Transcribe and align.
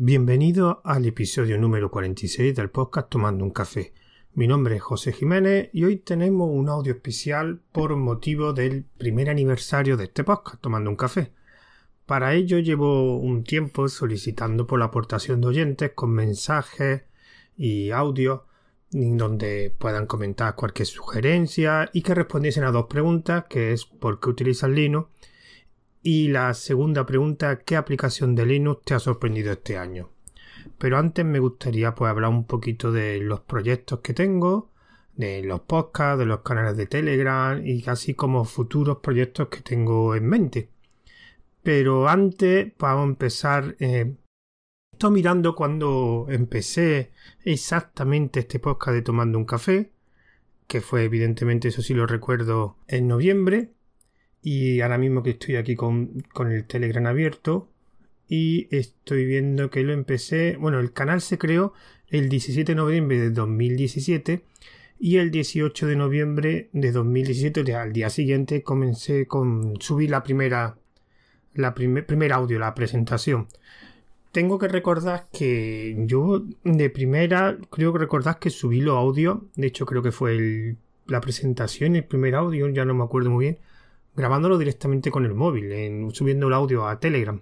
Bienvenido 0.00 0.80
al 0.84 1.06
episodio 1.06 1.58
número 1.58 1.90
46 1.90 2.54
del 2.54 2.70
podcast 2.70 3.10
Tomando 3.10 3.44
un 3.44 3.50
café. 3.50 3.92
Mi 4.32 4.46
nombre 4.46 4.76
es 4.76 4.82
José 4.82 5.12
Jiménez 5.12 5.70
y 5.72 5.82
hoy 5.82 5.96
tenemos 5.96 6.48
un 6.52 6.68
audio 6.68 6.92
especial 6.92 7.62
por 7.72 7.96
motivo 7.96 8.52
del 8.52 8.84
primer 8.96 9.28
aniversario 9.28 9.96
de 9.96 10.04
este 10.04 10.22
podcast 10.22 10.60
Tomando 10.60 10.88
un 10.88 10.94
café. 10.94 11.32
Para 12.06 12.34
ello 12.34 12.60
llevo 12.60 13.18
un 13.18 13.42
tiempo 13.42 13.88
solicitando 13.88 14.68
por 14.68 14.78
la 14.78 14.84
aportación 14.84 15.40
de 15.40 15.48
oyentes 15.48 15.90
con 15.96 16.10
mensajes 16.12 17.02
y 17.56 17.90
audios 17.90 18.42
donde 18.92 19.74
puedan 19.80 20.06
comentar 20.06 20.54
cualquier 20.54 20.86
sugerencia 20.86 21.90
y 21.92 22.02
que 22.02 22.14
respondiesen 22.14 22.62
a 22.62 22.70
dos 22.70 22.86
preguntas 22.86 23.46
que 23.50 23.72
es 23.72 23.84
¿por 23.84 24.20
qué 24.20 24.30
utilizas 24.30 24.70
Linux? 24.70 25.08
Y 26.02 26.28
la 26.28 26.54
segunda 26.54 27.04
pregunta, 27.06 27.58
¿qué 27.60 27.76
aplicación 27.76 28.36
de 28.36 28.46
Linux 28.46 28.84
te 28.84 28.94
ha 28.94 29.00
sorprendido 29.00 29.52
este 29.52 29.76
año? 29.76 30.10
Pero 30.78 30.96
antes 30.96 31.24
me 31.24 31.40
gustaría 31.40 31.94
pues 31.94 32.10
hablar 32.10 32.30
un 32.30 32.44
poquito 32.44 32.92
de 32.92 33.18
los 33.20 33.40
proyectos 33.40 34.00
que 34.00 34.14
tengo, 34.14 34.70
de 35.16 35.42
los 35.42 35.60
podcasts, 35.60 36.20
de 36.20 36.26
los 36.26 36.40
canales 36.40 36.76
de 36.76 36.86
Telegram 36.86 37.60
y 37.64 37.82
casi 37.82 38.14
como 38.14 38.44
futuros 38.44 38.98
proyectos 38.98 39.48
que 39.48 39.60
tengo 39.60 40.14
en 40.14 40.28
mente. 40.28 40.70
Pero 41.64 42.08
antes 42.08 42.72
vamos 42.78 43.02
a 43.02 43.08
empezar. 43.08 43.76
Eh, 43.80 44.14
estoy 44.92 45.10
mirando 45.10 45.56
cuando 45.56 46.26
empecé 46.28 47.10
exactamente 47.44 48.40
este 48.40 48.60
podcast 48.60 48.94
de 48.94 49.02
Tomando 49.02 49.36
un 49.38 49.44
Café, 49.44 49.90
que 50.68 50.80
fue 50.80 51.04
evidentemente, 51.04 51.68
eso 51.68 51.82
sí 51.82 51.94
lo 51.94 52.06
recuerdo, 52.06 52.76
en 52.86 53.08
noviembre 53.08 53.72
y 54.48 54.80
ahora 54.80 54.96
mismo 54.96 55.22
que 55.22 55.30
estoy 55.30 55.56
aquí 55.56 55.76
con, 55.76 56.24
el 56.38 56.64
Telegram 56.64 57.04
abierto 57.04 57.68
y 58.30 58.66
estoy 58.74 59.26
viendo 59.26 59.68
que 59.68 59.82
lo 59.82 59.92
empecé, 59.92 60.56
bueno, 60.56 60.80
el 60.80 60.94
canal 60.94 61.20
se 61.20 61.36
creó 61.36 61.74
el 62.08 62.30
17 62.30 62.72
de 62.72 62.74
noviembre 62.74 63.18
de 63.18 63.30
2017 63.30 64.42
y 64.98 65.18
el 65.18 65.30
18 65.30 65.86
de 65.86 65.96
noviembre 65.96 66.70
de 66.72 66.92
2017, 66.92 67.74
al 67.74 67.92
día 67.92 68.08
siguiente, 68.08 68.62
comencé 68.62 69.26
con 69.26 69.78
subir 69.82 70.08
la 70.08 70.22
primera, 70.22 70.78
la 71.52 71.74
primer 71.74 72.32
audio, 72.32 72.58
la 72.58 72.74
presentación. 72.74 73.48
Tengo 74.32 74.58
que 74.58 74.68
recordar 74.68 75.26
que 75.30 75.94
yo 76.06 76.42
de 76.64 76.88
primera, 76.88 77.58
creo 77.68 77.92
que 77.92 77.98
recordar 77.98 78.38
que 78.38 78.48
subí 78.48 78.80
los 78.80 78.96
audios, 78.96 79.40
de 79.56 79.66
hecho 79.66 79.84
creo 79.84 80.02
que 80.02 80.12
fue 80.12 80.76
la 81.06 81.20
presentación, 81.20 81.96
el 81.96 82.04
primer 82.04 82.34
audio, 82.34 82.66
ya 82.70 82.86
no 82.86 82.94
me 82.94 83.04
acuerdo 83.04 83.28
muy 83.28 83.44
bien, 83.44 83.58
grabándolo 84.18 84.58
directamente 84.58 85.12
con 85.12 85.24
el 85.24 85.32
móvil, 85.32 85.70
en, 85.70 86.10
subiendo 86.10 86.48
el 86.48 86.54
audio 86.54 86.88
a 86.88 86.98
Telegram. 86.98 87.40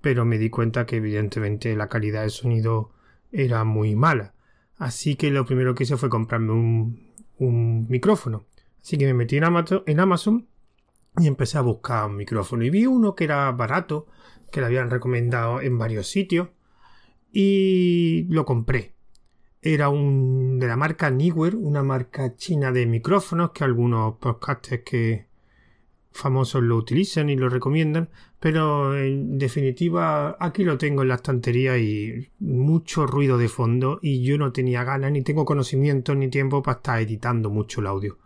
Pero 0.00 0.24
me 0.24 0.38
di 0.38 0.48
cuenta 0.48 0.86
que 0.86 0.96
evidentemente 0.96 1.76
la 1.76 1.88
calidad 1.88 2.22
del 2.22 2.30
sonido 2.30 2.92
era 3.30 3.64
muy 3.64 3.94
mala. 3.94 4.34
Así 4.78 5.16
que 5.16 5.30
lo 5.30 5.44
primero 5.44 5.74
que 5.74 5.84
hice 5.84 5.98
fue 5.98 6.08
comprarme 6.08 6.52
un, 6.52 7.86
micrófono. 7.88 8.46
Así 8.82 8.96
que 8.96 9.04
me 9.06 9.14
metí 9.14 9.36
en 9.36 9.44
Amazon, 10.00 10.48
y 11.18 11.26
empecé 11.26 11.58
a 11.58 11.60
buscar 11.60 12.06
un 12.06 12.16
micrófono. 12.16 12.64
Y 12.64 12.70
vi 12.70 12.86
uno 12.86 13.14
que 13.14 13.24
era 13.24 13.52
barato, 13.52 14.06
que 14.50 14.60
lo 14.60 14.66
habían 14.66 14.90
recomendado 14.90 15.60
en 15.60 15.78
varios 15.78 16.08
sitios. 16.08 16.48
Y 17.32 18.26
lo 18.30 18.46
compré. 18.46 18.94
Era 19.60 19.90
un 19.90 20.58
de 20.58 20.68
la 20.68 20.76
marca 20.76 21.10
Neewer, 21.10 21.54
una 21.56 21.82
marca 21.82 22.34
china 22.36 22.72
de 22.72 22.86
micrófonos 22.86 23.50
que 23.50 23.64
algunos 23.64 24.16
podcasters 24.16 24.82
que, 24.84 25.33
famosos 26.14 26.62
lo 26.62 26.76
utilizan 26.76 27.28
y 27.28 27.36
lo 27.36 27.48
recomiendan, 27.48 28.08
pero 28.38 28.96
en 28.96 29.36
definitiva 29.36 30.36
aquí 30.38 30.64
lo 30.64 30.78
tengo 30.78 31.02
en 31.02 31.08
la 31.08 31.16
estantería 31.16 31.76
y 31.76 32.30
mucho 32.38 33.06
ruido 33.06 33.36
de 33.36 33.48
fondo 33.48 33.98
y 34.00 34.22
yo 34.22 34.38
no 34.38 34.52
tenía 34.52 34.84
ganas 34.84 35.10
ni 35.10 35.22
tengo 35.22 35.44
conocimiento 35.44 36.14
ni 36.14 36.28
tiempo 36.28 36.62
para 36.62 36.76
estar 36.76 37.00
editando 37.00 37.50
mucho 37.50 37.80
el 37.80 37.88
audio. 37.88 38.18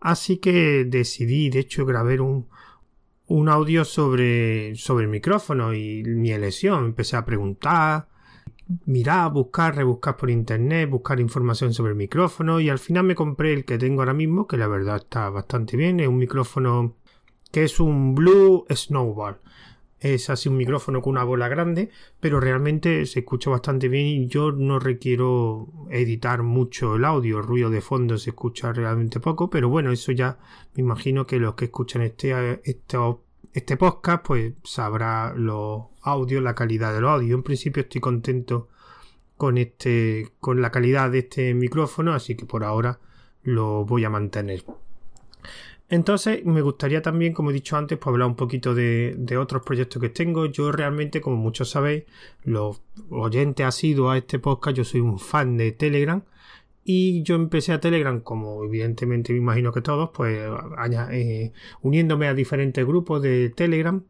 Así 0.00 0.36
que 0.36 0.84
decidí, 0.84 1.48
de 1.48 1.60
hecho 1.60 1.86
grabé 1.86 2.20
un, 2.20 2.46
un 3.26 3.48
audio 3.48 3.86
sobre, 3.86 4.74
sobre 4.76 5.04
el 5.04 5.10
micrófono 5.10 5.72
y 5.72 6.02
mi 6.04 6.32
elección. 6.32 6.84
Empecé 6.84 7.16
a 7.16 7.24
preguntar, 7.24 8.08
mirar, 8.84 9.32
buscar, 9.32 9.76
rebuscar 9.76 10.16
por 10.16 10.28
internet, 10.30 10.90
buscar 10.90 11.20
información 11.20 11.72
sobre 11.72 11.92
el 11.92 11.96
micrófono 11.96 12.60
y 12.60 12.68
al 12.68 12.78
final 12.78 13.04
me 13.04 13.14
compré 13.14 13.54
el 13.54 13.64
que 13.64 13.78
tengo 13.78 14.02
ahora 14.02 14.14
mismo, 14.14 14.46
que 14.46 14.58
la 14.58 14.68
verdad 14.68 14.96
está 14.96 15.30
bastante 15.30 15.78
bien. 15.78 16.00
Es 16.00 16.08
un 16.08 16.18
micrófono 16.18 16.96
que 17.50 17.64
es 17.64 17.80
un 17.80 18.14
Blue 18.14 18.64
Snowball. 18.70 19.38
Es 20.00 20.30
así 20.30 20.48
un 20.48 20.56
micrófono 20.56 21.02
con 21.02 21.12
una 21.12 21.24
bola 21.24 21.48
grande, 21.48 21.90
pero 22.20 22.40
realmente 22.40 23.04
se 23.04 23.20
escucha 23.20 23.50
bastante 23.50 23.88
bien 23.88 24.06
y 24.06 24.26
yo 24.28 24.50
no 24.50 24.78
requiero 24.78 25.68
editar 25.90 26.42
mucho 26.42 26.96
el 26.96 27.04
audio, 27.04 27.38
el 27.38 27.44
ruido 27.44 27.68
de 27.68 27.82
fondo 27.82 28.16
se 28.16 28.30
escucha 28.30 28.72
realmente 28.72 29.20
poco, 29.20 29.50
pero 29.50 29.68
bueno, 29.68 29.92
eso 29.92 30.10
ya 30.12 30.38
me 30.74 30.80
imagino 30.82 31.26
que 31.26 31.38
los 31.38 31.54
que 31.54 31.66
escuchan 31.66 32.00
este, 32.00 32.62
este, 32.64 32.96
este 33.52 33.76
podcast 33.76 34.24
pues 34.24 34.54
sabrá 34.64 35.34
los 35.36 35.82
audios, 36.00 36.42
la 36.42 36.54
calidad 36.54 36.94
del 36.94 37.04
audio. 37.04 37.34
En 37.34 37.42
principio 37.42 37.82
estoy 37.82 38.00
contento 38.00 38.68
con 39.36 39.58
este, 39.58 40.32
con 40.40 40.62
la 40.62 40.70
calidad 40.70 41.10
de 41.10 41.20
este 41.20 41.52
micrófono, 41.52 42.14
así 42.14 42.36
que 42.36 42.46
por 42.46 42.64
ahora 42.64 43.00
lo 43.42 43.84
voy 43.84 44.04
a 44.04 44.10
mantener. 44.10 44.64
Entonces, 45.90 46.44
me 46.44 46.62
gustaría 46.62 47.02
también, 47.02 47.32
como 47.32 47.50
he 47.50 47.52
dicho 47.52 47.76
antes, 47.76 47.98
pues 47.98 48.12
hablar 48.12 48.28
un 48.28 48.36
poquito 48.36 48.74
de, 48.74 49.36
otros 49.38 49.62
proyectos 49.64 50.00
que 50.00 50.08
tengo. 50.08 50.46
Yo 50.46 50.70
realmente, 50.70 51.20
como 51.20 51.36
muchos 51.36 51.70
sabéis, 51.70 52.04
los 52.44 52.80
oyentes 53.10 53.66
asiduos 53.66 54.14
a 54.14 54.18
este 54.18 54.38
podcast, 54.38 54.76
yo 54.76 54.84
soy 54.84 55.00
un 55.00 55.18
fan 55.18 55.56
de 55.56 55.72
Telegram. 55.72 56.22
Y 56.84 57.22
yo 57.24 57.34
empecé 57.34 57.72
a 57.72 57.80
Telegram, 57.80 58.20
como 58.20 58.64
evidentemente 58.64 59.32
me 59.32 59.38
imagino 59.40 59.72
que 59.72 59.82
todos, 59.82 60.10
pues 60.14 60.38
eh, 61.12 61.52
uniéndome 61.82 62.28
a 62.28 62.34
diferentes 62.34 62.86
grupos 62.86 63.20
de 63.22 63.50
Telegram. 63.50 64.02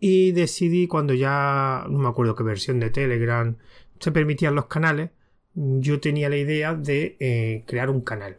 Y 0.00 0.32
decidí 0.32 0.88
cuando 0.88 1.14
ya, 1.14 1.86
no 1.88 1.98
me 2.00 2.08
acuerdo 2.08 2.34
qué 2.34 2.42
versión 2.42 2.80
de 2.80 2.90
Telegram 2.90 3.56
se 4.00 4.12
permitían 4.12 4.54
los 4.54 4.66
canales, 4.66 5.10
yo 5.54 6.00
tenía 6.00 6.28
la 6.28 6.36
idea 6.36 6.74
de 6.74 7.16
eh, 7.18 7.64
crear 7.66 7.90
un 7.90 8.02
canal 8.02 8.38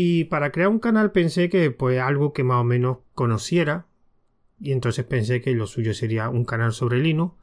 y 0.00 0.26
para 0.26 0.52
crear 0.52 0.68
un 0.68 0.78
canal 0.78 1.10
pensé 1.10 1.48
que 1.48 1.72
pues 1.72 2.00
algo 2.00 2.32
que 2.32 2.44
más 2.44 2.60
o 2.60 2.64
menos 2.64 2.98
conociera. 3.14 3.88
Y 4.60 4.70
entonces 4.70 5.04
pensé 5.04 5.40
que 5.40 5.50
lo 5.54 5.66
suyo 5.66 5.92
sería 5.92 6.28
un 6.28 6.44
canal 6.44 6.72
sobre 6.72 7.00
Linux. 7.00 7.34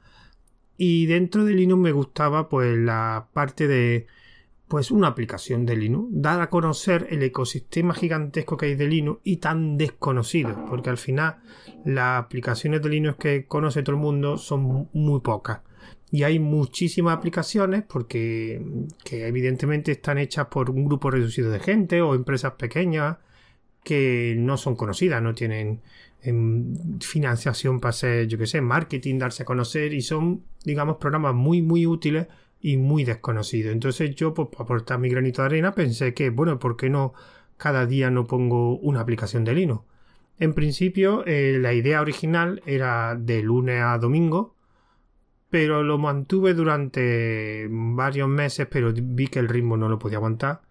Y 0.77 1.05
dentro 1.07 1.43
de 1.43 1.53
Linux 1.53 1.81
me 1.81 1.91
gustaba 1.91 2.47
pues 2.47 2.77
la 2.77 3.27
parte 3.33 3.67
de 3.67 4.07
pues 4.69 4.89
una 4.89 5.09
aplicación 5.09 5.65
de 5.65 5.75
Linux, 5.75 6.07
dar 6.11 6.39
a 6.39 6.49
conocer 6.49 7.07
el 7.09 7.23
ecosistema 7.23 7.93
gigantesco 7.93 8.55
que 8.55 8.67
hay 8.67 8.75
de 8.75 8.87
Linux 8.87 9.19
y 9.25 9.37
tan 9.37 9.77
desconocido, 9.77 10.63
porque 10.69 10.89
al 10.89 10.97
final 10.97 11.39
las 11.83 12.23
aplicaciones 12.23 12.81
de 12.81 12.87
Linux 12.87 13.17
que 13.17 13.47
conoce 13.47 13.83
todo 13.83 13.97
el 13.97 14.01
mundo 14.01 14.37
son 14.37 14.87
muy 14.93 15.19
pocas 15.19 15.59
y 16.11 16.23
hay 16.23 16.39
muchísimas 16.39 17.17
aplicaciones 17.17 17.83
porque 17.83 18.61
que 19.03 19.27
evidentemente 19.27 19.91
están 19.91 20.17
hechas 20.17 20.47
por 20.47 20.69
un 20.69 20.85
grupo 20.85 21.11
reducido 21.11 21.51
de 21.51 21.59
gente 21.59 22.01
o 22.01 22.15
empresas 22.15 22.53
pequeñas 22.53 23.17
que 23.83 24.35
no 24.37 24.57
son 24.57 24.75
conocidas, 24.75 25.21
no 25.21 25.35
tienen 25.35 25.81
em, 26.23 26.99
financiación 26.99 27.79
para 27.79 27.91
hacer, 27.91 28.27
yo 28.27 28.37
que 28.37 28.47
sé, 28.47 28.61
marketing, 28.61 29.19
darse 29.19 29.43
a 29.43 29.45
conocer 29.45 29.93
y 29.93 30.01
son, 30.01 30.43
digamos, 30.63 30.97
programas 30.97 31.35
muy, 31.35 31.61
muy 31.61 31.85
útiles 31.85 32.27
y 32.61 32.77
muy 32.77 33.03
desconocidos. 33.03 33.71
Entonces 33.73 34.15
yo, 34.15 34.33
pues, 34.33 34.49
para 34.49 34.63
aportar 34.63 34.99
mi 34.99 35.09
granito 35.09 35.41
de 35.41 35.47
arena, 35.47 35.73
pensé 35.75 36.13
que, 36.13 36.31
bueno, 36.31 36.59
¿por 36.59 36.77
qué 36.77 36.89
no 36.89 37.13
cada 37.57 37.85
día 37.85 38.09
no 38.09 38.25
pongo 38.25 38.77
una 38.77 39.01
aplicación 39.01 39.43
de 39.43 39.53
Linux? 39.53 39.83
En 40.39 40.53
principio, 40.53 41.23
eh, 41.27 41.57
la 41.61 41.73
idea 41.73 42.01
original 42.01 42.61
era 42.65 43.15
de 43.15 43.41
lunes 43.43 43.81
a 43.81 43.97
domingo, 43.99 44.54
pero 45.55 45.83
lo 45.83 45.97
mantuve 45.97 46.53
durante 46.53 47.69
varios 47.69 48.27
meses, 48.27 48.67
pero 48.69 48.91
vi 48.93 49.27
que 49.27 49.39
el 49.39 49.47
ritmo 49.47 49.77
no 49.77 49.87
lo 49.87 49.97
podía 49.97 50.17
aguantar. 50.17 50.63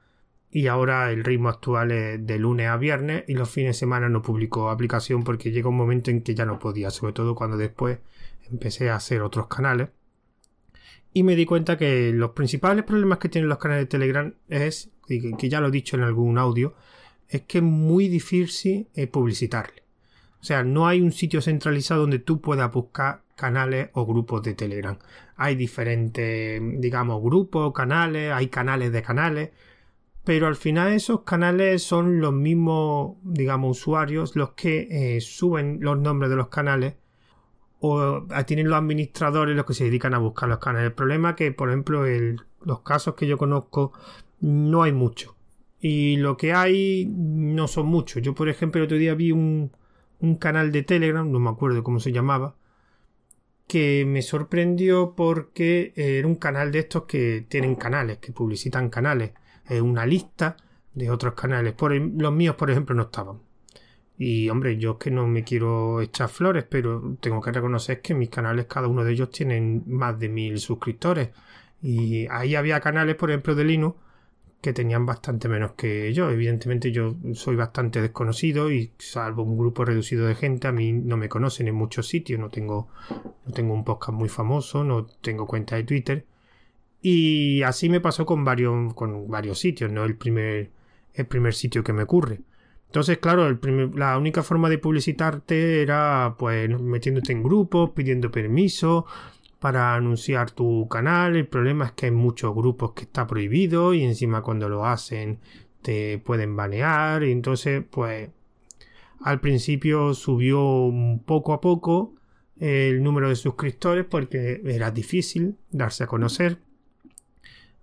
Y 0.50 0.66
ahora 0.66 1.10
el 1.10 1.25
ritmo 1.25 1.48
actual 1.48 1.90
es 1.90 2.26
de 2.26 2.38
lunes 2.38 2.69
a 2.69 2.76
viernes 2.76 3.25
y 3.26 3.32
los 3.32 3.48
fines 3.48 3.70
de 3.70 3.78
semana 3.78 4.10
no 4.10 4.20
publico 4.20 4.69
aplicación 4.69 5.25
porque 5.25 5.52
llega 5.52 5.70
un 5.70 5.78
momento 5.78 6.10
en 6.10 6.20
que 6.20 6.34
ya 6.34 6.44
no 6.44 6.58
podía, 6.58 6.90
sobre 6.90 7.14
todo 7.14 7.34
cuando 7.34 7.56
después 7.56 8.00
empecé 8.50 8.90
a 8.90 8.96
hacer 8.96 9.22
otros 9.22 9.46
canales. 9.46 9.88
Y 11.14 11.22
me 11.22 11.34
di 11.34 11.46
cuenta 11.46 11.78
que 11.78 12.12
los 12.12 12.32
principales 12.32 12.84
problemas 12.84 13.16
que 13.16 13.30
tienen 13.30 13.48
los 13.48 13.56
canales 13.56 13.84
de 13.84 13.88
Telegram 13.88 14.34
es, 14.50 14.90
que 15.08 15.48
ya 15.48 15.62
lo 15.62 15.69
he 15.69 15.70
dicho 15.70 15.96
en 15.96 16.02
algún 16.02 16.37
audio, 16.37 16.75
es 17.26 17.40
que 17.44 17.56
es 17.56 17.64
muy 17.64 18.08
difícil 18.08 18.88
eh, 18.92 19.06
publicitarle. 19.06 19.82
O 20.42 20.44
sea, 20.44 20.62
no 20.62 20.87
hay 20.87 21.00
un 21.00 21.12
sitio 21.12 21.40
centralizado 21.40 22.02
donde 22.02 22.19
tú 22.19 22.42
puedas 22.42 22.70
buscar 22.70 23.24
canales 23.36 23.90
o 23.94 24.06
grupos 24.06 24.42
de 24.42 24.54
Telegram. 24.54 24.98
Hay 25.36 25.56
diferentes, 25.56 26.60
digamos, 26.81 27.22
grupos, 27.22 27.72
canales, 27.72 28.32
hay 28.32 28.48
canales 28.48 28.92
de 28.92 29.02
canales, 29.02 29.50
pero 30.25 30.46
al 30.46 30.56
final 30.56 30.92
esos 30.92 31.22
canales 31.22 31.82
son 31.82 32.20
los 32.20 32.32
mismos, 32.32 33.16
digamos, 33.22 33.78
usuarios 33.78 34.36
los 34.36 34.52
que 34.52 35.16
eh, 35.16 35.20
suben 35.20 35.78
los 35.81 35.98
nombres 35.98 36.31
de 36.31 36.36
los 36.36 36.48
canales 36.48 36.94
o 37.81 38.25
tienen 38.46 38.69
los 38.69 38.78
administradores 38.78 39.54
los 39.54 39.66
que 39.66 39.75
se 39.75 39.84
dedican 39.84 40.14
a 40.14 40.19
buscar 40.19 40.48
los 40.48 40.58
canales. 40.58 40.87
El 40.88 40.94
problema 40.94 41.30
es 41.30 41.37
que, 41.37 41.52
por 41.52 41.69
ejemplo, 41.69 42.06
el, 42.06 42.40
los 42.62 42.80
casos 42.80 43.14
que 43.14 43.26
yo 43.26 43.37
conozco 43.37 43.92
no 44.40 44.82
hay 44.82 44.92
mucho. 44.92 45.37
Y 45.80 46.16
lo 46.16 46.38
que 46.38 46.54
hay 46.54 47.06
no 47.06 47.69
son 47.69 47.87
muchos. 47.87 48.22
Yo, 48.22 48.34
por 48.34 48.48
ejemplo, 48.48 48.80
el 48.80 48.87
otro 48.87 48.96
día 48.96 49.14
vi 49.14 49.32
un, 49.32 49.70
un 50.20 50.37
canal 50.37 50.72
de 50.72 50.82
Telegram, 50.82 51.30
no 51.30 51.38
me 51.40 51.50
acuerdo 51.50 51.84
cómo 51.84 52.00
se 52.00 52.12
llamaba, 52.12 52.54
que 53.66 54.05
me 54.06 54.22
sorprendió 54.22 55.14
porque 55.16 55.93
era 55.96 56.26
un 56.26 56.37
canal 56.37 56.70
de 56.72 56.81
estos 56.81 57.05
que 57.05 57.46
tienen 57.49 57.75
canales, 57.76 58.19
que 58.19 58.32
publicitan 58.32 58.90
canales. 58.90 59.32
Es 59.69 59.81
una 59.81 60.06
lista 60.06 60.56
de 60.94 61.11
otros 61.11 61.34
canales. 61.34 61.75
Por, 61.75 61.94
los 61.94 62.32
míos, 62.32 62.56
por 62.56 62.70
ejemplo, 62.70 62.94
no 62.94 63.05
estaban. 63.05 63.40
Y 64.16 64.49
hombre, 64.49 64.78
yo 64.78 64.93
es 64.93 64.99
que 64.99 65.11
no 65.11 65.26
me 65.26 65.43
quiero 65.43 66.00
echar 66.00 66.28
flores, 66.28 66.64
pero 66.69 67.16
tengo 67.20 67.40
que 67.40 67.52
reconocer 67.52 68.00
que 68.00 68.14
mis 68.14 68.31
canales, 68.31 68.66
cada 68.66 68.87
uno 68.87 69.05
de 69.05 69.12
ellos 69.12 69.31
tienen 69.31 69.82
más 69.87 70.19
de 70.19 70.28
mil 70.28 70.58
suscriptores. 70.61 71.31
Y 71.82 72.26
ahí 72.31 72.55
había 72.55 72.81
canales, 72.81 73.16
por 73.16 73.31
ejemplo, 73.31 73.55
de 73.55 73.64
Linux 73.64 73.96
que 74.64 74.72
tenían 74.72 75.05
bastante 75.05 75.46
menos 75.46 75.72
que 75.72 76.14
yo. 76.14 76.31
Evidentemente 76.31 76.90
yo 76.90 77.16
soy 77.34 77.55
bastante 77.55 78.00
desconocido 78.00 78.72
y 78.72 78.93
salvo 78.99 79.43
un 79.43 79.58
grupo 79.58 79.84
reducido 79.84 80.26
de 80.26 80.34
gente, 80.34 80.66
a 80.66 80.72
mí 80.72 80.90
no 80.90 81.19
me 81.19 81.28
conocen 81.28 81.69
en 81.69 81.75
muchos 81.75 82.08
sitios, 82.08 82.40
no 82.40 82.49
tengo, 82.49 82.88
no 83.44 83.52
tengo 83.52 83.75
un 83.75 83.84
podcast 83.84 84.16
muy 84.16 84.31
famoso, 84.31 84.82
no 84.82 85.05
tengo 85.20 85.46
cuenta 85.46 85.76
de 85.76 85.84
Twitter. 85.84 86.25
Y 87.02 87.62
así 87.62 87.90
me 87.90 88.00
pasó 88.00 88.25
con 88.25 88.43
varios, 88.43 88.94
con 88.94 89.28
varios 89.28 89.58
sitios, 89.58 89.93
no 89.93 90.05
el 90.05 90.16
primer, 90.16 90.70
el 91.12 91.26
primer 91.26 91.52
sitio 91.52 91.84
que 91.84 91.93
me 91.93 92.05
ocurre. 92.05 92.40
Entonces, 92.87 93.19
claro, 93.19 93.58
la 93.96 94.16
única 94.16 94.43
forma 94.43 94.70
de 94.70 94.78
publicitarte 94.78 95.82
era 95.82 96.37
pues 96.38 96.70
metiéndote 96.81 97.32
en 97.32 97.43
grupos, 97.43 97.90
pidiendo 97.90 98.31
permiso, 98.31 99.05
para 99.64 99.94
anunciar 99.94 100.50
tu 100.50 100.87
canal. 100.88 101.37
El 101.37 101.46
problema 101.46 101.87
es 101.87 101.93
que 101.93 102.05
hay 102.05 102.12
muchos 102.12 102.55
grupos 102.55 102.93
que 102.93 103.05
está 103.05 103.26
prohibido 103.26 103.94
y 103.94 104.02
encima 104.02 104.43
cuando 104.43 104.69
lo 104.69 104.84
hacen 104.84 105.38
te 105.81 106.19
pueden 106.19 106.55
banear. 106.55 107.22
Y 107.25 107.32
entonces, 107.32 107.82
pues 107.90 108.28
al 109.22 109.40
principio 109.40 110.12
subió 110.12 110.93
poco 111.25 111.55
a 111.55 111.62
poco 111.62 112.12
el 112.58 113.02
número 113.02 113.31
de 113.31 113.37
suscriptores 113.37 114.05
porque 114.05 114.61
era 114.66 114.90
difícil 114.90 115.56
darse 115.70 116.05
a 116.05 116.08
conocer. 116.08 116.58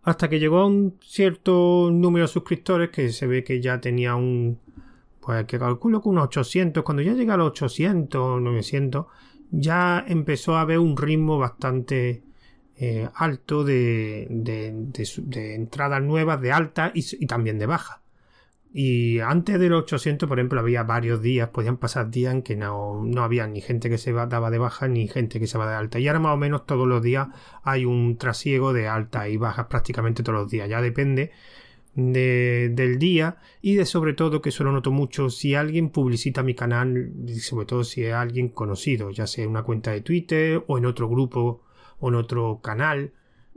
Hasta 0.04 0.30
que 0.30 0.38
llegó 0.38 0.60
a 0.60 0.68
un 0.68 1.00
cierto 1.01 1.89
número 1.92 2.28
de 2.28 2.31
suscriptores 2.31 2.92
que 2.92 3.10
se 3.10 3.25
ve 3.25 3.44
que 3.44 3.60
ya 3.60 3.81
tenía 3.81 4.13
un... 4.13 4.60
Pues 5.19 5.45
que 5.45 5.57
calculo 5.57 6.00
que 6.00 6.10
unos 6.10 6.25
800. 6.25 6.83
Cuando 6.83 7.01
ya 7.01 7.13
llega 7.13 7.33
a 7.33 7.38
los 7.38 7.48
800, 7.48 8.39
900 8.39 9.07
ya 9.51 10.03
empezó 10.07 10.56
a 10.56 10.62
haber 10.62 10.80
un 10.80 10.98
ritmo 10.98 11.38
bastante 11.38 12.24
eh, 12.77 13.07
alto 13.13 13.63
de, 13.63 14.27
de, 14.30 15.56
entradas 15.56 16.01
nuevas, 16.01 16.42
de 16.42 16.51
alta 16.51 16.92
y, 16.95 17.25
también 17.27 17.59
de 17.59 17.68
baja. 17.68 18.01
Y 18.74 19.19
antes 19.19 19.59
de 19.59 19.69
los 19.69 19.83
800, 19.83 20.30
por 20.30 20.39
ejemplo, 20.39 20.62
había 20.62 20.83
varios 20.83 21.21
días, 21.21 21.50
podían 21.50 21.77
pasar 21.77 22.09
días 22.09 22.33
en 22.33 22.42
que 22.42 22.56
no, 22.56 23.03
no 23.03 23.24
había 23.24 23.45
ni 23.45 23.59
gente 23.62 23.89
que 23.89 23.98
se 23.98 24.13
daba 24.13 24.50
de 24.50 24.57
baja 24.57 24.88
ni 24.88 25.09
gente 25.09 25.39
que 25.42 25.48
se 25.48 25.57
va 25.57 25.69
de 25.69 25.75
alta. 25.75 26.00
Y 26.00 26.07
ahora 26.07 26.19
más 26.21 26.33
o 26.33 26.38
menos 26.38 26.65
todos 26.65 26.88
los 26.88 27.01
días 27.01 27.27
hay 27.63 27.83
un 27.86 28.18
trasiego 28.18 28.71
de 28.71 28.88
alta 28.88 29.27
y 29.27 29.36
bajas 29.38 29.68
prácticamente 29.68 30.24
todos 30.24 30.39
los 30.39 30.50
días. 30.50 30.69
Ya 30.69 30.81
depende 30.81 31.31
del 31.94 33.00
día 33.00 33.38
y 33.62 33.76
de 33.76 33.86
sobre 33.86 34.14
todo 34.14 34.42
que 34.42 34.50
eso 34.50 34.64
lo 34.64 34.72
noto 34.72 34.92
mucho 34.92 35.30
si 35.30 35.56
alguien 35.56 35.90
publicita 35.90 36.42
mi 36.42 36.56
canal 36.56 37.12
sobre 37.42 37.66
todo 37.66 37.84
si 37.84 38.04
es 38.04 38.14
alguien 38.14 38.48
conocido 38.48 39.12
ya 39.12 39.28
sea 39.28 39.44
en 39.44 39.50
una 39.50 39.64
cuenta 39.64 39.92
de 39.92 40.00
Twitter 40.00 40.64
o 40.68 40.78
en 40.78 40.86
otro 40.86 41.10
grupo 41.10 41.64
o 42.00 42.08
en 42.08 42.16
otro 42.16 42.62
canal 42.64 43.12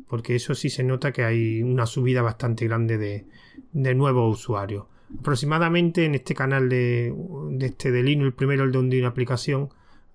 porque 0.08 0.34
eso 0.34 0.54
sí 0.54 0.68
se 0.68 0.82
nota 0.82 1.12
que 1.12 1.22
hay 1.22 1.62
una 1.62 1.86
subida 1.86 2.22
bastante 2.22 2.66
grande 2.66 2.98
de, 2.98 3.26
de 3.72 3.94
nuevos 3.94 4.40
usuarios. 4.40 4.86
Aproximadamente 5.18 6.04
en 6.04 6.16
este 6.16 6.34
canal 6.34 6.68
de, 6.68 7.14
de 7.50 7.66
este 7.66 7.92
de 7.92 8.02
Linux 8.02 8.26
el 8.26 8.32
primero 8.32 8.64
el 8.64 8.72
de 8.72 8.98
una 8.98 9.08
aplicación 9.08 9.68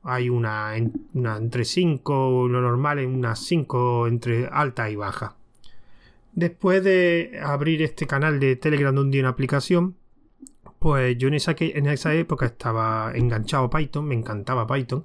hay 0.03 0.29
una, 0.29 0.73
una 1.13 1.37
entre 1.37 1.63
5 1.63 2.47
lo 2.49 2.61
normal 2.61 2.99
en 2.99 3.15
unas 3.15 3.39
5 3.39 4.07
entre 4.07 4.47
alta 4.47 4.89
y 4.89 4.97
baja 4.97 5.38
Después 6.39 6.81
de 6.85 7.37
abrir 7.43 7.81
este 7.81 8.07
canal 8.07 8.39
de 8.39 8.55
Telegram 8.55 8.95
donde 8.95 9.19
una 9.19 9.27
aplicación, 9.27 9.97
pues 10.79 11.17
yo 11.17 11.27
en 11.27 11.33
esa, 11.33 11.53
en 11.59 11.85
esa 11.87 12.15
época 12.15 12.45
estaba 12.45 13.11
enganchado 13.13 13.65
a 13.65 13.69
Python, 13.69 14.07
me 14.07 14.15
encantaba 14.15 14.65
Python, 14.65 15.03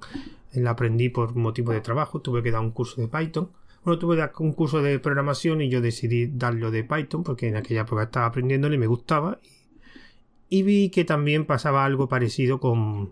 la 0.53 0.69
aprendí 0.69 1.09
por 1.09 1.35
motivo 1.35 1.73
de 1.73 1.81
trabajo, 1.81 2.21
tuve 2.21 2.41
que 2.41 2.51
dar 2.51 2.61
un 2.61 2.71
curso 2.71 3.01
de 3.01 3.09
Python. 3.09 3.49
Bueno, 3.83 3.99
tuve 3.99 4.15
que 4.15 4.21
dar 4.21 4.31
un 4.39 4.53
curso 4.53 4.81
de 4.81 4.97
programación 4.99 5.59
y 5.59 5.67
yo 5.67 5.81
decidí 5.81 6.27
darlo 6.27 6.71
de 6.71 6.85
Python 6.85 7.25
porque 7.25 7.49
en 7.49 7.57
aquella 7.57 7.81
época 7.81 8.03
estaba 8.03 8.27
aprendiéndolo 8.27 8.73
y 8.73 8.77
me 8.77 8.87
gustaba. 8.87 9.37
Y 10.47 10.63
vi 10.63 10.89
que 10.89 11.03
también 11.03 11.43
pasaba 11.43 11.83
algo 11.83 12.07
parecido 12.07 12.61
con, 12.61 13.11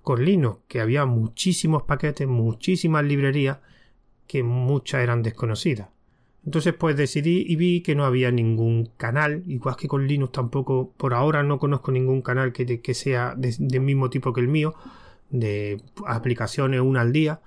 con 0.00 0.24
Linux, 0.24 0.60
que 0.66 0.80
había 0.80 1.04
muchísimos 1.04 1.82
paquetes, 1.82 2.26
muchísimas 2.26 3.04
librerías 3.04 3.58
que 4.26 4.42
muchas 4.42 5.02
eran 5.02 5.22
desconocidas. 5.22 5.93
Entonces 6.44 6.74
pues 6.74 6.96
decidí 6.96 7.44
y 7.48 7.56
vi 7.56 7.80
que 7.80 7.94
no 7.94 8.04
había 8.04 8.30
ningún 8.30 8.90
canal, 8.96 9.42
igual 9.46 9.76
que 9.76 9.88
con 9.88 10.06
Linux 10.06 10.32
tampoco, 10.32 10.92
por 10.96 11.14
ahora 11.14 11.42
no 11.42 11.58
conozco 11.58 11.90
ningún 11.90 12.20
canal 12.22 12.52
que, 12.52 12.80
que 12.80 12.94
sea 12.94 13.34
del 13.36 13.80
mismo 13.80 14.10
tipo 14.10 14.32
que 14.32 14.42
el 14.42 14.48
mío, 14.48 14.74
de 15.30 15.80
aplicaciones 16.06 16.80
una 16.80 17.00
al 17.00 17.12
día, 17.12 17.40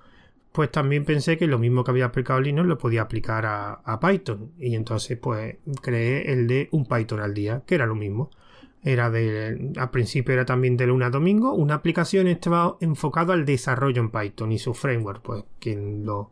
pues 0.51 0.71
también 0.71 1.05
pensé 1.05 1.37
que 1.37 1.45
lo 1.45 1.59
mismo 1.59 1.83
que 1.83 1.91
había 1.91 2.05
aplicado 2.05 2.41
Linux 2.41 2.67
lo 2.67 2.79
podía 2.79 3.03
aplicar 3.03 3.45
a, 3.45 3.99
Python. 3.99 4.53
Y 4.57 4.73
entonces 4.73 5.15
pues 5.19 5.57
creé 5.83 6.31
el 6.33 6.47
de 6.47 6.67
un 6.71 6.85
Python 6.87 7.19
al 7.19 7.35
día, 7.35 7.61
que 7.67 7.75
era 7.75 7.85
lo 7.85 7.93
mismo. 7.93 8.31
Era 8.83 9.11
de, 9.11 9.73
al 9.77 9.91
principio 9.91 10.33
era 10.33 10.45
también 10.45 10.75
de 10.75 10.87
lunes 10.87 11.07
a 11.07 11.11
domingo, 11.11 11.53
una 11.53 11.75
aplicación 11.75 12.27
estaba 12.27 12.77
enfocada 12.79 13.33
al 13.33 13.45
desarrollo 13.45 14.01
en 14.01 14.09
Python 14.09 14.51
y 14.51 14.57
su 14.57 14.73
framework, 14.73 15.21
pues 15.21 15.43
quien 15.59 16.05
lo, 16.05 16.31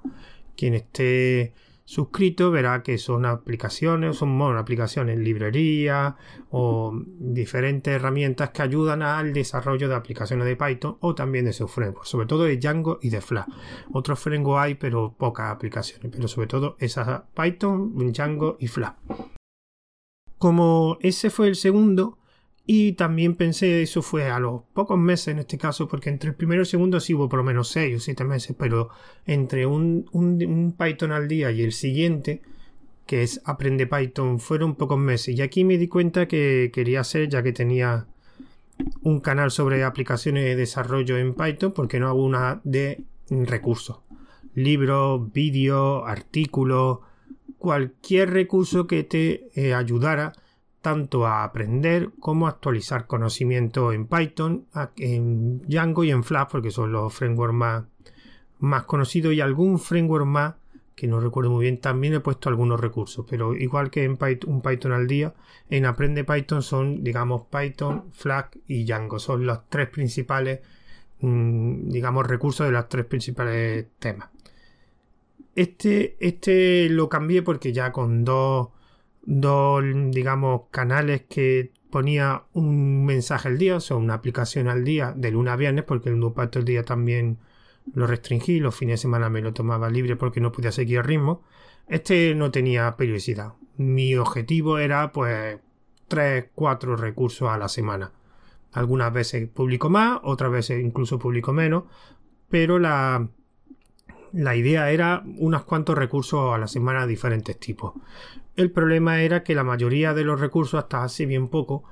quien 0.55 0.73
esté 0.73 1.53
suscrito 1.85 2.49
verá 2.49 2.81
que 2.81 2.97
son 2.97 3.25
aplicaciones, 3.25 4.17
son 4.17 4.37
bueno, 4.37 4.57
aplicaciones, 4.57 5.19
librerías 5.19 6.15
o 6.49 6.99
diferentes 7.19 7.93
herramientas 7.93 8.49
que 8.49 8.63
ayudan 8.63 9.03
al 9.03 9.33
desarrollo 9.33 9.87
de 9.87 9.95
aplicaciones 9.95 10.45
de 10.47 10.55
Python 10.55 10.97
o 10.99 11.13
también 11.13 11.45
de 11.45 11.53
su 11.53 11.67
framework, 11.67 12.05
sobre 12.05 12.25
todo 12.25 12.45
de 12.45 12.57
Django 12.57 12.97
y 13.01 13.09
de 13.09 13.21
Flash. 13.21 13.45
Otros 13.93 14.19
frameworks 14.19 14.63
hay, 14.63 14.75
pero 14.75 15.13
pocas 15.15 15.51
aplicaciones, 15.51 16.11
pero 16.11 16.27
sobre 16.27 16.47
todo 16.47 16.75
esas 16.79 17.21
Python, 17.35 17.93
Django 18.11 18.57
y 18.59 18.67
Flash. 18.67 18.93
Como 20.39 20.97
ese 21.01 21.29
fue 21.29 21.47
el 21.47 21.55
segundo, 21.55 22.17
y 22.67 22.93
también 22.93 23.35
pensé, 23.35 23.83
eso 23.83 24.01
fue 24.01 24.29
a 24.29 24.39
los 24.39 24.63
pocos 24.73 24.97
meses 24.97 25.29
en 25.29 25.39
este 25.39 25.57
caso, 25.57 25.87
porque 25.87 26.09
entre 26.09 26.31
el 26.31 26.35
primero 26.35 26.61
y 26.61 26.63
el 26.63 26.65
segundo 26.65 26.99
sí 26.99 27.13
hubo 27.13 27.29
por 27.29 27.37
lo 27.37 27.43
menos 27.43 27.67
6 27.69 27.97
o 27.97 27.99
7 27.99 28.23
meses, 28.23 28.55
pero 28.57 28.89
entre 29.27 29.67
un, 29.67 30.09
un, 30.11 30.75
Python 30.75 31.11
al 31.11 31.27
día 31.27 31.51
y 31.51 31.61
el 31.61 31.73
siguiente, 31.73 32.41
que 33.05 33.21
es 33.21 33.39
Aprende 33.45 33.85
Python, 33.85 34.39
fueron 34.39 34.75
pocos 34.75 34.97
meses. 34.97 35.35
Y 35.37 35.43
aquí 35.43 35.63
me 35.63 35.77
di 35.77 35.87
cuenta 35.87 36.27
que 36.27 36.71
quería 36.73 37.01
hacer, 37.01 37.29
ya 37.29 37.43
que 37.43 37.53
tenía 37.53 38.07
un 39.03 39.19
canal 39.19 39.51
sobre 39.51 39.83
aplicaciones 39.83 40.43
de 40.45 40.55
desarrollo 40.55 41.17
en 41.17 41.35
Python, 41.35 41.71
porque 41.71 41.99
no 41.99 42.07
hago 42.07 42.25
una 42.25 42.61
de 42.63 43.03
recursos. 43.29 43.99
Libros, 44.55 45.31
vídeos, 45.31 46.01
artículos, 46.07 46.99
cualquier 47.59 48.31
recurso 48.31 48.87
que 48.87 49.03
te 49.03 49.49
eh, 49.53 49.75
ayudara 49.75 50.33
tanto 50.85 51.25
a 51.25 51.43
aprender 51.43 52.11
como 52.19 52.45
actualizar 52.45 53.07
conocimiento 53.07 53.91
en 53.91 54.05
Python, 54.05 54.67
en 54.97 55.63
Django 55.63 56.03
y 56.03 56.11
en 56.11 56.23
Flash, 56.23 56.45
porque 56.51 56.69
son 56.69 56.91
los 56.91 57.11
frameworks 57.11 57.55
más, 57.55 57.85
más 58.59 58.83
conocidos 58.83 59.33
y 59.33 59.41
algún 59.41 59.79
framework 59.79 60.27
más 60.27 60.53
que 60.95 61.07
no 61.07 61.19
recuerdo 61.19 61.49
muy 61.49 61.63
bien, 61.63 61.81
también 61.81 62.13
he 62.13 62.19
puesto 62.19 62.49
algunos 62.49 62.79
recursos, 62.79 63.25
pero 63.27 63.55
igual 63.55 63.89
que 63.89 64.03
en 64.03 64.15
Python, 64.15 64.53
un 64.53 64.61
Python 64.61 64.91
al 64.91 65.07
día, 65.07 65.33
en 65.71 65.87
Aprende 65.87 66.23
Python 66.23 66.61
son, 66.61 67.03
digamos, 67.03 67.47
Python, 67.47 68.11
Flash 68.11 68.57
y 68.67 68.85
Django. 68.85 69.17
Son 69.17 69.43
los 69.43 69.67
tres 69.67 69.89
principales, 69.89 70.59
mm, 71.21 71.89
digamos, 71.89 72.27
recursos 72.27 72.67
de 72.67 72.73
los 72.73 72.87
tres 72.89 73.05
principales 73.05 73.87
temas. 73.97 74.29
Este, 75.55 76.15
este 76.19 76.89
lo 76.89 77.09
cambié 77.09 77.41
porque 77.41 77.73
ya 77.73 77.91
con 77.91 78.23
dos 78.23 78.69
dos, 79.25 79.83
digamos, 80.11 80.63
canales 80.71 81.23
que 81.27 81.71
ponía 81.89 82.43
un 82.53 83.05
mensaje 83.05 83.47
al 83.47 83.57
día, 83.57 83.77
o 83.77 83.79
sea, 83.79 83.97
una 83.97 84.15
aplicación 84.15 84.67
al 84.67 84.83
día, 84.83 85.13
de 85.15 85.31
lunes 85.31 85.53
a 85.53 85.55
viernes, 85.55 85.85
porque 85.85 86.09
el 86.09 86.19
Nupato 86.19 86.59
el 86.59 86.65
día 86.65 86.83
también 86.83 87.39
lo 87.93 88.07
restringí, 88.07 88.59
los 88.59 88.75
fines 88.75 88.93
de 88.93 89.03
semana 89.03 89.29
me 89.29 89.41
lo 89.41 89.53
tomaba 89.53 89.89
libre 89.89 90.15
porque 90.15 90.41
no 90.41 90.51
podía 90.51 90.71
seguir 90.71 90.97
el 90.97 91.03
ritmo. 91.03 91.43
Este 91.87 92.33
no 92.35 92.51
tenía 92.51 92.95
periodicidad. 92.97 93.53
Mi 93.77 94.15
objetivo 94.15 94.79
era, 94.79 95.11
pues, 95.11 95.59
3, 96.07 96.45
4 96.55 96.95
recursos 96.95 97.49
a 97.49 97.57
la 97.57 97.69
semana. 97.69 98.11
Algunas 98.73 99.13
veces 99.13 99.47
publico 99.47 99.89
más, 99.89 100.19
otras 100.23 100.51
veces 100.51 100.83
incluso 100.83 101.19
publico 101.19 101.53
menos, 101.53 101.83
pero 102.49 102.77
la, 102.79 103.27
la 104.33 104.55
idea 104.55 104.91
era 104.91 105.23
unos 105.37 105.63
cuantos 105.63 105.97
recursos 105.97 106.53
a 106.53 106.57
la 106.57 106.67
semana 106.67 107.01
de 107.01 107.07
diferentes 107.07 107.57
tipos. 107.57 107.93
El 108.55 108.71
problema 108.71 109.21
era 109.21 109.43
que 109.43 109.55
la 109.55 109.63
mayoría 109.63 110.13
de 110.13 110.23
los 110.23 110.39
recursos, 110.39 110.79
hasta 110.79 111.03
hace 111.03 111.25
bien 111.25 111.49
poco, 111.49 111.83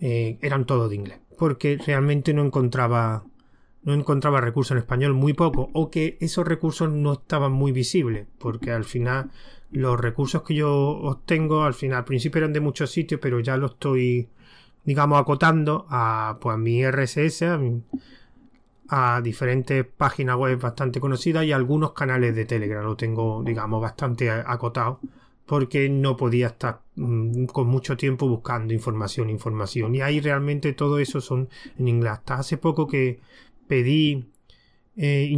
eh, 0.00 0.38
eran 0.42 0.64
todos 0.64 0.90
de 0.90 0.96
inglés. 0.96 1.20
Porque 1.38 1.78
realmente 1.84 2.34
no 2.34 2.44
encontraba. 2.44 3.24
No 3.82 3.94
encontraba 3.94 4.40
recursos 4.40 4.72
en 4.72 4.78
español 4.78 5.14
muy 5.14 5.32
poco. 5.34 5.70
O 5.72 5.90
que 5.90 6.18
esos 6.20 6.46
recursos 6.46 6.90
no 6.90 7.14
estaban 7.14 7.52
muy 7.52 7.72
visibles. 7.72 8.26
Porque 8.38 8.72
al 8.72 8.84
final. 8.84 9.30
Los 9.70 10.00
recursos 10.00 10.42
que 10.42 10.54
yo 10.54 10.72
obtengo. 10.72 11.62
Al 11.62 11.74
final. 11.74 11.98
Al 11.98 12.04
principio 12.04 12.38
eran 12.38 12.52
de 12.52 12.60
muchos 12.60 12.90
sitios. 12.90 13.20
Pero 13.22 13.40
ya 13.40 13.56
lo 13.56 13.66
estoy. 13.66 14.28
Digamos. 14.84 15.20
acotando 15.20 15.86
a. 15.88 16.38
Pues 16.40 16.58
mi 16.58 16.84
RSS. 16.84 17.42
A 17.42 17.60
a 18.92 19.20
diferentes 19.20 19.86
páginas 19.86 20.36
web 20.36 20.58
bastante 20.58 20.98
conocidas 20.98 21.44
y 21.44 21.52
algunos 21.52 21.92
canales 21.92 22.34
de 22.34 22.44
Telegram. 22.44 22.82
Lo 22.82 22.96
tengo, 22.96 23.40
digamos, 23.44 23.80
bastante 23.80 24.28
acotado 24.28 24.98
porque 25.50 25.88
no 25.88 26.16
podía 26.16 26.46
estar 26.46 26.82
mm, 26.94 27.46
con 27.46 27.66
mucho 27.66 27.96
tiempo 27.96 28.28
buscando 28.28 28.72
información, 28.72 29.28
información. 29.28 29.96
Y 29.96 30.00
ahí 30.00 30.20
realmente 30.20 30.72
todo 30.74 31.00
eso 31.00 31.20
son 31.20 31.48
en 31.76 31.88
inglés. 31.88 32.12
Hasta 32.12 32.34
hace 32.34 32.56
poco 32.56 32.86
que 32.86 33.18
pedí 33.66 34.30
eh, 34.96 35.36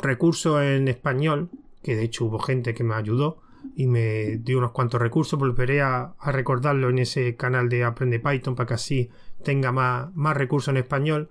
recursos 0.00 0.60
en 0.60 0.88
español, 0.88 1.48
que 1.80 1.94
de 1.94 2.02
hecho 2.02 2.24
hubo 2.24 2.40
gente 2.40 2.74
que 2.74 2.82
me 2.82 2.96
ayudó 2.96 3.40
y 3.76 3.86
me 3.86 4.38
dio 4.38 4.58
unos 4.58 4.72
cuantos 4.72 5.00
recursos. 5.00 5.38
Volveré 5.38 5.80
a, 5.80 6.16
recordarlo 6.26 6.90
en 6.90 6.98
ese 6.98 7.36
canal 7.36 7.68
de 7.68 7.84
Aprende 7.84 8.18
Python 8.18 8.56
para 8.56 8.66
que 8.66 8.74
así 8.74 9.10
tenga 9.44 9.70
más, 9.70 10.12
más 10.16 10.36
recursos 10.36 10.72
en 10.72 10.78
español 10.78 11.30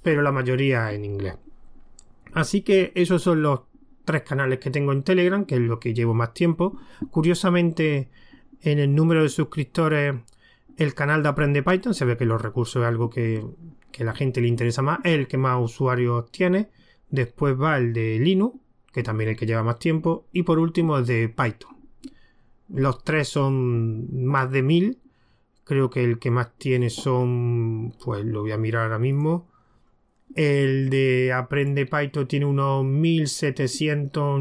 pero 0.00 0.22
la 0.22 0.30
mayoría 0.30 0.92
en 0.92 1.04
inglés. 1.04 1.34
Así 2.34 2.62
que 2.62 2.92
esos 2.94 3.20
son 3.20 3.42
los 3.42 3.62
tres 4.08 4.22
canales 4.22 4.58
que 4.58 4.70
tengo 4.70 4.92
en 4.92 5.02
Telegram, 5.02 5.44
que 5.44 5.56
es 5.56 5.60
lo 5.60 5.78
que 5.78 5.92
llevo 5.92 6.14
más 6.14 6.32
tiempo. 6.32 6.78
Curiosamente, 7.10 8.08
en 8.62 8.78
el 8.78 8.94
número 8.94 9.22
de 9.22 9.28
suscriptores, 9.28 10.14
el 10.78 10.94
canal 10.94 11.22
de 11.22 11.28
Aprende 11.28 11.62
Python, 11.62 11.92
se 11.92 12.06
ve 12.06 12.16
que 12.16 12.24
los 12.24 12.40
recursos 12.40 12.80
es 12.80 12.88
algo 12.88 13.10
que, 13.10 13.44
a 14.00 14.04
la 14.04 14.14
gente 14.14 14.40
le 14.40 14.48
interesa 14.48 14.80
más, 14.80 15.00
es 15.04 15.12
el 15.12 15.28
que 15.28 15.36
más 15.36 15.62
usuarios 15.62 16.32
tiene. 16.32 16.70
Después 17.10 17.60
va 17.60 17.76
el 17.76 17.92
de 17.92 18.18
Linux, 18.18 18.58
que 18.94 19.02
también 19.02 19.28
es 19.28 19.34
el 19.34 19.40
que 19.40 19.44
lleva 19.44 19.62
más 19.62 19.78
tiempo. 19.78 20.26
Y 20.32 20.44
por 20.44 20.58
último 20.58 20.96
el 20.96 21.04
de 21.04 21.28
Python. 21.28 21.76
Los 22.70 23.04
tres 23.04 23.28
son 23.28 24.24
más 24.24 24.50
de 24.50 24.62
mil. 24.62 25.00
Creo 25.64 25.90
que 25.90 26.02
el 26.02 26.18
que 26.18 26.30
más 26.30 26.56
tiene 26.56 26.88
son, 26.88 27.94
pues 28.02 28.24
lo 28.24 28.40
voy 28.40 28.52
a 28.52 28.56
mirar 28.56 28.84
ahora 28.84 28.98
mismo, 28.98 29.50
el 30.38 30.88
de 30.88 31.32
Aprende 31.32 31.84
Python 31.84 32.28
tiene 32.28 32.46
unos 32.46 32.84
1700, 32.84 34.40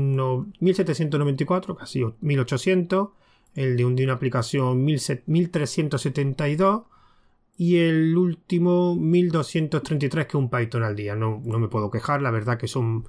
1794, 0.59 1.75
casi 1.75 2.05
1800. 2.21 3.09
El 3.55 3.75
de 3.75 3.83
una 3.83 4.13
aplicación 4.13 4.85
1372. 4.85 6.83
Y 7.57 7.77
el 7.77 8.15
último 8.15 8.95
1233, 8.95 10.27
que 10.27 10.29
es 10.29 10.35
un 10.35 10.51
Python 10.51 10.83
al 10.83 10.95
día. 10.95 11.15
No, 11.15 11.41
no 11.43 11.57
me 11.57 11.67
puedo 11.67 11.89
quejar, 11.89 12.21
la 12.21 12.29
verdad 12.29 12.59
que 12.59 12.67
son 12.67 13.07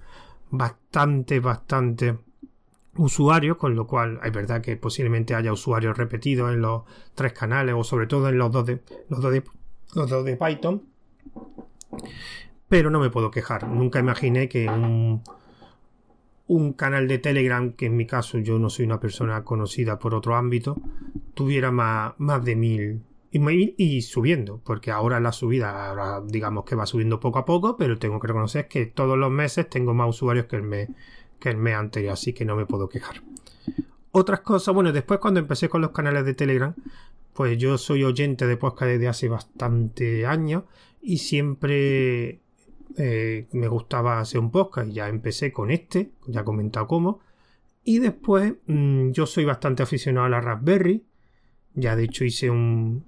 bastante, 0.51 1.41
bastante 1.41 2.17
usuarios, 2.97 3.59
con 3.59 3.75
lo 3.75 3.87
cual 3.87 4.19
es 4.25 4.33
verdad 4.33 4.63
que 4.63 4.79
posiblemente 4.79 5.35
haya 5.35 5.53
usuarios 5.53 5.99
repetidos 5.99 6.55
en 6.55 6.63
los 6.63 6.85
tres 7.15 7.35
canales 7.35 7.75
o 7.77 7.85
sobre 7.85 8.07
todo 8.07 8.31
en 8.31 8.39
los 8.39 8.51
dos 8.51 8.65
de, 8.65 8.81
los 9.11 9.21
dos 9.21 9.31
de, 9.31 9.45
los 9.95 10.09
dos 10.09 10.25
de 10.25 10.39
Python 10.39 10.85
pero 12.69 12.91
no 12.91 13.01
me 13.01 13.11
puedo 13.11 13.31
quejar. 13.31 13.67
Nunca 13.69 13.99
imaginé 13.99 14.49
que 14.49 14.69
un, 14.69 15.23
un 16.49 16.73
canal 16.73 17.07
de 17.09 17.19
Telegram, 17.19 17.73
que 17.73 17.87
en 17.87 17.97
mi 17.97 18.07
caso 18.07 18.39
yo 18.39 18.59
no 18.59 18.71
soy 18.71 18.87
una 18.87 19.01
persona 19.01 19.45
conocida 19.45 19.99
por 19.99 20.15
otro 20.15 20.35
ámbito, 20.35 20.81
tuviera 21.35 21.71
más, 21.71 22.15
más 22.19 22.45
de 22.45 22.57
mil. 22.57 23.03
Y, 23.31 24.01
subiendo, 24.03 24.63
porque 24.65 24.91
ahora 24.91 25.21
la 25.21 25.33
subida, 25.33 25.91
ahora 25.91 26.23
digamos 26.27 26.65
que 26.65 26.75
va 26.75 26.87
subiendo 26.87 27.21
poco 27.21 27.39
a 27.39 27.45
poco, 27.45 27.77
pero 27.77 27.99
tengo 27.99 28.19
que 28.19 28.27
reconocer 28.27 28.69
que 28.69 28.87
todos 28.87 29.19
los 29.19 29.31
meses 29.31 29.69
tengo 29.69 29.93
más 29.93 30.09
usuarios 30.09 30.47
que 30.47 30.57
el 30.57 30.63
mes, 30.63 30.89
que 31.39 31.51
el 31.51 31.59
mes 31.59 31.75
anterior, 31.75 32.15
así 32.15 32.33
que 32.33 32.47
no 32.47 32.57
me 32.57 32.65
puedo 32.65 32.89
quejar. 32.89 33.23
Otras 34.13 34.41
cosas, 34.41 34.75
bueno, 34.75 34.93
después 34.93 35.21
cuando 35.21 35.41
empecé 35.41 35.69
con 35.69 35.83
los 35.83 35.91
canales 35.91 36.25
de 36.25 36.33
Telegram, 36.33 36.75
pues 37.35 37.59
yo 37.59 37.77
soy 37.77 38.03
oyente 38.03 38.47
de 38.47 38.57
podcast 38.57 38.93
desde 38.93 39.09
hace 39.09 39.29
bastante 39.29 40.25
años 40.25 40.65
y 41.03 41.19
siempre 41.19 42.41
eh, 43.01 43.47
me 43.53 43.69
gustaba 43.69 44.19
hacer 44.19 44.41
un 44.41 44.51
podcast 44.51 44.89
y 44.89 44.95
ya 44.95 45.09
empecé 45.09 45.53
con 45.53 45.71
este, 45.71 46.11
ya 46.27 46.41
he 46.41 46.45
comentado 46.45 46.89
cómo. 46.89 47.21
Y 47.85 48.01
después 48.01 48.55
mm, 48.67 49.13
yo 49.13 49.25
soy 49.25 49.45
bastante 49.45 49.85
aficionado 49.85 50.27
a 50.27 50.31
la 50.31 50.41
Raspberry. 50.41 51.05
Ya 51.75 51.95
de 51.95 52.05
hecho 52.05 52.25
hice 52.25 52.51
un, 52.51 53.05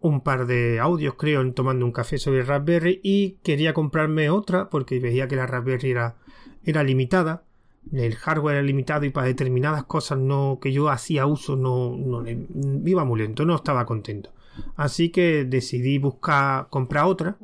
un 0.00 0.20
par 0.22 0.46
de 0.46 0.80
audios, 0.80 1.14
creo, 1.14 1.42
en 1.42 1.54
tomando 1.54 1.86
un 1.86 1.92
café 1.92 2.18
sobre 2.18 2.42
Raspberry 2.42 3.00
y 3.04 3.38
quería 3.44 3.72
comprarme 3.72 4.30
otra 4.30 4.68
porque 4.68 4.98
veía 4.98 5.28
que 5.28 5.36
la 5.36 5.46
Raspberry 5.46 5.90
era, 5.92 6.16
era 6.64 6.82
limitada. 6.82 7.44
El 7.92 8.16
hardware 8.16 8.56
era 8.56 8.66
limitado 8.66 9.04
y 9.04 9.10
para 9.10 9.28
determinadas 9.28 9.84
cosas 9.84 10.18
no, 10.18 10.58
que 10.60 10.72
yo 10.72 10.90
hacía 10.90 11.26
uso 11.26 11.54
no, 11.54 11.96
no 11.96 12.24
iba 12.28 13.04
muy 13.04 13.20
lento, 13.20 13.44
no 13.44 13.54
estaba 13.54 13.86
contento. 13.86 14.32
Así 14.74 15.10
que 15.10 15.44
decidí 15.44 15.98
buscar 15.98 16.66
comprar 16.68 17.04
otra 17.04 17.38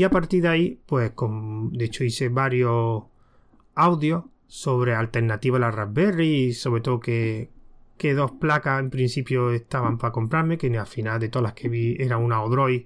y 0.00 0.04
a 0.04 0.08
partir 0.08 0.40
de 0.40 0.48
ahí, 0.48 0.80
pues 0.86 1.12
de 1.72 1.84
hecho 1.84 2.04
hice 2.04 2.30
varios 2.30 3.02
audios 3.74 4.24
sobre 4.46 4.94
alternativas 4.94 5.58
a 5.58 5.60
la 5.60 5.70
Raspberry 5.70 6.44
y 6.46 6.52
sobre 6.54 6.80
todo 6.80 7.00
que, 7.00 7.50
que 7.98 8.14
dos 8.14 8.30
placas 8.30 8.80
en 8.80 8.88
principio 8.88 9.50
estaban 9.50 9.98
para 9.98 10.10
comprarme, 10.10 10.56
que 10.56 10.74
al 10.78 10.86
final 10.86 11.20
de 11.20 11.28
todas 11.28 11.42
las 11.42 11.52
que 11.52 11.68
vi 11.68 11.96
era 11.98 12.16
una 12.16 12.42
Odroid 12.42 12.84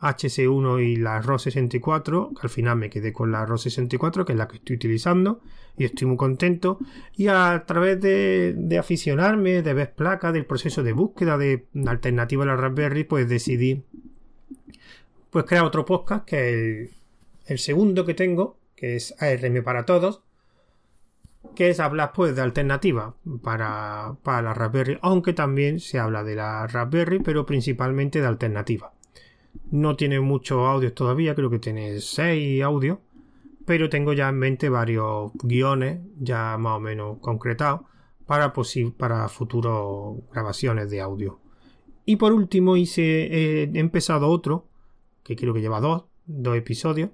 HC1 0.00 0.84
y 0.84 0.96
la 0.96 1.20
ROS 1.20 1.42
64, 1.42 2.32
que 2.34 2.40
al 2.42 2.50
final 2.50 2.76
me 2.76 2.90
quedé 2.90 3.12
con 3.12 3.30
la 3.30 3.46
ROS 3.46 3.62
64, 3.62 4.24
que 4.24 4.32
es 4.32 4.38
la 4.38 4.48
que 4.48 4.56
estoy 4.56 4.74
utilizando, 4.74 5.42
y 5.76 5.84
estoy 5.84 6.08
muy 6.08 6.16
contento. 6.16 6.80
Y 7.14 7.28
a 7.28 7.62
través 7.64 8.00
de, 8.00 8.56
de 8.58 8.76
aficionarme, 8.76 9.62
de 9.62 9.72
ver 9.72 9.94
placas, 9.94 10.32
del 10.32 10.46
proceso 10.46 10.82
de 10.82 10.94
búsqueda 10.94 11.38
de 11.38 11.68
alternativa 11.86 12.42
a 12.42 12.46
la 12.46 12.56
Raspberry, 12.56 13.04
pues 13.04 13.28
decidí 13.28 13.84
pues 15.30 15.44
crea 15.44 15.64
otro 15.64 15.84
podcast, 15.84 16.24
que 16.24 16.82
es 16.82 16.90
el, 17.46 17.58
segundo 17.58 18.04
que 18.04 18.14
tengo, 18.14 18.56
que 18.74 18.96
es 18.96 19.14
ARM 19.22 19.62
para 19.62 19.86
todos, 19.86 20.22
que 21.54 21.70
es 21.70 21.80
hablar 21.80 22.12
pues 22.12 22.34
de 22.34 22.42
alternativa 22.42 23.14
para, 23.42 24.16
para 24.22 24.42
la 24.42 24.54
Raspberry, 24.54 24.98
aunque 25.02 25.32
también 25.32 25.80
se 25.80 25.98
habla 25.98 26.24
de 26.24 26.34
la 26.34 26.66
Raspberry, 26.66 27.20
pero 27.20 27.46
principalmente 27.46 28.20
de 28.20 28.26
alternativa. 28.26 28.92
No 29.70 29.96
tiene 29.96 30.20
muchos 30.20 30.66
audios 30.66 30.94
todavía, 30.94 31.34
creo 31.34 31.50
que 31.50 31.58
tiene 31.58 32.00
6 32.00 32.62
audios, 32.62 32.98
pero 33.66 33.88
tengo 33.88 34.12
ya 34.12 34.28
en 34.28 34.38
mente 34.38 34.68
varios 34.68 35.32
guiones 35.34 36.00
ya 36.18 36.56
más 36.58 36.76
o 36.76 36.80
menos 36.80 37.18
concretados 37.20 37.82
para, 38.26 38.52
para 38.96 39.28
futuras 39.28 39.74
grabaciones 40.32 40.90
de 40.90 41.00
audio. 41.00 41.38
Y 42.04 42.16
por 42.16 42.32
último 42.32 42.76
hice, 42.76 43.62
he 43.62 43.78
empezado 43.78 44.28
otro 44.28 44.69
que 45.22 45.36
creo 45.36 45.54
que 45.54 45.60
lleva 45.60 45.80
dos, 45.80 46.04
dos 46.26 46.56
episodios, 46.56 47.10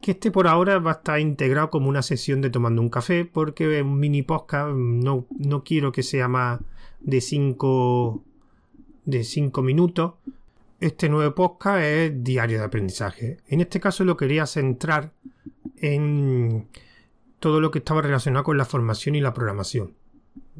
que 0.00 0.12
este 0.12 0.30
por 0.30 0.46
ahora 0.46 0.78
va 0.78 0.92
a 0.92 0.94
estar 0.94 1.20
integrado 1.20 1.70
como 1.70 1.88
una 1.88 2.02
sesión 2.02 2.40
de 2.40 2.50
tomando 2.50 2.82
un 2.82 2.88
café, 2.88 3.24
porque 3.24 3.78
es 3.78 3.82
un 3.82 3.98
mini 3.98 4.22
podcast, 4.22 4.74
no, 4.74 5.26
no 5.30 5.64
quiero 5.64 5.92
que 5.92 6.02
sea 6.02 6.28
más 6.28 6.60
de 7.00 7.20
cinco 7.20 8.22
de 9.04 9.24
cinco 9.24 9.62
minutos. 9.62 10.14
Este 10.80 11.08
nuevo 11.08 11.34
podcast 11.34 11.82
es 11.82 12.24
diario 12.24 12.58
de 12.58 12.64
aprendizaje. 12.64 13.38
En 13.48 13.60
este 13.60 13.80
caso 13.80 14.04
lo 14.04 14.16
quería 14.16 14.46
centrar 14.46 15.12
en 15.76 16.68
todo 17.38 17.60
lo 17.60 17.70
que 17.70 17.78
estaba 17.78 18.02
relacionado 18.02 18.44
con 18.44 18.56
la 18.56 18.64
formación 18.64 19.14
y 19.14 19.20
la 19.20 19.34
programación 19.34 19.99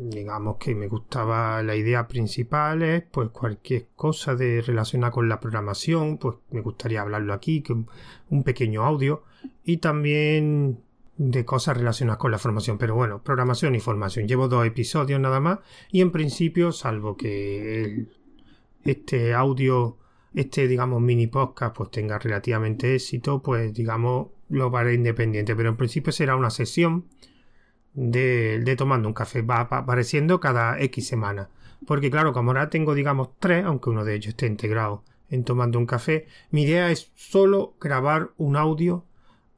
digamos 0.01 0.57
que 0.57 0.75
me 0.75 0.89
gustaba 0.89 1.63
la 1.63 1.77
idea 1.77 2.09
principal 2.09 2.83
es 2.83 3.03
pues 3.03 3.29
cualquier 3.31 3.89
cosa 3.95 4.35
de 4.35 4.63
relacionada 4.63 5.13
con 5.13 5.29
la 5.29 5.41
programación 5.41 6.17
pues 6.17 6.37
me 6.51 6.63
gustaría 6.63 7.03
hablarlo 7.03 7.35
aquí 7.35 7.61
que 7.63 7.75
un 7.75 8.43
pequeño 8.43 8.85
audio 8.85 9.25
y 9.63 9.77
también 9.77 10.81
de 11.19 11.45
cosas 11.45 11.77
relacionadas 11.77 12.19
con 12.19 12.31
la 12.31 12.39
formación. 12.39 12.79
Pero 12.79 12.95
bueno 12.95 13.23
programación 13.23 13.75
y 13.75 13.81
formación. 13.81 14.27
Llevo 14.27 14.49
dos 14.49 14.67
episodios 14.67 15.21
nada 15.21 15.39
más 15.39 15.59
y 15.91 16.01
en 16.01 16.13
principio 16.13 16.73
salvo 16.73 17.17
que 17.17 18.07
este 18.85 19.35
audio 19.35 19.99
este 20.35 20.67
digamos 20.67 21.03
mini 21.03 21.27
podcast 21.27 21.77
pues 21.77 21.91
tenga 21.91 22.19
relativamente 22.19 22.95
éxito 22.95 23.43
pues 23.43 23.75
digamos 23.75 24.29
lo 24.49 24.75
haré 24.75 24.95
independiente. 24.95 25.55
Pero 25.55 25.69
en 25.69 25.77
principio 25.77 26.11
será 26.11 26.37
una 26.37 26.49
sesión 26.49 27.05
de, 27.95 28.75
tomando 28.77 29.09
un 29.09 29.15
café. 29.15 29.43
Va 29.43 29.61
apareciendo 29.61 30.41
cada 30.41 30.81
X 30.81 31.07
semana. 31.07 31.51
Porque 31.87 32.11
claro, 32.11 32.33
como 32.33 32.51
ahora 32.51 32.71
tengo, 32.71 32.95
digamos, 32.95 33.31
tres, 33.39 33.65
aunque 33.65 33.91
uno 33.91 34.05
de 34.05 34.15
ellos 34.15 34.29
esté 34.29 34.47
integrado 34.47 35.03
en 35.29 35.45
tomando 35.45 35.79
un 35.79 35.87
café, 35.87 36.27
mi 36.51 36.63
idea 36.63 36.91
es 36.91 37.11
solo 37.15 37.75
grabar 37.81 38.31
un 38.37 38.57
audio 38.57 39.05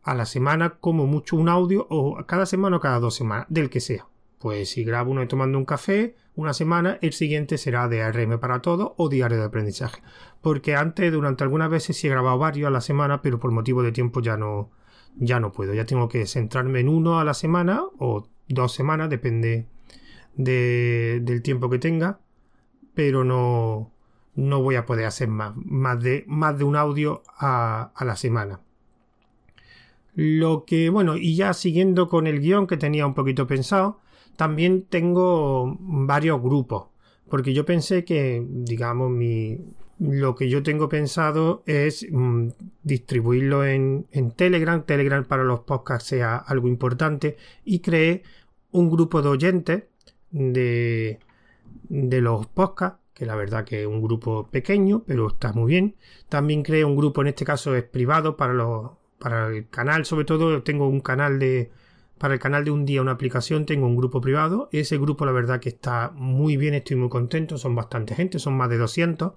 a 0.03 0.15
la 0.15 0.27
semana 0.27 0.77
como 0.81 1.07
mucho 1.07 1.37
un 1.37 1.49
audio 1.49 1.87
o 1.89 2.25
cada 2.27 2.47
semana 2.47 2.77
o 2.77 2.81
cada 2.81 3.01
dos 3.01 3.15
semanas, 3.15 3.47
del 3.49 3.71
que 3.71 3.81
sea. 3.81 4.07
Pues 4.39 4.71
si 4.71 4.85
grabo 4.85 5.13
uno 5.13 5.21
de 5.21 5.29
tomando 5.29 5.57
un 5.59 5.65
café 5.65 6.17
una 6.35 6.55
semana, 6.55 6.99
el 7.03 7.13
siguiente 7.13 7.59
será 7.59 7.89
de 7.89 8.03
ARM 8.03 8.39
para 8.41 8.61
todo 8.61 8.95
o 8.97 9.09
diario 9.09 9.39
de 9.39 9.45
aprendizaje. 9.45 10.03
Porque 10.41 10.75
antes, 10.75 11.13
durante 11.13 11.45
algunas 11.45 11.71
veces 11.71 11.97
sí 11.97 12.07
he 12.07 12.11
grabado 12.11 12.39
varios 12.39 12.67
a 12.67 12.71
la 12.71 12.81
semana, 12.81 13.23
pero 13.23 13.39
por 13.39 13.53
motivo 13.53 13.83
de 13.83 13.93
tiempo 13.93 14.21
ya 14.21 14.37
no, 14.37 14.71
ya 15.17 15.41
no 15.41 15.53
puedo. 15.53 15.75
Ya 15.75 15.85
tengo 15.85 16.09
que 16.09 16.27
centrarme 16.27 16.81
en 16.81 16.89
uno 16.89 17.19
a 17.19 17.25
la 17.25 17.35
semana 17.35 17.83
o 17.99 18.29
dos 18.49 18.73
semanas, 18.73 19.11
depende 19.11 19.67
del 20.35 21.43
tiempo 21.43 21.71
que 21.71 21.79
tenga. 21.79 22.21
Pero 22.95 23.25
no, 23.25 23.91
no 24.35 24.63
voy 24.63 24.75
a 24.77 24.85
poder 24.85 25.07
hacer 25.07 25.29
más, 25.29 25.55
más 25.57 26.03
de, 26.03 26.25
más 26.27 26.59
de 26.59 26.65
un 26.65 26.77
audio 26.77 27.23
a, 27.39 27.93
a 27.95 28.05
la 28.05 28.17
semana. 28.17 28.61
Lo 30.15 30.65
que, 30.67 30.91
bueno, 30.91 31.17
y 31.17 31.37
ya 31.37 31.55
siguiendo 31.55 32.09
con 32.09 32.27
el 32.27 32.41
guion 32.41 32.67
que 32.67 32.77
tenía 32.77 33.07
un 33.07 33.15
poquito 33.15 33.47
pensado, 33.47 34.01
también 34.37 34.83
tengo 34.83 35.77
varios 35.81 36.43
grupos, 36.43 36.89
porque 37.31 37.55
yo 37.55 37.65
pensé 37.65 38.05
que, 38.05 38.45
digamos, 38.47 39.11
mi, 39.11 39.59
lo 40.03 40.35
que 40.35 40.49
yo 40.49 40.65
tengo 40.65 40.89
pensado 40.89 41.63
es 41.65 42.05
mm, 42.11 42.49
distribuirlo 42.83 43.65
en, 43.65 44.07
en, 44.11 44.33
Telegram. 44.33 44.83
Telegram 44.85 45.25
para 45.25 45.45
los 45.45 45.61
podcasts 45.61 46.09
sea 46.09 46.37
algo 46.37 46.67
importante. 46.67 47.37
Y 47.65 47.79
creé 47.79 48.25
un 48.73 48.91
grupo 48.91 49.23
de 49.23 49.29
oyentes 49.29 49.85
de, 50.33 51.21
de 51.89 52.21
los 52.21 52.47
podcasts, 52.49 52.99
que 53.15 53.27
la 53.27 53.37
verdad 53.37 53.65
que 53.65 53.83
es 53.83 53.87
un 53.87 54.03
grupo 54.03 54.49
pequeño, 54.51 55.05
pero 55.07 55.29
está 55.29 55.53
muy 55.53 55.71
bien. 55.71 55.95
También 56.29 56.65
creé 56.65 56.85
un 56.85 56.97
grupo, 56.97 57.23
en 57.23 57.29
este 57.29 57.45
caso 57.45 57.77
es 57.77 57.85
privado, 57.85 58.37
para 58.37 58.55
para 59.21 59.47
el 59.51 59.69
canal, 59.69 60.05
sobre 60.05 60.25
todo 60.25 60.65
tengo 60.65 60.89
un 60.89 60.99
canal 60.99 61.39
de 61.39 61.71
para 62.19 62.35
el 62.35 62.41
canal 62.41 62.65
de 62.65 62.73
un 62.73 62.85
día 62.85 63.03
una 63.03 63.13
aplicación, 63.13 63.67
tengo 63.67 63.87
un 63.87 63.97
grupo 63.97 64.21
privado. 64.21 64.69
Ese 64.73 64.99
grupo 64.99 65.27
la 65.27 65.33
verdad 65.33 65.61
que 65.61 65.69
está 65.69 66.11
muy 66.15 66.57
bien, 66.57 66.75
estoy 66.75 66.97
muy 66.97 67.09
contento, 67.09 67.57
son 67.57 67.77
bastante 67.77 68.17
gente, 68.17 68.41
son 68.41 68.57
más 68.57 68.69
de 68.69 68.79
200. 68.79 69.33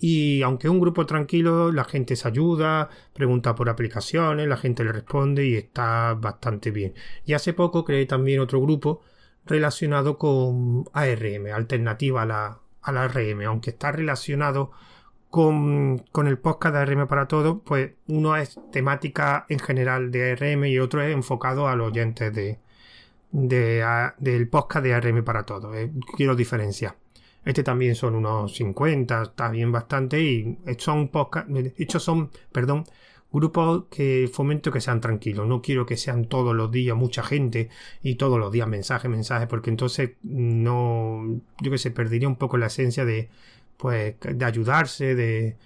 Y 0.00 0.42
aunque 0.42 0.66
es 0.66 0.70
un 0.72 0.80
grupo 0.80 1.06
tranquilo, 1.06 1.70
la 1.72 1.84
gente 1.84 2.16
se 2.16 2.26
ayuda, 2.26 2.88
pregunta 3.12 3.54
por 3.54 3.68
aplicaciones, 3.68 4.48
la 4.48 4.56
gente 4.56 4.82
le 4.82 4.92
responde 4.92 5.46
y 5.46 5.56
está 5.56 6.14
bastante 6.14 6.70
bien. 6.70 6.94
Y 7.26 7.34
hace 7.34 7.52
poco 7.52 7.84
creé 7.84 8.06
también 8.06 8.40
otro 8.40 8.60
grupo 8.62 9.02
relacionado 9.44 10.18
con 10.18 10.84
ARM, 10.94 11.52
alternativa 11.54 12.22
a 12.22 12.26
la, 12.26 12.60
a 12.82 12.92
la 12.92 13.04
ARM, 13.04 13.42
aunque 13.42 13.70
está 13.70 13.92
relacionado 13.92 14.70
con, 15.30 16.02
el 16.26 16.38
podcast 16.38 16.74
de 16.74 16.80
ARM 16.80 17.06
para 17.06 17.28
todos, 17.28 17.58
pues 17.64 17.92
uno 18.08 18.36
es 18.36 18.58
temática 18.72 19.46
en 19.48 19.58
general 19.60 20.10
de 20.10 20.32
ARM 20.32 20.64
y 20.64 20.78
otro 20.78 21.02
es 21.02 21.12
enfocado 21.14 21.68
a 21.68 21.76
los 21.76 21.88
oyentes 21.88 22.34
de, 22.34 22.58
del 24.18 24.48
podcast 24.48 24.84
de 24.84 24.94
ARM 24.94 25.24
para 25.24 25.44
todos. 25.44 25.74
Eh, 25.76 25.90
quiero 26.16 26.34
diferenciar. 26.34 26.96
Este 27.44 27.62
también 27.62 27.94
son 27.94 28.14
unos 28.14 28.54
50, 28.54 29.22
está 29.22 29.50
bien 29.50 29.72
bastante 29.72 30.20
y 30.20 30.58
son 30.78 31.08
podcast, 31.08 31.48
son, 31.98 32.30
perdón, 32.52 32.84
grupos 33.32 33.84
que 33.90 34.28
fomento 34.32 34.70
que 34.70 34.80
sean 34.80 35.00
tranquilos. 35.00 35.46
No 35.46 35.62
quiero 35.62 35.86
que 35.86 35.96
sean 35.96 36.26
todos 36.26 36.54
los 36.54 36.70
días 36.70 36.96
mucha 36.96 37.22
gente 37.22 37.70
y 38.02 38.16
todos 38.16 38.38
los 38.38 38.52
días 38.52 38.68
mensaje, 38.68 39.08
mensaje, 39.08 39.46
porque 39.46 39.70
entonces 39.70 40.12
no, 40.22 41.40
yo 41.60 41.70
que 41.70 41.78
sé, 41.78 41.90
perdería 41.90 42.28
un 42.28 42.36
poco 42.36 42.58
la 42.58 42.66
esencia 42.66 43.04
de, 43.04 43.28
pues 43.76 44.16
de 44.20 44.44
ayudarse, 44.44 45.14
de, 45.14 45.56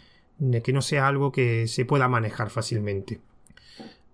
que 0.62 0.73
no 0.73 0.83
sea 0.83 1.09
algo 1.09 1.33
que 1.33 1.66
se 1.66 1.85
pueda 1.85 2.09
manejar 2.09 2.50
fácilmente. 2.50 3.21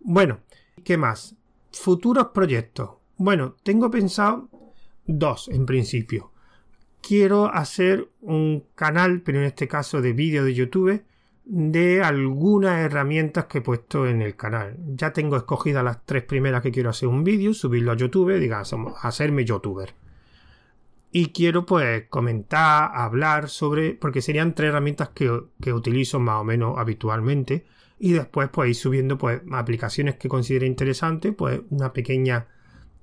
Bueno, 0.01 0.41
¿qué 0.85 0.97
más? 0.97 1.35
Futuros 1.73 2.29
proyectos. 2.29 2.91
Bueno, 3.17 3.57
tengo 3.63 3.91
pensado 3.91 4.49
dos 5.07 5.49
en 5.49 5.67
principio. 5.67 6.30
Quiero 7.01 7.53
hacer 7.53 8.09
un 8.21 8.65
canal, 8.75 9.23
pero 9.23 9.39
en 9.39 9.45
este 9.45 9.69
caso 9.69 10.01
de 10.01 10.13
vídeo 10.13 10.45
de 10.45 10.55
YouTube, 10.55 11.03
de 11.45 12.03
algunas 12.03 12.79
herramientas 12.81 13.47
que 13.47 13.59
he 13.59 13.63
puesto 13.63 14.07
en 14.07 14.23
el 14.23 14.37
canal. 14.37 14.77
Ya 14.95 15.13
tengo 15.13 15.37
escogidas 15.37 15.83
las 15.83 16.05
tres 16.05 16.23
primeras 16.23 16.63
que 16.63 16.71
quiero 16.71 16.91
hacer 16.91 17.09
un 17.09 17.25
vídeo, 17.25 17.55
subirlo 17.55 17.93
a 17.93 17.97
YouTube, 17.97 18.39
digamos, 18.39 18.95
hacerme 19.03 19.45
youtuber 19.45 19.95
y 21.13 21.27
quiero 21.33 21.67
pues 21.67 22.05
comentar, 22.09 22.91
hablar 22.95 23.49
sobre, 23.49 23.95
porque 23.95 24.23
serían 24.23 24.55
tres 24.55 24.69
herramientas 24.69 25.11
que, 25.11 25.43
que, 25.61 25.73
utilizo 25.73 26.21
más 26.21 26.41
o 26.41 26.45
menos 26.45 26.79
habitualmente 26.79 27.67
y 27.99 28.13
después 28.13 28.49
pues 28.51 28.71
ir 28.71 28.77
subiendo 28.77 29.19
pues 29.19 29.43
aplicaciones 29.51 30.17
que 30.17 30.29
considere 30.29 30.67
interesantes, 30.67 31.35
pues 31.37 31.61
una 31.71 31.93
pequeña 31.93 32.47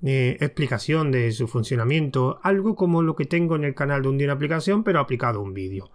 eh, 0.04 0.36
explicación 0.40 1.10
de 1.10 1.32
su 1.32 1.48
funcionamiento, 1.48 2.40
algo 2.42 2.76
como 2.76 3.02
lo 3.02 3.16
que 3.16 3.24
tengo 3.24 3.56
en 3.56 3.64
el 3.64 3.74
canal 3.74 4.02
de 4.02 4.08
un 4.08 4.18
día 4.18 4.26
en 4.26 4.30
aplicación 4.30 4.84
pero 4.84 5.00
aplicado 5.00 5.40
un 5.40 5.54
vídeo. 5.54 5.90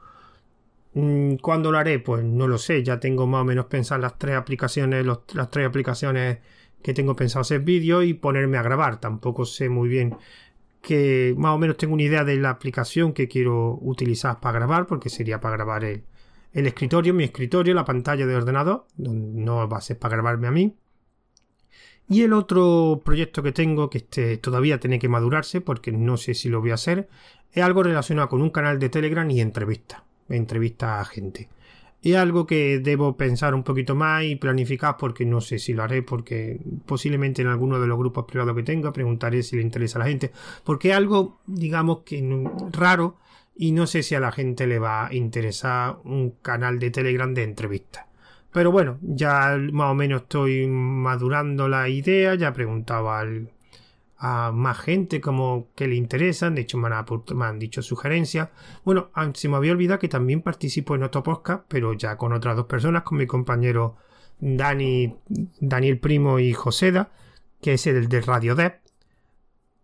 Mm, 0.94 1.36
¿Cuándo 1.36 1.72
lo 1.72 1.78
haré? 1.78 2.00
Pues 2.00 2.24
no 2.24 2.48
lo 2.48 2.58
sé, 2.58 2.84
ya 2.84 3.00
tengo 3.00 3.28
más 3.28 3.42
o 3.42 3.46
menos 3.46 3.66
pensar 3.66 4.00
las 4.00 4.18
tres 4.18 4.36
aplicaciones, 4.36 5.06
las 5.06 5.52
tres 5.52 5.68
aplicaciones 5.68 6.40
que 6.82 6.94
tengo 6.94 7.16
pensado 7.16 7.42
hacer 7.42 7.62
vídeo 7.62 8.04
y 8.04 8.14
ponerme 8.14 8.58
a 8.58 8.64
grabar, 8.64 9.00
tampoco 9.00 9.46
sé 9.46 9.70
muy 9.70 9.90
bien 9.90 10.18
que 10.84 11.34
más 11.38 11.56
o 11.56 11.58
menos 11.58 11.78
tengo 11.78 11.94
una 11.94 12.04
idea 12.04 12.26
de 12.26 12.36
la 12.36 12.52
aplicación 12.52 13.14
que 13.14 13.28
quiero 13.30 13.80
utilizar 13.82 14.40
para 14.42 14.60
grabar, 14.60 14.86
porque 14.86 15.10
sería 15.10 15.40
para 15.40 15.56
grabar 15.56 15.86
el, 15.86 16.04
escritorio, 16.54 17.14
mi 17.14 17.24
escritorio, 17.24 17.74
la 17.74 17.86
pantalla 17.86 18.28
de 18.28 18.36
ordenador, 18.36 18.86
no 18.98 19.68
va 19.68 19.78
a 19.78 19.82
ser 19.82 19.98
para 19.98 20.16
grabarme 20.18 20.48
a 20.48 20.52
mí. 20.52 20.76
Y 22.10 22.22
el 22.22 22.34
otro 22.34 23.02
proyecto 23.04 23.42
que 23.42 23.52
tengo, 23.52 23.90
que 23.90 24.00
este 24.00 24.38
todavía 24.38 24.80
tiene 24.80 25.00
que 25.00 25.10
madurarse, 25.10 25.62
porque 25.62 25.92
no 25.92 26.18
sé 26.18 26.34
si 26.34 26.50
lo 26.50 26.62
voy 26.62 26.72
a 26.72 26.76
hacer, 26.76 27.08
es 27.52 27.64
algo 27.64 27.84
relacionado 27.84 28.30
con 28.30 28.42
un 28.42 28.50
canal 28.50 28.80
de 28.80 28.90
Telegram 28.90 29.30
y 29.30 29.42
entrevistas, 29.42 30.02
entrevistas 30.28 31.02
a 31.02 31.06
gente. 31.06 31.50
Es 32.02 32.18
algo 32.18 32.46
que 32.46 32.80
debo 32.80 33.16
pensar 33.16 33.56
un 33.56 33.64
poquito 33.64 33.96
más 33.96 34.24
y 34.26 34.36
planificar 34.36 34.98
porque 34.98 35.26
no 35.26 35.40
sé 35.40 35.58
si 35.58 35.74
lo 35.74 35.84
haré, 35.84 36.04
porque 36.04 36.60
posiblemente 36.86 37.42
en 37.42 37.48
alguno 37.48 37.80
de 37.80 37.88
los 37.88 37.98
grupos 37.98 38.26
privados 38.26 38.56
que 38.56 38.64
tenga 38.64 38.92
preguntaré 38.92 39.42
si 39.42 39.56
le 39.56 39.62
interesa 39.62 40.00
a 40.00 40.04
la 40.04 40.10
gente, 40.10 40.32
porque 40.66 40.90
es 40.90 40.96
algo, 40.96 41.40
digamos 41.46 42.00
que 42.00 42.22
raro 42.74 43.18
y 43.56 43.72
no 43.72 43.88
sé 43.88 44.04
si 44.04 44.16
a 44.16 44.20
la 44.20 44.34
gente 44.34 44.68
le 44.68 44.80
va 44.80 45.08
a 45.08 45.14
interesar 45.14 46.00
un 46.04 46.32
canal 46.42 46.78
de 46.80 46.92
Telegram 46.92 47.34
de 47.34 47.44
entrevistas. 47.44 48.06
Pero 48.54 48.72
bueno, 48.72 49.00
ya 49.02 49.58
más 49.72 49.92
o 49.92 49.96
menos 49.96 50.22
estoy 50.24 50.68
madurando 50.68 51.68
la 51.68 51.90
idea, 51.90 52.36
ya 52.36 52.54
preguntaba 52.54 53.24
a 54.20 54.52
más 54.52 54.80
gente 54.80 55.20
como 55.20 55.70
que 55.76 55.88
le 55.88 55.96
interesan. 55.96 56.54
De 56.56 56.62
hecho, 56.62 56.78
me 56.78 56.88
han, 57.46 57.60
dicho 57.60 57.82
sugerencias. 57.82 58.50
Bueno, 58.86 59.10
se 59.34 59.50
me 59.50 59.58
había 59.58 59.72
olvidado 59.72 60.00
que 60.00 60.08
también 60.08 60.42
participo 60.42 60.96
en 60.96 61.04
otro 61.04 61.24
podcast, 61.24 61.66
pero 61.68 61.94
ya 61.94 62.16
con 62.16 62.32
otras 62.32 62.56
dos 62.56 62.68
personas, 62.68 63.02
con 63.04 63.18
mi 63.18 63.26
compañero 63.26 63.96
Dani, 64.40 65.16
Daniel 65.60 66.00
Primo 66.00 66.38
y 66.38 66.54
Joseda, 66.54 67.12
que 67.60 67.74
es 67.74 67.88
el 67.88 68.08
de 68.08 68.22
Radio 68.22 68.56
Dev, 68.56 68.83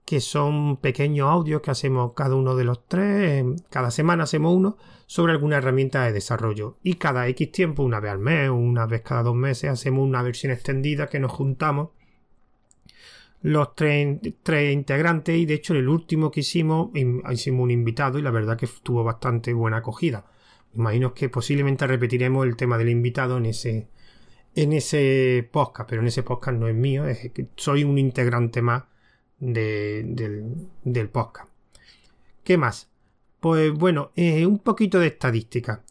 que 0.10 0.22
son 0.22 0.78
pequeños 0.78 1.30
audios 1.30 1.62
que 1.62 1.69
hacemos 1.69 2.13
cada 2.13 2.34
uno 2.34 2.56
de 2.56 2.63
los 2.63 2.88
tres. 2.88 3.45
Cada 3.69 3.91
semana 3.91 4.24
hacemos 4.24 4.56
uno 4.56 4.76
sobre 5.06 5.34
alguna 5.34 5.58
herramienta 5.58 6.04
de 6.04 6.13
desarrollo. 6.13 6.80
Y 6.82 6.95
cada 6.95 7.28
X 7.28 7.52
tiempo, 7.52 7.84
una 7.84 8.00
vez 8.00 8.13
al 8.13 8.17
mes 8.17 8.50
una 8.50 8.88
vez 8.88 9.02
cada 9.02 9.22
dos 9.22 9.36
meses, 9.36 9.69
hacemos 9.69 10.08
una 10.08 10.24
versión 10.24 10.52
extendida 10.52 11.06
que 11.06 11.19
nos 11.19 11.32
juntamos 11.32 11.89
los 13.43 13.76
tres, 13.76 14.19
integrantes 14.74 15.38
y 15.38 15.45
de 15.45 15.54
hecho 15.54 15.76
el 15.76 15.88
último 15.88 16.32
que 16.32 16.39
hicimos 16.39 16.89
hicimos 17.32 17.63
un 17.63 17.69
invitado 17.69 18.17
y 18.17 18.24
la 18.24 18.32
verdad 18.32 18.58
que 18.58 18.67
tuvo 18.82 19.04
bastante 19.04 19.54
buena 19.54 19.78
acogida. 19.78 20.26
Imagino 20.74 21.13
que 21.13 21.30
posiblemente 21.30 21.86
repetiremos 21.86 22.48
el 22.48 22.56
tema 22.56 22.80
del 22.80 22.89
invitado 22.89 23.38
en 23.38 23.45
ese 23.45 23.89
en 24.56 24.74
ese 24.74 25.48
podcast, 25.52 25.88
pero 25.88 26.02
en 26.02 26.08
ese 26.08 26.24
podcast 26.24 26.58
no 26.58 26.67
es 26.67 26.74
mío, 26.74 27.06
es 27.06 27.32
que 27.32 27.50
soy 27.56 27.84
un 27.84 28.00
integrante 28.00 28.63
más 28.63 28.86
del, 29.39 31.10
podcast. 31.12 31.49
¿Qué 32.43 32.58
más? 32.58 32.89
Pues 33.39 33.73
bueno, 33.73 34.12
eh, 34.15 34.45
un 34.45 34.60
poquito 34.60 34.99
de 34.99 35.08
estadística. 35.08 35.84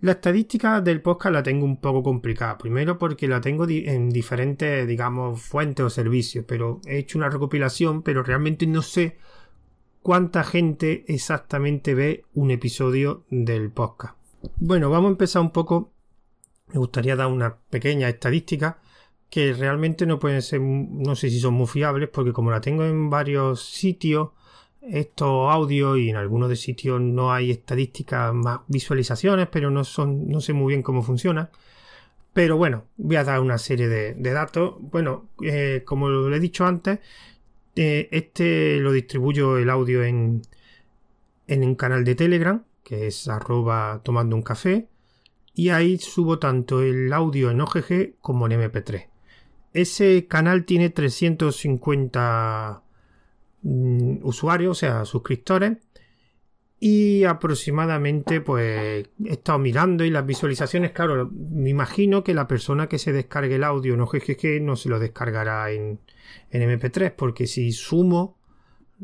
La 0.00 0.12
estadística 0.12 0.80
del 0.80 1.00
podcast 1.00 1.32
la 1.32 1.42
tengo 1.42 1.64
un 1.64 1.78
poco 1.78 2.02
complicada. 2.02 2.58
Primero 2.58 2.98
porque 2.98 3.28
la 3.28 3.40
tengo 3.40 3.66
en 3.68 4.10
diferentes, 4.10 4.86
digamos, 4.86 5.40
fuentes 5.42 5.86
o 5.86 5.90
servicios. 5.90 6.44
Pero 6.46 6.80
he 6.86 6.98
hecho 6.98 7.18
una 7.18 7.30
recopilación, 7.30 8.02
pero 8.02 8.22
realmente 8.22 8.66
no 8.66 8.82
sé 8.82 9.16
cuánta 10.02 10.44
gente 10.44 11.04
exactamente 11.08 11.94
ve 11.94 12.24
un 12.34 12.50
episodio 12.50 13.24
del 13.30 13.70
podcast. 13.70 14.16
Bueno, 14.58 14.90
vamos 14.90 15.08
a 15.08 15.12
empezar 15.12 15.42
un 15.42 15.50
poco. 15.50 15.92
Me 16.68 16.78
gustaría 16.78 17.16
dar 17.16 17.28
una 17.28 17.56
pequeña 17.70 18.08
estadística 18.08 18.78
que 19.30 19.52
realmente 19.52 20.06
no 20.06 20.18
pueden 20.18 20.42
ser, 20.42 20.60
no 20.60 21.16
sé 21.16 21.30
si 21.30 21.40
son 21.40 21.54
muy 21.54 21.66
fiables, 21.66 22.08
porque 22.08 22.32
como 22.32 22.50
la 22.50 22.60
tengo 22.60 22.84
en 22.84 23.10
varios 23.10 23.64
sitios, 23.64 24.30
estos 24.82 25.52
audios 25.52 25.98
y 25.98 26.10
en 26.10 26.16
algunos 26.16 26.48
de 26.48 26.56
sitios 26.56 27.00
no 27.00 27.32
hay 27.32 27.50
estadísticas 27.50 28.32
más 28.32 28.60
visualizaciones, 28.68 29.48
pero 29.48 29.70
no 29.70 29.84
son, 29.84 30.28
no 30.28 30.40
sé 30.40 30.52
muy 30.52 30.72
bien 30.72 30.82
cómo 30.82 31.02
funciona. 31.02 31.50
Pero 32.32 32.56
bueno, 32.56 32.84
voy 32.96 33.16
a 33.16 33.24
dar 33.24 33.40
una 33.40 33.58
serie 33.58 33.88
de, 33.88 34.14
datos. 34.32 34.74
Bueno, 34.78 35.28
eh, 35.42 35.82
como 35.86 36.08
lo 36.08 36.34
he 36.34 36.40
dicho 36.40 36.66
antes, 36.66 37.00
eh, 37.74 38.08
este 38.12 38.78
lo 38.78 38.92
distribuyo 38.92 39.58
el 39.58 39.70
audio 39.70 40.04
en, 40.04 40.42
en 41.46 41.64
un 41.64 41.74
canal 41.74 42.04
de 42.04 42.14
Telegram, 42.14 42.62
que 42.84 43.06
es 43.08 43.28
arroba 43.28 44.00
tomando 44.04 44.36
un 44.36 44.42
café. 44.42 44.86
Y 45.54 45.70
ahí 45.70 45.98
subo 45.98 46.38
tanto 46.38 46.82
el 46.82 47.12
audio 47.12 47.50
en 47.50 47.60
OGG 47.62 48.16
como 48.20 48.46
en 48.46 48.60
MP3. 48.60 49.15
Ese 49.76 50.26
canal 50.26 50.64
tiene 50.64 50.88
350 50.90 52.82
mm, 53.62 54.18
usuarios, 54.22 54.70
o 54.70 54.74
sea, 54.74 55.04
suscriptores 55.04 55.76
y 56.78 57.24
aproximadamente 57.24 58.40
pues 58.40 59.06
he 59.24 59.32
estado 59.32 59.58
mirando 59.58 60.04
y 60.04 60.10
las 60.10 60.26
visualizaciones 60.26 60.92
claro 60.92 61.30
me 61.32 61.70
imagino 61.70 62.22
que 62.22 62.34
la 62.34 62.46
persona 62.46 62.86
que 62.86 62.98
se 62.98 63.12
descargue 63.12 63.54
el 63.54 63.64
audio 63.64 63.96
no 63.96 64.06
que 64.08 64.60
no 64.60 64.76
se 64.76 64.90
lo 64.90 64.98
descargará 64.98 65.70
en, 65.70 65.98
en 66.50 66.78
mp3 66.78 67.14
porque 67.16 67.46
si 67.46 67.72
sumo 67.72 68.35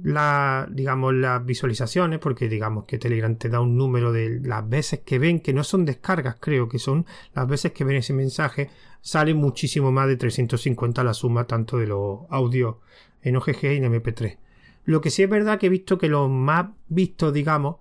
la 0.03 0.67
digamos 0.71 1.15
las 1.15 1.45
visualizaciones 1.45 2.19
porque 2.19 2.49
digamos 2.49 2.85
que 2.85 2.99
telegram 2.99 3.37
te 3.37 3.51
da 3.51 3.61
un 3.61 3.77
número 3.77 4.11
de 4.11 4.41
las 4.41 4.67
veces 4.67 5.01
que 5.01 5.19
ven 5.19 5.41
que 5.41 5.53
no 5.53 5.65
son 5.65 5.85
descargas 5.85 6.37
creo 6.41 6.69
que 6.69 6.79
son 6.79 7.05
las 7.35 7.47
veces 7.47 7.73
que 7.73 7.85
ven 7.85 7.97
ese 7.97 8.15
mensaje 8.15 8.71
sale 9.03 9.35
muchísimo 9.35 9.93
más 9.93 10.09
de 10.09 10.17
350 10.17 11.05
la 11.05 11.13
suma 11.13 11.47
tanto 11.47 11.77
de 11.77 11.89
los 11.89 12.21
audios 12.31 12.77
en 13.21 13.37
OGG 13.37 13.65
y 13.65 13.77
en 13.77 13.93
mp3 13.93 14.39
lo 14.85 15.01
que 15.01 15.11
sí 15.11 15.23
es 15.23 15.31
verdad 15.31 15.59
que 15.59 15.67
he 15.67 15.71
visto 15.71 15.99
que 15.99 16.09
los 16.09 16.29
más 16.29 16.71
vistos, 16.89 17.33
digamos, 17.33 17.77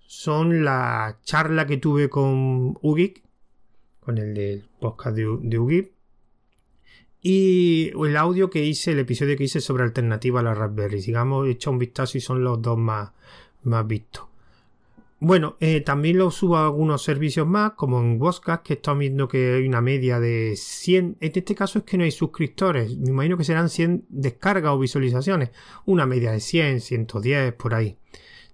son 0.00 0.64
la 0.64 1.18
charla 1.22 1.66
que 1.66 1.78
tuve 1.78 2.10
con 2.10 2.78
Ugik, 2.82 3.22
con 4.00 4.18
el 4.18 4.34
del 4.34 4.68
podcast 4.78 5.16
de, 5.16 5.38
de 5.40 5.91
y 7.22 7.92
el 8.04 8.16
audio 8.16 8.50
que 8.50 8.64
hice, 8.64 8.92
el 8.92 8.98
episodio 8.98 9.36
que 9.36 9.44
hice 9.44 9.60
sobre 9.60 9.84
alternativa 9.84 10.40
a 10.40 10.42
la 10.42 10.54
Raspberry. 10.54 11.00
Digamos, 11.00 11.48
hecho 11.48 11.70
un 11.70 11.78
vistazo 11.78 12.18
y 12.18 12.20
son 12.20 12.42
los 12.42 12.60
dos 12.60 12.76
más, 12.76 13.12
más 13.62 13.86
vistos. 13.86 14.24
Bueno, 15.20 15.56
eh, 15.60 15.82
también 15.82 16.18
lo 16.18 16.32
subo 16.32 16.56
a 16.56 16.64
algunos 16.64 17.04
servicios 17.04 17.46
más, 17.46 17.74
como 17.74 18.00
en 18.00 18.20
Woscast, 18.20 18.64
que 18.64 18.72
estado 18.72 18.98
viendo 18.98 19.28
que 19.28 19.54
hay 19.54 19.68
una 19.68 19.80
media 19.80 20.18
de 20.18 20.54
100. 20.56 21.18
En 21.20 21.32
este 21.32 21.54
caso 21.54 21.78
es 21.78 21.84
que 21.84 21.96
no 21.96 22.02
hay 22.02 22.10
suscriptores. 22.10 22.98
Me 22.98 23.10
imagino 23.10 23.36
que 23.36 23.44
serán 23.44 23.68
100 23.68 24.06
descargas 24.08 24.72
o 24.72 24.80
visualizaciones. 24.80 25.50
Una 25.84 26.06
media 26.06 26.32
de 26.32 26.40
100, 26.40 26.80
110, 26.80 27.52
por 27.54 27.72
ahí. 27.72 27.96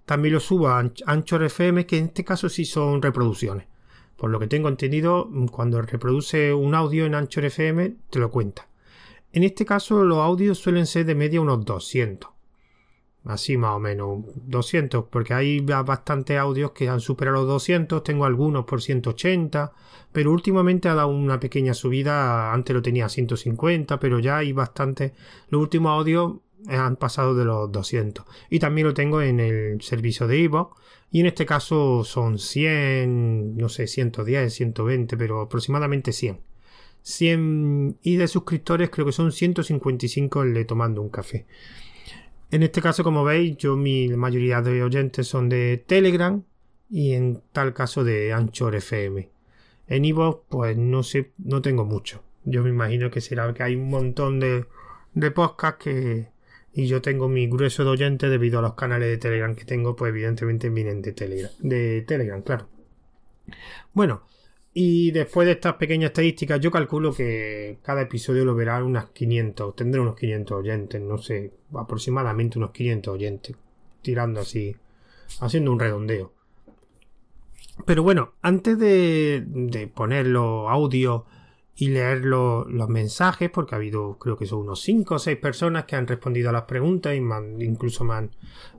También 0.05 0.35
lo 0.35 0.39
subo 0.39 0.67
a 0.67 0.79
Anchor 1.07 1.43
FM, 1.43 1.87
que 1.87 1.97
en 1.97 2.05
este 2.05 2.23
caso 2.23 2.49
sí 2.49 2.65
son 2.65 3.01
reproducciones. 3.01 3.68
Por 4.19 4.29
lo 4.31 4.39
que 4.39 4.47
tengo 4.47 4.67
entendido, 4.67 5.29
cuando 5.49 5.81
reproduce 5.81 6.53
un 6.53 6.75
audio 6.75 7.05
en 7.05 7.15
Anchor 7.15 7.45
FM, 7.45 7.95
te 8.09 8.19
lo 8.19 8.29
cuenta. 8.29 8.67
En 9.31 9.43
este 9.43 9.65
caso, 9.65 10.03
los 10.03 10.17
audios 10.17 10.57
suelen 10.57 10.85
ser 10.85 11.05
de 11.05 11.15
media 11.15 11.39
unos 11.39 11.63
200 11.63 12.29
así 13.25 13.57
más 13.57 13.75
o 13.75 13.79
menos 13.79 14.23
200 14.45 15.05
porque 15.09 15.33
hay 15.33 15.59
bastantes 15.59 16.37
audios 16.37 16.71
que 16.71 16.87
han 16.87 17.01
superado 17.01 17.37
los 17.37 17.47
200 17.47 18.03
tengo 18.03 18.25
algunos 18.25 18.65
por 18.65 18.81
180 18.81 19.73
pero 20.11 20.31
últimamente 20.31 20.87
ha 20.87 20.95
dado 20.95 21.09
una 21.09 21.39
pequeña 21.39 21.73
subida 21.73 22.53
antes 22.53 22.73
lo 22.73 22.81
tenía 22.81 23.05
a 23.05 23.09
150 23.09 23.99
pero 23.99 24.19
ya 24.19 24.37
hay 24.37 24.53
bastantes 24.53 25.11
los 25.49 25.61
últimos 25.61 25.91
audios 25.91 26.35
han 26.67 26.95
pasado 26.97 27.35
de 27.35 27.45
los 27.45 27.71
200 27.71 28.25
y 28.49 28.59
también 28.59 28.87
lo 28.87 28.93
tengo 28.93 29.21
en 29.21 29.39
el 29.39 29.81
servicio 29.81 30.27
de 30.27 30.39
Ivo 30.39 30.75
y 31.11 31.21
en 31.21 31.25
este 31.27 31.45
caso 31.45 32.03
son 32.03 32.37
100 32.37 33.55
no 33.57 33.69
sé 33.69 33.87
110 33.87 34.53
120 34.53 35.17
pero 35.17 35.41
aproximadamente 35.41 36.11
100 36.11 36.41
100 37.01 37.97
y 38.01 38.17
de 38.17 38.27
suscriptores 38.27 38.89
creo 38.89 39.05
que 39.05 39.13
son 39.13 39.31
155 39.31 40.43
el 40.43 40.53
de 40.53 40.65
tomando 40.65 41.01
un 41.01 41.09
café 41.09 41.45
en 42.51 42.63
este 42.63 42.81
caso, 42.81 43.03
como 43.03 43.23
veis, 43.23 43.57
yo 43.57 43.75
mi 43.75 44.07
mayoría 44.09 44.61
de 44.61 44.81
oyentes 44.81 45.27
son 45.27 45.49
de 45.49 45.83
Telegram 45.85 46.43
y 46.89 47.13
en 47.13 47.43
tal 47.51 47.73
caso 47.75 48.03
de 48.03 48.33
Anchor 48.33 48.75
FM. 48.75 49.29
En 49.87 50.05
Evox, 50.05 50.45
pues 50.49 50.75
no 50.75 51.03
sé, 51.03 51.31
no 51.37 51.61
tengo 51.61 51.85
mucho. 51.85 52.23
Yo 52.45 52.63
me 52.63 52.69
imagino 52.69 53.11
que 53.11 53.21
será 53.21 53.53
que 53.53 53.61
hay 53.61 53.75
un 53.75 53.89
montón 53.89 54.39
de, 54.39 54.65
de 55.13 55.31
podcasts 55.31 55.83
que. 55.83 56.29
Y 56.73 56.87
yo 56.87 57.01
tengo 57.01 57.27
mi 57.27 57.47
grueso 57.47 57.83
de 57.83 57.89
oyentes 57.89 58.29
debido 58.29 58.59
a 58.59 58.61
los 58.61 58.75
canales 58.75 59.09
de 59.09 59.17
Telegram 59.17 59.55
que 59.55 59.65
tengo, 59.65 59.95
pues 59.95 60.09
evidentemente 60.09 60.69
vienen 60.69 61.01
de 61.01 61.13
Telegram. 61.13 61.51
De 61.59 62.03
Telegram, 62.03 62.41
claro. 62.41 62.67
Bueno, 63.93 64.23
y 64.73 65.11
después 65.11 65.45
de 65.47 65.53
estas 65.53 65.73
pequeñas 65.73 66.09
estadísticas, 66.09 66.59
yo 66.59 66.71
calculo 66.71 67.13
que 67.13 67.79
cada 67.81 68.03
episodio 68.03 68.45
lo 68.45 68.55
verá 68.55 68.83
unas 68.83 69.09
500, 69.09 69.75
tendré 69.75 69.99
unos 69.99 70.15
500 70.15 70.57
oyentes, 70.57 71.01
no 71.01 71.17
sé, 71.17 71.51
aproximadamente 71.73 72.59
unos 72.59 72.71
500 72.71 73.13
oyentes, 73.13 73.55
tirando 74.01 74.41
así, 74.41 74.75
haciendo 75.41 75.71
un 75.71 75.79
redondeo. 75.79 76.33
Pero 77.85 78.03
bueno, 78.03 78.33
antes 78.41 78.77
de, 78.77 79.43
de 79.47 79.87
poner 79.87 80.27
los 80.27 80.69
y 81.79 81.87
leer 81.87 82.25
los, 82.25 82.67
mensajes, 82.89 83.49
porque 83.49 83.73
ha 83.73 83.77
habido, 83.77 84.17
creo 84.19 84.37
que 84.37 84.45
son 84.45 84.59
unos 84.59 84.81
5 84.81 85.15
o 85.15 85.19
6 85.19 85.37
personas 85.37 85.85
que 85.85 85.95
han 85.95 86.07
respondido 86.07 86.49
a 86.49 86.53
las 86.53 86.63
preguntas 86.63 87.13
y 87.15 87.19
incluso 87.63 88.03
me 88.03 88.15
han, 88.15 88.31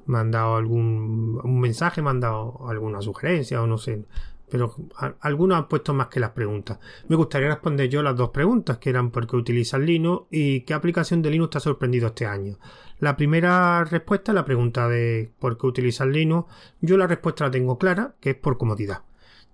mandado 0.04 0.56
algún 0.56 1.40
un 1.42 1.60
mensaje, 1.60 2.02
me 2.02 2.10
han 2.10 2.20
dado 2.20 2.68
alguna 2.68 3.00
sugerencia 3.00 3.62
o 3.62 3.66
no 3.66 3.78
sé, 3.78 4.04
pero 4.50 4.74
algunos 5.20 5.56
han 5.56 5.68
puesto 5.68 5.94
más 5.94 6.08
que 6.08 6.20
las 6.20 6.30
preguntas. 6.30 6.78
Me 7.08 7.16
gustaría 7.16 7.48
responder 7.48 7.88
yo 7.88 8.02
las 8.02 8.16
dos 8.16 8.30
preguntas, 8.30 8.78
que 8.78 8.90
eran 8.90 9.10
por 9.10 9.26
qué 9.26 9.36
utilizas 9.36 9.80
Linux 9.80 10.26
y 10.30 10.62
qué 10.62 10.74
aplicación 10.74 11.22
de 11.22 11.30
Linux 11.30 11.50
te 11.50 11.58
ha 11.58 11.60
sorprendido 11.60 12.08
este 12.08 12.26
año. 12.26 12.58
La 12.98 13.16
primera 13.16 13.82
respuesta, 13.84 14.34
la 14.34 14.44
pregunta 14.44 14.88
de 14.88 15.30
por 15.38 15.56
qué 15.56 15.66
utilizas 15.66 16.08
Linux, 16.08 16.52
yo 16.80 16.98
la 16.98 17.06
respuesta 17.06 17.44
la 17.44 17.50
tengo 17.50 17.78
clara, 17.78 18.14
que 18.20 18.30
es 18.30 18.36
por 18.36 18.58
comodidad. 18.58 19.04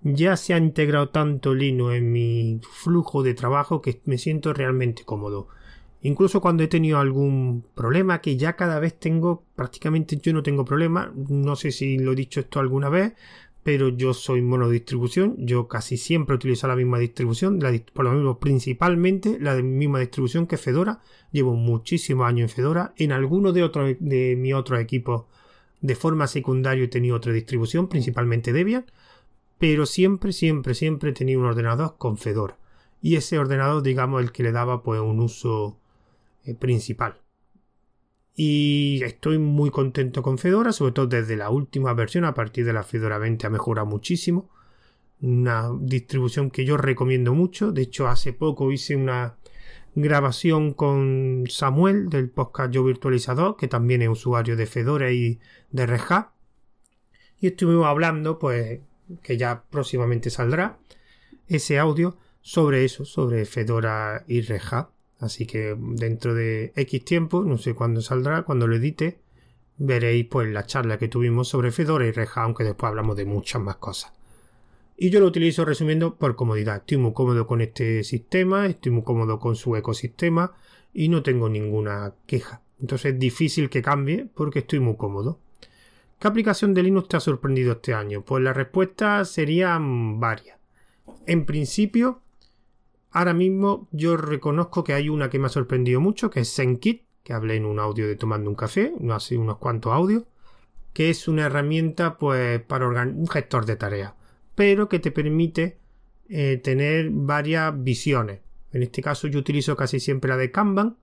Ya 0.08 0.36
se 0.36 0.54
ha 0.54 0.58
integrado 0.58 1.08
tanto 1.08 1.52
Linux 1.52 1.96
en 1.96 2.12
mi 2.12 2.60
flujo 2.62 3.24
de 3.24 3.34
trabajo 3.34 3.82
que 3.82 4.00
me 4.04 4.18
siento 4.18 4.52
realmente 4.52 5.04
cómodo. 5.04 5.48
Incluso 6.00 6.40
cuando 6.40 6.62
he 6.62 6.68
tenido 6.68 7.00
algún 7.00 7.64
problema, 7.74 8.20
que 8.20 8.36
ya 8.36 8.54
cada 8.54 8.78
vez 8.78 8.96
tengo, 9.00 9.42
prácticamente 9.56 10.16
yo 10.18 10.32
no 10.32 10.44
tengo 10.44 10.64
problema, 10.64 11.12
no 11.28 11.56
sé 11.56 11.72
si 11.72 11.98
lo 11.98 12.12
he 12.12 12.14
dicho 12.14 12.38
esto 12.38 12.60
alguna 12.60 12.88
vez, 12.88 13.14
pero 13.64 13.88
yo 13.88 14.14
soy 14.14 14.42
monodistribución, 14.42 15.34
yo 15.38 15.66
casi 15.66 15.96
siempre 15.96 16.36
utilizo 16.36 16.68
la 16.68 16.76
misma 16.76 17.00
distribución, 17.00 17.58
por 17.92 18.04
lo 18.04 18.12
mismo 18.12 18.38
principalmente 18.38 19.38
la 19.40 19.56
misma 19.56 19.98
distribución 19.98 20.46
que 20.46 20.56
Fedora, 20.56 21.00
llevo 21.32 21.54
muchísimos 21.56 22.28
años 22.28 22.52
en 22.52 22.54
Fedora, 22.56 22.94
en 22.96 23.10
algunos 23.10 23.54
de, 23.54 23.64
otro, 23.64 23.86
de 23.98 24.36
mi 24.38 24.52
otros 24.52 24.78
equipos 24.78 25.24
de 25.80 25.96
forma 25.96 26.28
secundaria 26.28 26.84
he 26.84 26.88
tenido 26.88 27.16
otra 27.16 27.32
distribución, 27.32 27.88
principalmente 27.88 28.52
Debian, 28.52 28.84
pero 29.58 29.86
siempre, 29.86 30.32
siempre, 30.32 30.74
siempre 30.74 31.12
tenido 31.12 31.40
un 31.40 31.46
ordenador 31.46 31.96
con 31.98 32.18
Fedora, 32.18 32.58
y 33.00 33.16
ese 33.16 33.38
ordenador, 33.38 33.82
digamos, 33.82 34.22
el 34.22 34.32
que 34.32 34.42
le 34.42 34.52
daba 34.52 34.82
pues 34.82 35.00
un 35.00 35.20
uso 35.20 35.78
eh, 36.44 36.54
principal. 36.54 37.20
Y 38.34 39.00
estoy 39.02 39.38
muy 39.38 39.70
contento 39.70 40.22
con 40.22 40.36
Fedora, 40.36 40.72
sobre 40.72 40.92
todo 40.92 41.06
desde 41.06 41.36
la 41.36 41.48
última 41.48 41.94
versión, 41.94 42.26
a 42.26 42.34
partir 42.34 42.66
de 42.66 42.74
la 42.74 42.82
Fedora 42.82 43.16
20 43.16 43.46
ha 43.46 43.50
mejorado 43.50 43.86
muchísimo. 43.86 44.50
Una 45.22 45.70
distribución 45.80 46.50
que 46.50 46.66
yo 46.66 46.76
recomiendo 46.76 47.32
mucho. 47.32 47.72
De 47.72 47.80
hecho, 47.82 48.08
hace 48.08 48.34
poco 48.34 48.70
hice 48.72 48.94
una 48.94 49.36
grabación 49.94 50.74
con 50.74 51.44
Samuel 51.48 52.10
del 52.10 52.28
podcast 52.28 52.70
Yo 52.72 52.84
Virtualizador, 52.84 53.56
que 53.56 53.68
también 53.68 54.02
es 54.02 54.10
usuario 54.10 54.54
de 54.54 54.66
Fedora 54.66 55.10
y 55.10 55.40
de 55.70 55.86
Red. 55.86 56.00
Y 57.40 57.46
estuvimos 57.46 57.86
hablando, 57.86 58.38
pues, 58.38 58.80
que 59.22 59.36
ya 59.36 59.64
próximamente 59.70 60.30
saldrá 60.30 60.78
ese 61.48 61.78
audio 61.78 62.16
sobre 62.40 62.84
eso, 62.84 63.04
sobre 63.04 63.44
Fedora 63.44 64.24
y 64.26 64.40
Red 64.40 64.62
Hat. 64.70 64.88
Así 65.18 65.46
que 65.46 65.76
dentro 65.78 66.34
de 66.34 66.72
X 66.76 67.04
tiempo, 67.04 67.42
no 67.42 67.58
sé 67.58 67.74
cuándo 67.74 68.02
saldrá, 68.02 68.42
cuando 68.42 68.66
lo 68.66 68.76
edite, 68.76 69.18
veréis 69.78 70.26
pues 70.26 70.48
la 70.48 70.66
charla 70.66 70.98
que 70.98 71.08
tuvimos 71.08 71.48
sobre 71.48 71.72
Fedora 71.72 72.06
y 72.06 72.12
Reja, 72.12 72.42
aunque 72.42 72.64
después 72.64 72.88
hablamos 72.88 73.16
de 73.16 73.24
muchas 73.24 73.62
más 73.62 73.76
cosas. 73.76 74.12
Y 74.96 75.10
yo 75.10 75.20
lo 75.20 75.26
utilizo 75.26 75.64
resumiendo 75.64 76.16
por 76.16 76.36
comodidad. 76.36 76.76
Estoy 76.76 76.96
muy 76.96 77.12
cómodo 77.12 77.46
con 77.46 77.60
este 77.60 78.02
sistema, 78.02 78.66
estoy 78.66 78.92
muy 78.92 79.02
cómodo 79.02 79.38
con 79.38 79.54
su 79.54 79.76
ecosistema 79.76 80.54
y 80.94 81.08
no 81.08 81.22
tengo 81.22 81.48
ninguna 81.48 82.14
queja. 82.26 82.62
Entonces 82.80 83.14
es 83.14 83.18
difícil 83.18 83.68
que 83.68 83.82
cambie 83.82 84.26
porque 84.34 84.60
estoy 84.60 84.80
muy 84.80 84.96
cómodo. 84.96 85.38
¿Qué 86.18 86.28
aplicación 86.28 86.74
de 86.74 86.82
Linux 86.82 87.08
te 87.08 87.16
ha 87.16 87.20
sorprendido 87.20 87.72
este 87.72 87.94
año? 87.94 88.22
Pues 88.22 88.42
la 88.42 88.52
respuesta 88.52 89.24
serían 89.24 90.18
varias. 90.18 90.58
En 91.26 91.44
principio, 91.44 92.22
Ahora 93.16 93.32
mismo 93.32 93.88
yo 93.92 94.18
reconozco 94.18 94.84
que 94.84 94.92
hay 94.92 95.08
una 95.08 95.30
que 95.30 95.38
me 95.38 95.46
ha 95.46 95.48
sorprendido 95.48 96.02
mucho, 96.02 96.28
que 96.28 96.40
es 96.40 96.54
ZenKit, 96.54 97.02
que 97.22 97.32
hablé 97.32 97.56
en 97.56 97.64
un 97.64 97.78
audio 97.78 98.06
de 98.06 98.14
Tomando 98.14 98.50
un 98.50 98.56
Café, 98.56 98.92
hace 99.10 99.38
unos 99.38 99.56
cuantos 99.56 99.94
audios, 99.94 100.24
que 100.92 101.08
es 101.08 101.26
una 101.26 101.46
herramienta 101.46 102.18
pues 102.18 102.60
para 102.60 102.86
un 102.86 103.26
gestor 103.26 103.64
de 103.64 103.76
tareas, 103.76 104.12
pero 104.54 104.90
que 104.90 104.98
te 104.98 105.12
permite 105.12 105.78
eh, 106.28 106.60
tener 106.62 107.08
varias 107.10 107.72
visiones. 107.82 108.40
En 108.70 108.82
este 108.82 109.00
caso 109.00 109.28
yo 109.28 109.38
utilizo 109.38 109.76
casi 109.76 109.98
siempre 109.98 110.28
la 110.28 110.36
de 110.36 110.50
Kanban, 110.50 110.98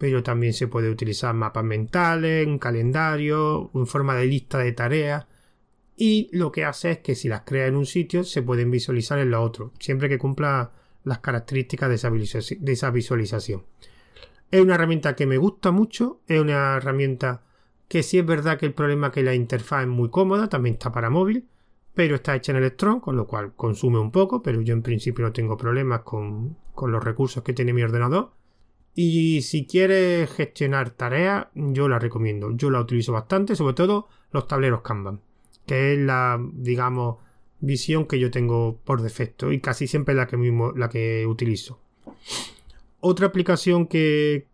pero 0.00 0.22
también 0.22 0.54
se 0.54 0.66
puede 0.66 0.88
utilizar 0.88 1.34
mapas 1.34 1.62
mentales, 1.62 2.46
un 2.46 2.58
calendario, 2.58 3.70
en 3.74 3.86
forma 3.86 4.14
de 4.14 4.24
lista 4.24 4.56
de 4.56 4.72
tareas. 4.72 5.26
Y 5.94 6.30
lo 6.32 6.50
que 6.50 6.64
hace 6.64 6.92
es 6.92 6.98
que 7.00 7.14
si 7.14 7.28
las 7.28 7.42
crea 7.42 7.66
en 7.66 7.76
un 7.76 7.84
sitio 7.84 8.24
se 8.24 8.40
pueden 8.40 8.70
visualizar 8.70 9.18
en 9.18 9.30
la 9.30 9.40
otro, 9.40 9.74
siempre 9.78 10.08
que 10.08 10.16
cumpla 10.16 10.72
las 11.04 11.18
características 11.18 11.90
de 11.90 11.96
esa, 12.72 12.90
visualización. 12.90 13.66
Es 14.50 14.62
una 14.62 14.76
herramienta 14.76 15.14
que 15.14 15.26
me 15.26 15.36
gusta 15.36 15.70
mucho, 15.70 16.22
es 16.26 16.40
una 16.40 16.78
herramienta 16.78 17.42
que 17.86 18.02
sí 18.02 18.18
es 18.18 18.24
verdad 18.24 18.58
que 18.58 18.64
el 18.64 18.72
problema 18.72 19.08
es 19.08 19.12
que 19.12 19.22
la 19.22 19.34
interfaz 19.34 19.82
es 19.82 19.88
muy 19.88 20.08
cómoda, 20.08 20.48
también 20.48 20.76
está 20.76 20.90
para 20.90 21.10
móvil, 21.10 21.46
pero 21.92 22.14
está 22.14 22.34
hecha 22.34 22.52
en 22.52 22.58
Electron, 22.58 23.00
con 23.00 23.16
lo 23.16 23.26
cual 23.26 23.52
consume 23.54 23.98
un 23.98 24.12
poco, 24.12 24.42
pero 24.42 24.62
yo 24.62 24.72
en 24.72 24.80
principio 24.80 25.26
no 25.26 25.32
tengo 25.32 25.58
problemas 25.58 26.00
con 26.00 26.56
los 26.86 27.04
recursos 27.04 27.42
que 27.42 27.52
tiene 27.52 27.74
mi 27.74 27.82
ordenador. 27.82 28.39
Y 28.94 29.42
si 29.42 29.66
quieres 29.66 30.30
gestionar 30.32 30.90
tareas, 30.90 31.46
yo 31.54 31.88
la 31.88 31.98
recomiendo. 31.98 32.50
Yo 32.56 32.70
la 32.70 32.80
utilizo 32.80 33.12
bastante, 33.12 33.56
sobre 33.56 33.74
todo 33.74 34.08
los 34.32 34.46
tableros 34.46 34.82
Kanban, 34.82 35.20
que 35.66 35.94
es 35.94 35.98
la, 35.98 36.40
digamos, 36.52 37.18
visión 37.60 38.06
que 38.06 38.18
yo 38.18 38.30
tengo 38.30 38.78
por 38.84 39.02
defecto 39.02 39.52
y 39.52 39.60
casi 39.60 39.86
siempre 39.86 40.14
la 40.14 40.26
que 40.26 40.36
la 40.76 40.88
que 40.88 41.26
utilizo. 41.26 41.78
Otra 43.00 43.28
aplicación 43.28 43.86
que, 43.86 44.46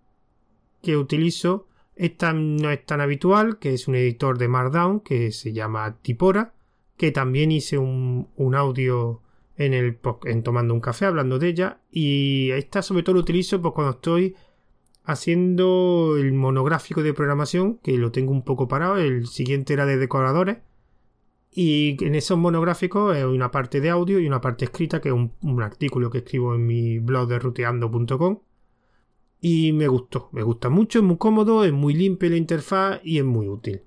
que 0.83 0.97
utilizo, 0.97 1.67
esta 1.95 2.33
no 2.33 2.71
es 2.71 2.85
tan 2.85 3.01
habitual, 3.01 3.59
que 3.59 3.75
es 3.75 3.89
un 3.89 3.95
editor 3.95 4.39
de 4.39 4.49
Markdown 4.49 5.01
que 5.01 5.33
se 5.33 5.53
llama 5.53 5.97
Tipora, 6.03 6.53
que 6.97 7.11
también 7.11 7.51
hice 7.53 7.79
un, 7.79 8.29
un 8.37 8.55
audio 8.55 9.23
en 9.57 9.75
el 9.75 9.99
en 10.25 10.43
tomando 10.43 10.75
un 10.75 10.81
café 10.81 11.07
hablando 11.07 11.39
de 11.39 11.49
ella 11.49 11.81
y 11.91 12.51
esta 12.53 12.83
sobre 12.83 13.03
todo 13.03 13.15
lo 13.15 13.21
utilizo 13.21 13.61
pues 13.63 13.75
cuando 13.75 13.93
estoy 13.93 14.37
haciendo 15.05 16.17
el 16.19 16.33
monográfico 16.33 17.03
de 17.03 17.15
programación 17.15 17.79
que 17.79 17.97
lo 17.97 18.13
tengo 18.13 18.33
un 18.33 18.43
poco 18.43 18.69
parado 18.69 18.99
el 18.99 19.27
siguiente 19.27 19.73
era 19.73 19.87
de 19.87 19.97
decoradores 19.97 20.59
y 21.59 21.97
en 22.05 22.15
esos 22.15 22.37
monográficos 22.37 23.17
hay 23.17 23.23
una 23.23 23.51
parte 23.51 23.81
de 23.81 23.89
audio 23.89 24.21
y 24.21 24.27
una 24.27 24.43
parte 24.43 24.67
escrita, 24.67 25.01
que 25.01 25.09
es 25.09 25.15
un, 25.15 25.63
artículo 25.63 26.11
que 26.11 26.19
escribo 26.19 26.55
en 26.55 26.67
mi 26.67 26.99
blog 26.99 27.29
de 27.29 27.39
ruteando.com. 27.39 28.41
Y 29.41 29.73
me 29.73 29.89
gustó, 29.89 30.29
me 30.33 30.43
gusta 30.43 30.69
mucho, 30.69 30.99
es 30.99 31.05
muy 31.07 31.17
cómodo, 31.17 31.65
es 31.65 31.73
muy 31.73 31.95
limpio 31.95 32.29
la 32.29 32.37
interfaz 32.37 33.01
y 33.03 33.17
es 33.19 33.25
muy 33.25 33.49
útil. 33.49 33.81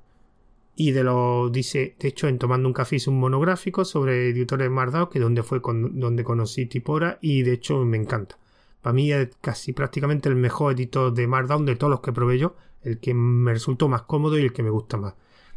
Y 0.81 0.93
de 0.93 1.03
lo 1.03 1.49
dice, 1.49 1.97
de 1.99 2.07
hecho, 2.07 2.29
en 2.29 2.39
Tomando 2.39 2.69
un 2.69 2.73
Café 2.73 2.95
hice 2.95 3.09
un 3.09 3.19
monográfico 3.19 3.83
sobre 3.83 4.29
editores 4.29 4.71
Markdown, 4.71 5.09
que 5.09 5.19
donde 5.19 5.43
fue 5.43 5.59
donde 5.61 6.23
conocí 6.23 6.67
Tipora, 6.67 7.19
y 7.21 7.43
de 7.43 7.51
hecho 7.51 7.83
me 7.83 7.97
encanta. 7.97 8.37
Para 8.81 8.93
mí 8.93 9.11
es 9.11 9.27
casi 9.41 9.73
prácticamente 9.73 10.29
el 10.29 10.35
mejor 10.35 10.75
editor 10.75 11.13
de 11.13 11.27
Markdown 11.27 11.65
de 11.65 11.75
todos 11.75 11.91
los 11.91 11.99
que 11.99 12.13
probé 12.13 12.39
yo, 12.39 12.55
el 12.81 12.97
que 12.99 13.13
me 13.13 13.51
resultó 13.51 13.89
más 13.89 14.03
cómodo 14.03 14.39
y 14.39 14.41
el 14.41 14.53
que 14.53 14.63
me 14.63 14.69
gusta 14.69 14.95
más. 14.95 15.15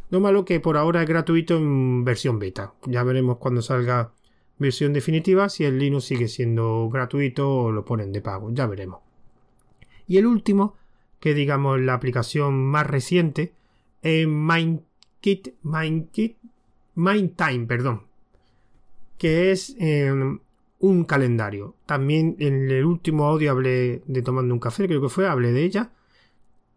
Lo 0.09 0.19
malo 0.19 0.43
que 0.43 0.59
por 0.59 0.75
ahora 0.75 1.01
es 1.01 1.07
gratuito 1.07 1.55
en 1.55 2.03
versión 2.03 2.37
beta. 2.37 2.73
Ya 2.85 3.01
veremos 3.03 3.37
cuando 3.37 3.61
salga 3.61 4.11
versión 4.57 4.91
definitiva 4.91 5.47
si 5.47 5.63
el 5.63 5.79
Linux 5.79 6.03
sigue 6.03 6.27
siendo 6.27 6.89
gratuito 6.89 7.49
o 7.49 7.71
lo 7.71 7.85
ponen 7.85 8.11
de 8.11 8.19
pago. 8.19 8.49
Ya 8.51 8.67
veremos. 8.67 8.99
Y 10.05 10.17
el 10.17 10.25
último, 10.25 10.75
que 11.21 11.33
digamos 11.33 11.79
la 11.79 11.93
aplicación 11.93 12.65
más 12.65 12.85
reciente, 12.87 13.53
es 14.01 14.27
MindKit, 15.23 15.55
MindKit, 15.63 16.37
MindTime, 16.95 17.65
perdón, 17.65 18.03
que 19.17 19.51
es 19.51 19.75
em, 19.79 20.39
un 20.79 21.05
calendario. 21.05 21.75
También 21.85 22.35
en 22.39 22.69
el 22.69 22.85
último 22.85 23.25
audio 23.25 23.51
hablé 23.51 24.03
de 24.05 24.21
tomando 24.21 24.53
un 24.53 24.59
café, 24.59 24.85
creo 24.85 25.01
que 25.01 25.09
fue, 25.09 25.27
hablé 25.27 25.53
de 25.53 25.63
ella. 25.63 25.91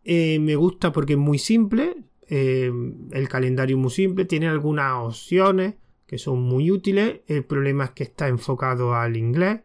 Eh, 0.05 0.39
me 0.39 0.55
gusta 0.55 0.93
porque 0.93 1.15
es 1.15 1.19
muy 1.19 1.39
simple, 1.39 1.97
eh, 2.29 2.71
el 3.11 3.29
calendario 3.29 3.77
muy 3.79 3.91
simple, 3.91 4.25
tiene 4.25 4.47
algunas 4.47 4.93
opciones 4.95 5.75
que 6.07 6.19
son 6.19 6.41
muy 6.41 6.71
útiles. 6.71 7.23
El 7.27 7.45
problema 7.45 7.87
es 7.87 7.91
que 7.91 8.05
está 8.05 8.29
enfocado 8.29 8.95
al 8.95 9.17
inglés. 9.17 9.61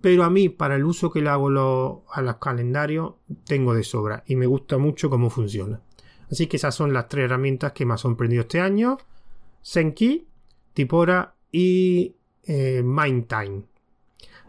Pero 0.00 0.24
a 0.24 0.30
mí, 0.30 0.48
para 0.48 0.76
el 0.76 0.84
uso 0.84 1.10
que 1.12 1.20
le 1.20 1.28
hago 1.28 2.04
a 2.10 2.22
los 2.22 2.36
calendarios, 2.36 3.14
tengo 3.44 3.74
de 3.74 3.84
sobra 3.84 4.24
y 4.26 4.34
me 4.34 4.46
gusta 4.46 4.78
mucho 4.78 5.10
cómo 5.10 5.28
funciona. 5.30 5.80
Así 6.30 6.46
que 6.46 6.56
esas 6.56 6.74
son 6.74 6.92
las 6.92 7.08
tres 7.08 7.24
herramientas 7.24 7.72
que 7.72 7.84
me 7.84 7.92
han 7.92 7.98
sorprendido 7.98 8.42
este 8.42 8.60
año: 8.60 8.98
Senki, 9.62 10.26
Tipora 10.72 11.34
y 11.50 12.14
eh, 12.44 12.82
MindTime. 12.84 13.62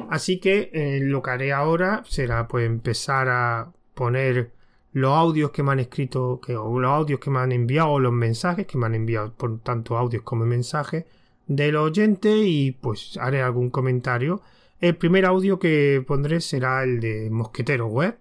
Así 0.10 0.40
que 0.40 0.70
eh, 0.74 1.00
lo 1.02 1.22
que 1.22 1.30
haré 1.32 1.54
ahora 1.54 2.04
será 2.08 2.48
pues 2.48 2.66
empezar 2.66 3.30
a 3.30 3.72
poner 3.94 4.52
los 4.94 5.14
audios 5.14 5.52
que 5.52 5.64
me 5.64 5.72
han 5.72 5.80
escrito, 5.80 6.40
que, 6.46 6.56
o 6.56 6.80
los 6.80 6.92
audios 6.92 7.20
que 7.20 7.30
me 7.30 7.40
han 7.40 7.52
enviado, 7.52 7.92
o 7.92 8.00
los 8.00 8.12
mensajes 8.12 8.68
que 8.68 8.78
me 8.78 8.86
han 8.86 8.96
enviado, 8.96 9.34
por 9.34 9.60
tanto 9.60 9.98
audios 9.98 10.24
como 10.24 10.46
mensajes 10.46 11.06
del 11.48 11.76
oyente 11.76 12.38
y 12.38 12.72
pues 12.72 13.18
haré 13.18 13.42
algún 13.42 13.70
comentario. 13.70 14.42
El 14.80 14.98
primer 14.98 15.26
audio 15.26 15.60
que 15.60 16.04
pondré 16.06 16.42
será 16.42 16.84
el 16.84 17.00
de 17.00 17.30
Mosquetero 17.30 17.88
Web, 17.88 18.18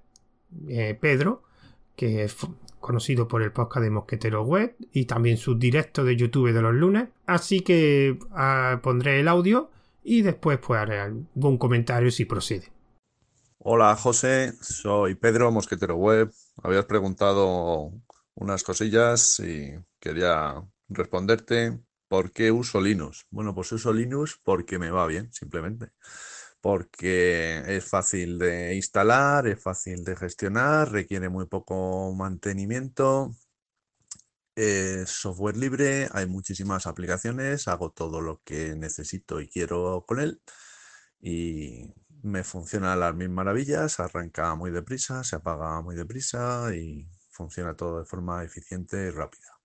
eh, 0.69 0.97
Pedro, 1.01 1.43
que 1.97 2.29
conocido 2.91 3.29
por 3.29 3.41
el 3.43 3.53
podcast 3.53 3.85
de 3.85 3.91
Mosquetero 3.91 4.43
Web 4.43 4.75
y 4.91 5.05
también 5.05 5.37
sus 5.37 5.57
directos 5.57 6.05
de 6.05 6.17
YouTube 6.17 6.53
de 6.53 6.61
los 6.61 6.75
lunes. 6.75 7.09
Así 7.25 7.61
que 7.61 8.19
ah, 8.33 8.81
pondré 8.83 9.21
el 9.21 9.29
audio 9.29 9.71
y 10.03 10.23
después 10.23 10.59
pues 10.59 10.81
haré 10.81 10.99
algún 10.99 11.57
comentario 11.57 12.11
si 12.11 12.25
procede. 12.25 12.73
Hola 13.59 13.95
José, 13.95 14.55
soy 14.61 15.15
Pedro 15.15 15.53
Mosquetero 15.53 15.95
Web. 15.95 16.33
Habías 16.65 16.87
preguntado 16.87 17.93
unas 18.35 18.65
cosillas 18.65 19.39
y 19.39 19.71
quería 20.01 20.61
responderte 20.89 21.79
por 22.09 22.33
qué 22.33 22.51
uso 22.51 22.81
Linux. 22.81 23.25
Bueno, 23.31 23.55
pues 23.55 23.71
uso 23.71 23.93
Linux 23.93 24.41
porque 24.43 24.81
me 24.81 24.91
va 24.91 25.07
bien, 25.07 25.33
simplemente. 25.33 25.93
Porque 26.61 27.63
es 27.67 27.85
fácil 27.85 28.39
de 28.39 28.75
instalar, 28.75 29.47
es 29.47 29.63
fácil 29.63 30.05
de 30.05 30.17
gestionar, 30.17 30.93
requiere 30.93 31.29
muy 31.29 31.47
poco 31.47 32.13
mantenimiento, 32.15 33.33
es 34.55 35.09
software 35.11 35.57
libre, 35.57 36.09
hay 36.13 36.27
muchísimas 36.27 36.87
aplicaciones, 36.87 37.69
hago 37.69 37.93
todo 37.93 38.21
lo 38.21 38.43
que 38.45 38.75
necesito 38.77 39.41
y 39.41 39.49
quiero 39.49 40.05
con 40.07 40.21
él. 40.21 40.43
Y 41.21 41.95
me 42.23 42.45
funciona 42.45 42.93
a 42.93 42.97
las 42.97 43.15
mil 43.15 43.31
maravillas, 43.31 44.01
arranca 44.01 44.55
muy 44.55 44.71
deprisa, 44.71 45.25
se 45.25 45.37
apaga 45.37 45.81
muy 45.83 45.97
deprisa 45.97 46.75
y 46.75 47.09
funciona 47.31 47.75
todo 47.77 48.01
de 48.01 48.05
forma 48.07 48.45
eficiente 48.45 49.07
y 49.07 49.11
rápida. 49.11 49.61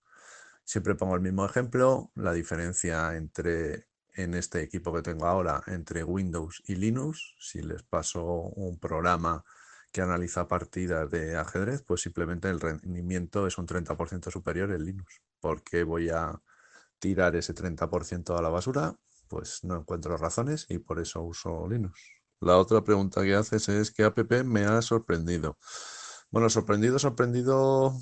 Siempre 0.63 0.95
pongo 0.95 1.15
el 1.15 1.21
mismo 1.21 1.45
ejemplo, 1.45 2.11
la 2.15 2.33
diferencia 2.33 3.15
entre 3.15 3.87
en 4.15 4.33
este 4.33 4.61
equipo 4.61 4.93
que 4.93 5.01
tengo 5.01 5.25
ahora 5.25 5.61
entre 5.67 6.03
Windows 6.03 6.61
y 6.65 6.75
Linux, 6.75 7.35
si 7.39 7.61
les 7.61 7.83
paso 7.83 8.23
un 8.23 8.79
programa 8.79 9.43
que 9.91 10.01
analiza 10.01 10.47
partidas 10.47 11.09
de 11.09 11.37
ajedrez, 11.37 11.81
pues 11.83 12.01
simplemente 12.01 12.49
el 12.49 12.59
rendimiento 12.59 13.47
es 13.47 13.57
un 13.57 13.65
30% 13.65 14.31
superior 14.31 14.71
en 14.71 14.83
Linux. 14.83 15.21
¿Por 15.39 15.63
qué 15.63 15.83
voy 15.83 16.09
a 16.09 16.41
tirar 16.99 17.35
ese 17.35 17.53
30% 17.53 18.37
a 18.37 18.41
la 18.41 18.49
basura? 18.49 18.95
Pues 19.27 19.63
no 19.63 19.77
encuentro 19.77 20.17
razones 20.17 20.65
y 20.69 20.79
por 20.79 20.99
eso 20.99 21.21
uso 21.21 21.67
Linux. 21.69 21.99
La 22.41 22.57
otra 22.57 22.83
pregunta 22.83 23.23
que 23.23 23.35
haces 23.35 23.69
es 23.69 23.91
¿qué 23.91 24.03
app 24.03 24.19
me 24.43 24.65
ha 24.65 24.81
sorprendido? 24.81 25.57
Bueno, 26.29 26.49
sorprendido, 26.49 26.99
sorprendido, 26.99 27.93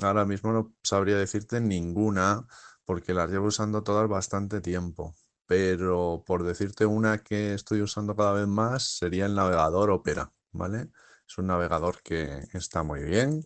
ahora 0.00 0.24
mismo 0.24 0.52
no 0.52 0.72
sabría 0.82 1.16
decirte 1.16 1.60
ninguna 1.60 2.46
porque 2.84 3.14
las 3.14 3.30
llevo 3.30 3.46
usando 3.46 3.82
todas 3.82 4.08
bastante 4.08 4.60
tiempo. 4.60 5.14
Pero 5.50 6.22
por 6.24 6.44
decirte 6.44 6.86
una 6.86 7.24
que 7.24 7.54
estoy 7.54 7.82
usando 7.82 8.14
cada 8.14 8.34
vez 8.34 8.46
más 8.46 8.84
sería 8.84 9.26
el 9.26 9.34
navegador 9.34 9.90
Opera, 9.90 10.32
¿vale? 10.52 10.90
Es 11.26 11.38
un 11.38 11.48
navegador 11.48 12.02
que 12.04 12.46
está 12.52 12.84
muy 12.84 13.02
bien, 13.02 13.44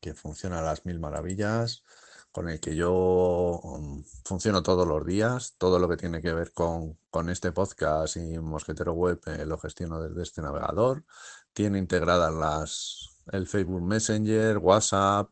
que 0.00 0.14
funciona 0.14 0.60
a 0.60 0.62
las 0.62 0.86
mil 0.86 0.98
maravillas 0.98 1.84
con 2.32 2.48
el 2.48 2.60
que 2.60 2.74
yo 2.74 3.60
mm, 3.62 4.00
funciono 4.24 4.62
todos 4.62 4.88
los 4.88 5.04
días. 5.04 5.56
Todo 5.58 5.78
lo 5.78 5.86
que 5.86 5.98
tiene 5.98 6.22
que 6.22 6.32
ver 6.32 6.54
con, 6.54 6.98
este 7.28 7.52
podcast 7.52 8.16
y 8.16 8.38
Mosquetero 8.38 8.94
Web 8.94 9.20
eh, 9.26 9.44
lo 9.44 9.58
gestiono 9.58 10.00
desde 10.00 10.22
este 10.22 10.40
navegador. 10.40 11.04
Tiene 11.52 11.78
integradas 11.78 12.32
las, 12.32 13.20
el 13.32 13.46
Facebook 13.46 13.82
Messenger, 13.82 14.56
WhatsApp, 14.56 15.30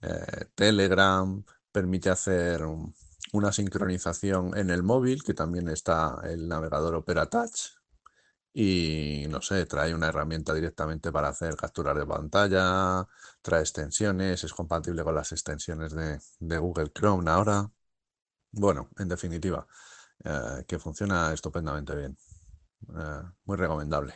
eh, 0.00 0.46
Telegram. 0.54 1.44
Permite 1.70 2.08
hacer 2.08 2.62
una 3.32 3.52
sincronización 3.52 4.56
en 4.56 4.70
el 4.70 4.82
móvil, 4.82 5.22
que 5.24 5.34
también 5.34 5.68
está 5.68 6.20
el 6.24 6.48
navegador 6.48 6.94
Opera 6.94 7.26
Touch, 7.26 7.72
y 8.54 9.26
no 9.30 9.40
sé, 9.40 9.64
trae 9.66 9.94
una 9.94 10.08
herramienta 10.08 10.52
directamente 10.54 11.10
para 11.10 11.28
hacer 11.28 11.56
capturas 11.56 11.96
de 11.96 12.06
pantalla, 12.06 13.06
trae 13.40 13.60
extensiones, 13.60 14.44
es 14.44 14.52
compatible 14.52 15.02
con 15.04 15.14
las 15.14 15.32
extensiones 15.32 15.94
de, 15.94 16.58
Google 16.58 16.90
Chrome 16.92 17.30
ahora. 17.30 17.70
Bueno, 18.52 18.90
en 18.98 19.08
definitiva, 19.08 19.66
eh, 20.24 20.64
que 20.68 20.78
funciona 20.78 21.32
estupendamente 21.32 21.94
bien. 21.96 22.18
Eh, 22.88 23.22
muy 23.44 23.56
recomendable. 23.56 24.14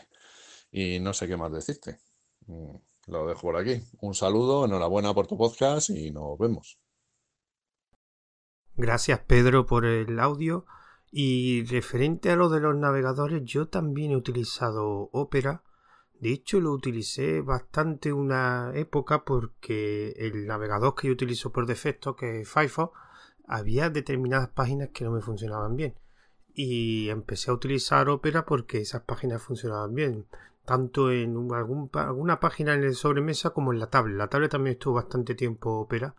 Y 0.70 1.00
no 1.00 1.12
sé 1.14 1.26
qué 1.28 1.36
más 1.36 1.52
decirte. 1.52 2.00
Mm, 2.46 2.76
lo 3.08 3.26
dejo 3.26 3.40
por 3.42 3.56
aquí. 3.56 3.82
Un 4.00 4.14
saludo, 4.14 4.66
enhorabuena 4.66 5.14
por 5.14 5.26
tu 5.26 5.38
podcast 5.38 5.90
y 5.90 6.10
nos 6.10 6.38
vemos. 6.38 6.78
Gracias 8.76 9.20
Pedro 9.20 9.64
por 9.64 9.86
el 9.86 10.20
audio. 10.20 10.66
Y 11.10 11.64
referente 11.64 12.30
a 12.30 12.36
lo 12.36 12.50
de 12.50 12.60
los 12.60 12.76
navegadores, 12.76 13.42
yo 13.44 13.68
también 13.68 14.12
he 14.12 14.16
utilizado 14.16 15.08
Opera. 15.12 15.62
De 16.20 16.30
hecho, 16.30 16.60
lo 16.60 16.72
utilicé 16.72 17.40
bastante 17.40 18.12
una 18.12 18.72
época 18.74 19.24
porque 19.24 20.10
el 20.18 20.46
navegador 20.46 20.94
que 20.94 21.06
yo 21.08 21.14
utilizo 21.14 21.52
por 21.52 21.66
defecto, 21.66 22.16
que 22.16 22.40
es 22.40 22.48
Firefox, 22.48 22.92
había 23.46 23.88
determinadas 23.88 24.48
páginas 24.48 24.90
que 24.92 25.04
no 25.04 25.10
me 25.10 25.22
funcionaban 25.22 25.76
bien. 25.76 25.94
Y 26.52 27.08
empecé 27.08 27.50
a 27.50 27.54
utilizar 27.54 28.08
Opera 28.10 28.44
porque 28.44 28.82
esas 28.82 29.02
páginas 29.02 29.42
funcionaban 29.42 29.94
bien. 29.94 30.26
Tanto 30.66 31.10
en 31.10 31.36
alguna 31.52 32.40
página 32.40 32.74
en 32.74 32.84
el 32.84 32.94
sobremesa 32.94 33.50
como 33.50 33.72
en 33.72 33.78
la 33.78 33.88
tablet. 33.88 34.16
La 34.16 34.28
tablet 34.28 34.50
también 34.50 34.74
estuvo 34.74 34.94
bastante 34.94 35.34
tiempo 35.34 35.80
Opera. 35.80 36.14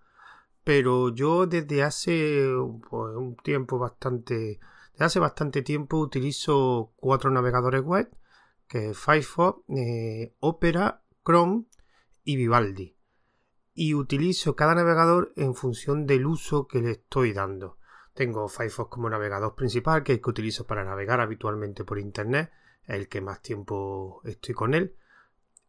Pero 0.67 1.07
yo 1.15 1.47
desde 1.47 1.81
hace 1.81 2.45
pues, 2.89 3.15
un 3.15 3.37
tiempo 3.37 3.79
bastante 3.79 4.59
desde 4.91 5.05
hace 5.05 5.19
bastante 5.19 5.61
tiempo 5.61 5.97
utilizo 5.97 6.91
cuatro 6.97 7.31
navegadores 7.31 7.83
web, 7.83 8.09
que 8.67 8.89
es 8.89 8.97
Firefox, 8.97 9.63
eh, 9.69 10.35
Opera, 10.41 11.03
Chrome 11.25 11.67
y 12.25 12.35
Vivaldi. 12.35 12.97
Y 13.75 13.93
utilizo 13.93 14.57
cada 14.57 14.75
navegador 14.75 15.31
en 15.37 15.55
función 15.55 16.05
del 16.05 16.25
uso 16.25 16.67
que 16.67 16.81
le 16.81 16.91
estoy 16.91 17.31
dando. 17.31 17.77
Tengo 18.13 18.49
Firefox 18.49 18.89
como 18.89 19.09
navegador 19.09 19.55
principal, 19.55 20.03
que 20.03 20.11
es 20.11 20.17
el 20.17 20.21
que 20.21 20.31
utilizo 20.31 20.67
para 20.67 20.83
navegar 20.83 21.21
habitualmente 21.21 21.85
por 21.85 21.97
Internet, 21.97 22.51
el 22.87 23.07
que 23.07 23.21
más 23.21 23.41
tiempo 23.41 24.19
estoy 24.25 24.53
con 24.53 24.73
él. 24.73 24.97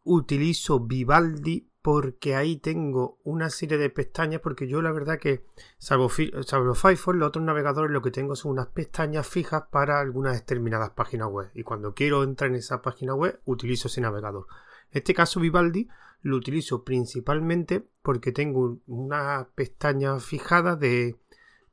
Utilizo 0.03 0.81
Vivaldi 0.81 1.68
porque 1.81 2.35
ahí 2.35 2.57
tengo 2.57 3.19
una 3.23 3.49
serie 3.49 3.77
de 3.77 3.89
pestañas 3.89 4.41
porque 4.41 4.67
yo 4.67 4.81
la 4.81 4.91
verdad 4.91 5.17
que 5.17 5.45
salvo, 5.77 6.09
salvo 6.45 6.75
Firefox 6.75 7.17
los 7.17 7.27
otros 7.29 7.45
navegadores 7.45 7.91
lo 7.91 8.01
que 8.01 8.11
tengo 8.11 8.35
son 8.35 8.51
unas 8.51 8.67
pestañas 8.67 9.27
fijas 9.27 9.63
para 9.71 9.99
algunas 9.99 10.33
determinadas 10.33 10.91
páginas 10.91 11.29
web. 11.29 11.49
Y 11.53 11.63
cuando 11.63 11.93
quiero 11.93 12.23
entrar 12.23 12.49
en 12.49 12.57
esa 12.57 12.81
página 12.81 13.15
web 13.15 13.39
utilizo 13.45 13.87
ese 13.87 14.01
navegador. 14.01 14.47
En 14.91 14.99
este 14.99 15.13
caso 15.13 15.39
Vivaldi 15.39 15.87
lo 16.21 16.35
utilizo 16.35 16.83
principalmente 16.83 17.87
porque 18.01 18.31
tengo 18.31 18.79
una 18.87 19.47
pestaña 19.55 20.19
fijada 20.19 20.75
de 20.75 21.17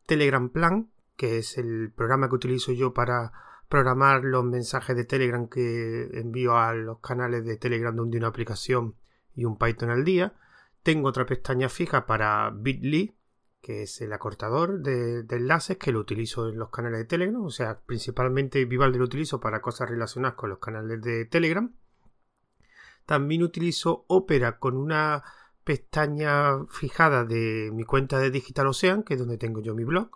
Telegram 0.06 0.48
Plan 0.50 0.90
que 1.16 1.38
es 1.38 1.58
el 1.58 1.90
programa 1.90 2.28
que 2.28 2.36
utilizo 2.36 2.72
yo 2.72 2.92
para 2.92 3.32
programar 3.68 4.22
los 4.22 4.44
mensajes 4.44 4.94
de 4.94 5.04
Telegram 5.04 5.48
que 5.48 6.08
envío 6.12 6.56
a 6.56 6.74
los 6.74 7.00
canales 7.00 7.44
de 7.44 7.56
Telegram 7.56 7.96
donde 7.96 8.18
una 8.18 8.28
aplicación 8.28 8.94
y 9.36 9.44
un 9.44 9.58
Python 9.58 9.90
al 9.90 10.04
día. 10.04 10.34
Tengo 10.82 11.08
otra 11.08 11.26
pestaña 11.26 11.68
fija 11.68 12.06
para 12.06 12.50
Bitly, 12.50 13.14
que 13.60 13.82
es 13.82 14.00
el 14.00 14.12
acortador 14.12 14.80
de, 14.80 15.26
enlaces 15.30 15.76
que 15.76 15.92
lo 15.92 16.00
utilizo 16.00 16.48
en 16.48 16.58
los 16.58 16.70
canales 16.70 17.00
de 17.00 17.04
Telegram. 17.04 17.44
O 17.44 17.50
sea, 17.50 17.80
principalmente 17.80 18.64
Vivaldi 18.64 18.98
lo 18.98 19.04
utilizo 19.04 19.40
para 19.40 19.60
cosas 19.60 19.90
relacionadas 19.90 20.36
con 20.36 20.50
los 20.50 20.58
canales 20.58 21.02
de 21.02 21.24
Telegram. 21.26 21.72
También 23.04 23.42
utilizo 23.42 24.04
Opera 24.08 24.58
con 24.58 24.76
una 24.76 25.22
pestaña 25.64 26.64
fijada 26.68 27.24
de 27.24 27.70
mi 27.72 27.84
cuenta 27.84 28.18
de 28.18 28.30
Digital 28.30 28.68
Ocean, 28.68 29.02
que 29.02 29.14
es 29.14 29.20
donde 29.20 29.38
tengo 29.38 29.60
yo 29.60 29.74
mi 29.74 29.84
blog. 29.84 30.10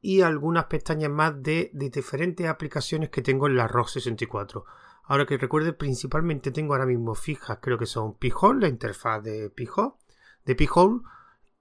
Y 0.00 0.20
algunas 0.20 0.66
pestañas 0.66 1.10
más 1.10 1.42
de, 1.42 1.70
de 1.72 1.90
diferentes 1.90 2.46
aplicaciones 2.46 3.10
que 3.10 3.22
tengo 3.22 3.46
en 3.46 3.56
la 3.56 3.66
ROS 3.66 3.92
64. 3.92 4.66
Ahora 5.06 5.24
que 5.24 5.38
recuerde, 5.38 5.72
principalmente 5.72 6.50
tengo 6.50 6.74
ahora 6.74 6.86
mismo 6.86 7.14
fijas, 7.14 7.58
creo 7.62 7.78
que 7.78 7.86
son 7.86 8.14
Pijol, 8.14 8.60
la 8.60 8.68
interfaz 8.68 9.22
de 9.22 9.50
Pijol, 9.50 9.94
de 10.44 10.54
Pijol, 10.56 11.02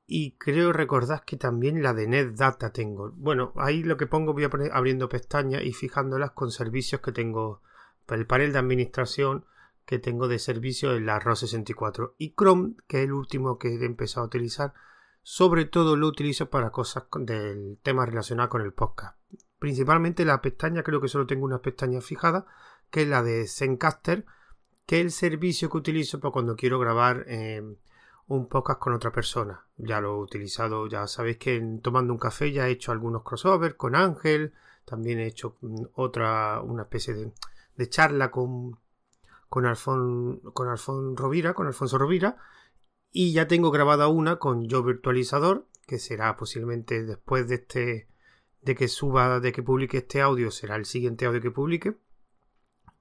y 0.07 0.31
creo 0.37 0.73
recordar 0.73 1.23
que 1.25 1.37
también 1.37 1.81
la 1.81 1.93
de 1.93 2.07
NetData 2.07 2.71
tengo. 2.71 3.11
Bueno, 3.15 3.53
ahí 3.55 3.83
lo 3.83 3.97
que 3.97 4.07
pongo 4.07 4.33
voy 4.33 4.43
a 4.43 4.49
poner 4.49 4.71
abriendo 4.73 5.09
pestañas 5.09 5.63
y 5.63 5.73
fijándolas 5.73 6.31
con 6.31 6.51
servicios 6.51 7.01
que 7.01 7.11
tengo, 7.11 7.61
el 8.07 8.25
panel 8.25 8.51
de 8.53 8.59
administración 8.59 9.45
que 9.85 9.99
tengo 9.99 10.27
de 10.27 10.39
servicio 10.39 10.95
en 10.95 11.05
la 11.05 11.19
ROS 11.19 11.39
64 11.39 12.15
y 12.17 12.33
Chrome, 12.33 12.75
que 12.87 12.99
es 12.99 13.05
el 13.05 13.13
último 13.13 13.59
que 13.59 13.69
he 13.69 13.85
empezado 13.85 14.23
a 14.23 14.27
utilizar, 14.27 14.73
sobre 15.21 15.65
todo 15.65 15.95
lo 15.95 16.07
utilizo 16.07 16.49
para 16.49 16.71
cosas 16.71 17.05
del 17.19 17.79
tema 17.83 18.05
relacionado 18.05 18.49
con 18.49 18.61
el 18.61 18.73
podcast. 18.73 19.17
Principalmente 19.59 20.25
la 20.25 20.41
pestaña, 20.41 20.83
creo 20.83 21.01
que 21.01 21.07
solo 21.07 21.25
tengo 21.25 21.45
una 21.45 21.61
pestaña 21.61 22.01
fijada, 22.01 22.45
que 22.89 23.03
es 23.03 23.07
la 23.07 23.23
de 23.23 23.47
Zencaster, 23.47 24.25
que 24.85 24.99
es 24.99 25.05
el 25.05 25.11
servicio 25.11 25.69
que 25.69 25.77
utilizo 25.77 26.19
para 26.19 26.31
cuando 26.31 26.55
quiero 26.55 26.79
grabar 26.79 27.25
eh, 27.27 27.61
un 28.27 28.47
podcast 28.47 28.79
con 28.79 28.93
otra 28.93 29.11
persona. 29.11 29.65
Ya 29.77 30.01
lo 30.01 30.15
he 30.15 30.23
utilizado, 30.23 30.87
ya 30.87 31.07
sabéis 31.07 31.37
que 31.37 31.79
tomando 31.81 32.13
un 32.13 32.19
café 32.19 32.51
ya 32.51 32.67
he 32.67 32.71
hecho 32.71 32.91
algunos 32.91 33.23
crossovers 33.23 33.75
con 33.75 33.95
Ángel, 33.95 34.53
también 34.85 35.19
he 35.19 35.27
hecho 35.27 35.57
mm, 35.61 35.83
otra, 35.95 36.61
una 36.61 36.83
especie 36.83 37.13
de, 37.13 37.89
charla 37.89 38.31
con, 38.31 38.79
con, 39.49 39.65
Alfon, 39.65 40.39
con 40.53 40.69
Alfon 40.69 41.17
Rovira, 41.17 41.53
con 41.53 41.67
Alfonso 41.67 41.97
Rovira, 41.97 42.37
y 43.11 43.33
ya 43.33 43.47
tengo 43.47 43.71
grabada 43.71 44.07
una 44.07 44.37
con 44.37 44.65
Yo 44.67 44.83
Virtualizador, 44.83 45.67
que 45.87 45.99
será 45.99 46.35
posiblemente 46.37 47.03
después 47.03 47.47
de 47.47 47.55
este 47.55 48.07
de 48.61 48.73
que 48.75 48.87
suba, 48.87 49.39
de 49.39 49.51
que 49.51 49.61
publique 49.61 49.97
este 49.99 50.21
audio, 50.21 50.49
será 50.49 50.75
el 50.75 50.85
siguiente 50.85 51.27
audio 51.27 51.39
que 51.39 51.51
publique 51.51 51.95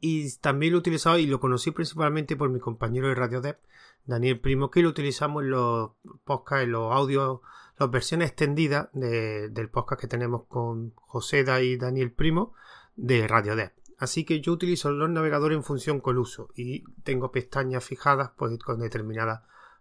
y 0.06 0.30
también 0.36 0.72
lo 0.72 0.76
he 0.76 0.80
utilizado 0.80 1.16
y 1.16 1.26
lo 1.26 1.40
conocí 1.40 1.70
principalmente 1.70 2.36
por 2.36 2.50
mi 2.50 2.60
compañero 2.60 3.08
de 3.08 3.14
Radio 3.14 3.40
Dev, 3.40 3.56
Daniel 4.04 4.38
Primo, 4.38 4.70
que 4.70 4.82
lo 4.82 4.90
utilizamos 4.90 5.42
en 5.42 5.50
los 5.52 5.92
podcasts, 6.24 6.64
en 6.64 6.72
los 6.72 6.92
audios, 6.92 7.40
las 7.78 7.90
versiones 7.90 8.28
extendidas 8.28 8.90
del 8.92 9.70
podcast 9.70 10.02
que 10.02 10.06
tenemos 10.06 10.42
con 10.46 10.92
Joseda 10.96 11.62
y 11.62 11.78
Daniel 11.78 12.12
Primo 12.12 12.52
de 12.96 13.26
Radio 13.26 13.56
Dev. 13.56 13.72
Así 13.96 14.26
que 14.26 14.42
yo 14.42 14.52
utilizo 14.52 14.90
los 14.90 15.08
navegadores 15.08 15.56
en 15.56 15.64
función 15.64 16.00
con 16.00 16.18
uso 16.18 16.50
y 16.54 16.84
tengo 17.02 17.32
pestañas 17.32 17.82
fijadas 17.82 18.32
pues, 18.36 18.58
con 18.58 18.80
determinadas 18.80 19.40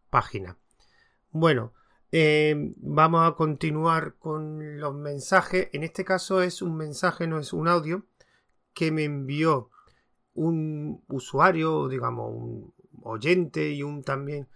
páginas. 0.10 0.56
Bueno, 1.32 1.74
eh, 2.14 2.74
vamos 2.78 3.30
a 3.30 3.36
continuar 3.36 4.16
con 4.20 4.80
los 4.80 4.96
mensajes. 4.96 5.68
En 5.74 5.84
este 5.84 6.06
caso 6.06 6.42
es 6.42 6.62
un 6.62 6.78
mensaje, 6.78 7.28
no 7.28 7.40
es 7.40 7.52
un 7.52 7.68
audio, 7.68 8.06
que 8.74 8.90
me 8.90 9.04
envió 9.04 9.70
un 10.36 11.04
usuario, 11.08 11.88
digamos, 11.88 12.34
un 12.34 12.74
oyente 13.04 13.72
y 13.72 13.84
un 13.84 14.04
también 14.04 14.48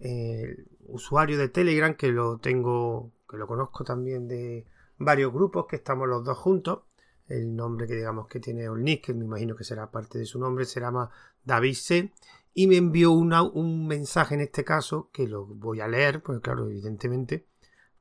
eh, 0.00 0.64
usuario 0.86 1.38
de 1.38 1.48
Telegram 1.48 1.94
que 1.94 2.08
lo 2.08 2.38
tengo, 2.38 3.12
que 3.28 3.36
lo 3.36 3.46
conozco 3.46 3.84
también 3.84 4.28
de 4.28 4.66
varios 4.98 5.32
grupos 5.32 5.66
que 5.66 5.76
estamos 5.76 6.08
los 6.08 6.24
dos 6.24 6.38
juntos. 6.38 6.80
El 7.26 7.54
nombre 7.54 7.86
que 7.86 7.94
digamos 7.94 8.26
que 8.26 8.40
tiene 8.40 8.64
el 8.64 8.82
nick, 8.82 9.06
que 9.06 9.14
me 9.14 9.24
imagino 9.24 9.54
que 9.54 9.64
será 9.64 9.90
parte 9.90 10.18
de 10.18 10.24
su 10.24 10.38
nombre, 10.38 10.64
se 10.64 10.80
llama 10.80 11.10
David 11.44 11.74
C. 11.74 12.12
Y 12.54 12.66
me 12.66 12.76
envió 12.76 13.12
un 13.12 13.86
mensaje 13.86 14.34
en 14.34 14.40
este 14.40 14.64
caso 14.64 15.10
que 15.12 15.28
lo 15.28 15.46
voy 15.46 15.80
a 15.80 15.88
leer, 15.88 16.22
pues 16.22 16.40
claro, 16.40 16.66
evidentemente, 16.66 17.46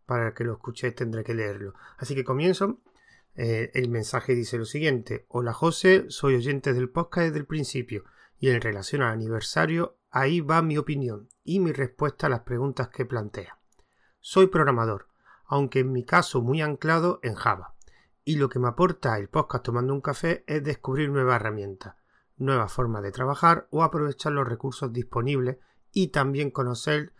para 0.05 0.33
que 0.33 0.43
lo 0.43 0.53
escuchéis 0.53 0.95
tendré 0.95 1.23
que 1.23 1.35
leerlo. 1.35 1.73
Así 1.97 2.15
que 2.15 2.23
comienzo. 2.23 2.79
Eh, 3.39 3.69
el 3.75 3.89
mensaje 3.89 4.33
dice 4.33 4.57
lo 4.57 4.65
siguiente: 4.65 5.27
Hola 5.29 5.53
José, 5.53 6.05
soy 6.09 6.33
oyente 6.33 6.73
del 6.73 6.89
podcast 6.89 7.27
desde 7.27 7.37
el 7.37 7.45
principio 7.45 8.03
y 8.39 8.49
en 8.49 8.61
relación 8.61 9.03
al 9.03 9.11
aniversario, 9.11 9.99
ahí 10.09 10.41
va 10.41 10.63
mi 10.63 10.75
opinión 10.79 11.29
y 11.43 11.59
mi 11.59 11.71
respuesta 11.71 12.25
a 12.25 12.29
las 12.31 12.39
preguntas 12.41 12.89
que 12.89 13.05
plantea. 13.05 13.59
Soy 14.19 14.47
programador, 14.47 15.09
aunque 15.45 15.81
en 15.81 15.91
mi 15.91 16.03
caso 16.03 16.41
muy 16.41 16.61
anclado 16.61 17.19
en 17.21 17.35
Java, 17.35 17.75
y 18.23 18.37
lo 18.37 18.49
que 18.49 18.57
me 18.57 18.69
aporta 18.69 19.19
el 19.19 19.29
podcast 19.29 19.65
tomando 19.65 19.93
un 19.93 20.01
café 20.01 20.43
es 20.47 20.63
descubrir 20.63 21.11
nuevas 21.11 21.35
herramientas, 21.35 21.93
nuevas 22.37 22.73
formas 22.73 23.03
de 23.03 23.11
trabajar 23.11 23.67
o 23.69 23.83
aprovechar 23.83 24.31
los 24.31 24.47
recursos 24.47 24.91
disponibles 24.91 25.57
y 25.91 26.07
también 26.07 26.49
conocer 26.49 27.13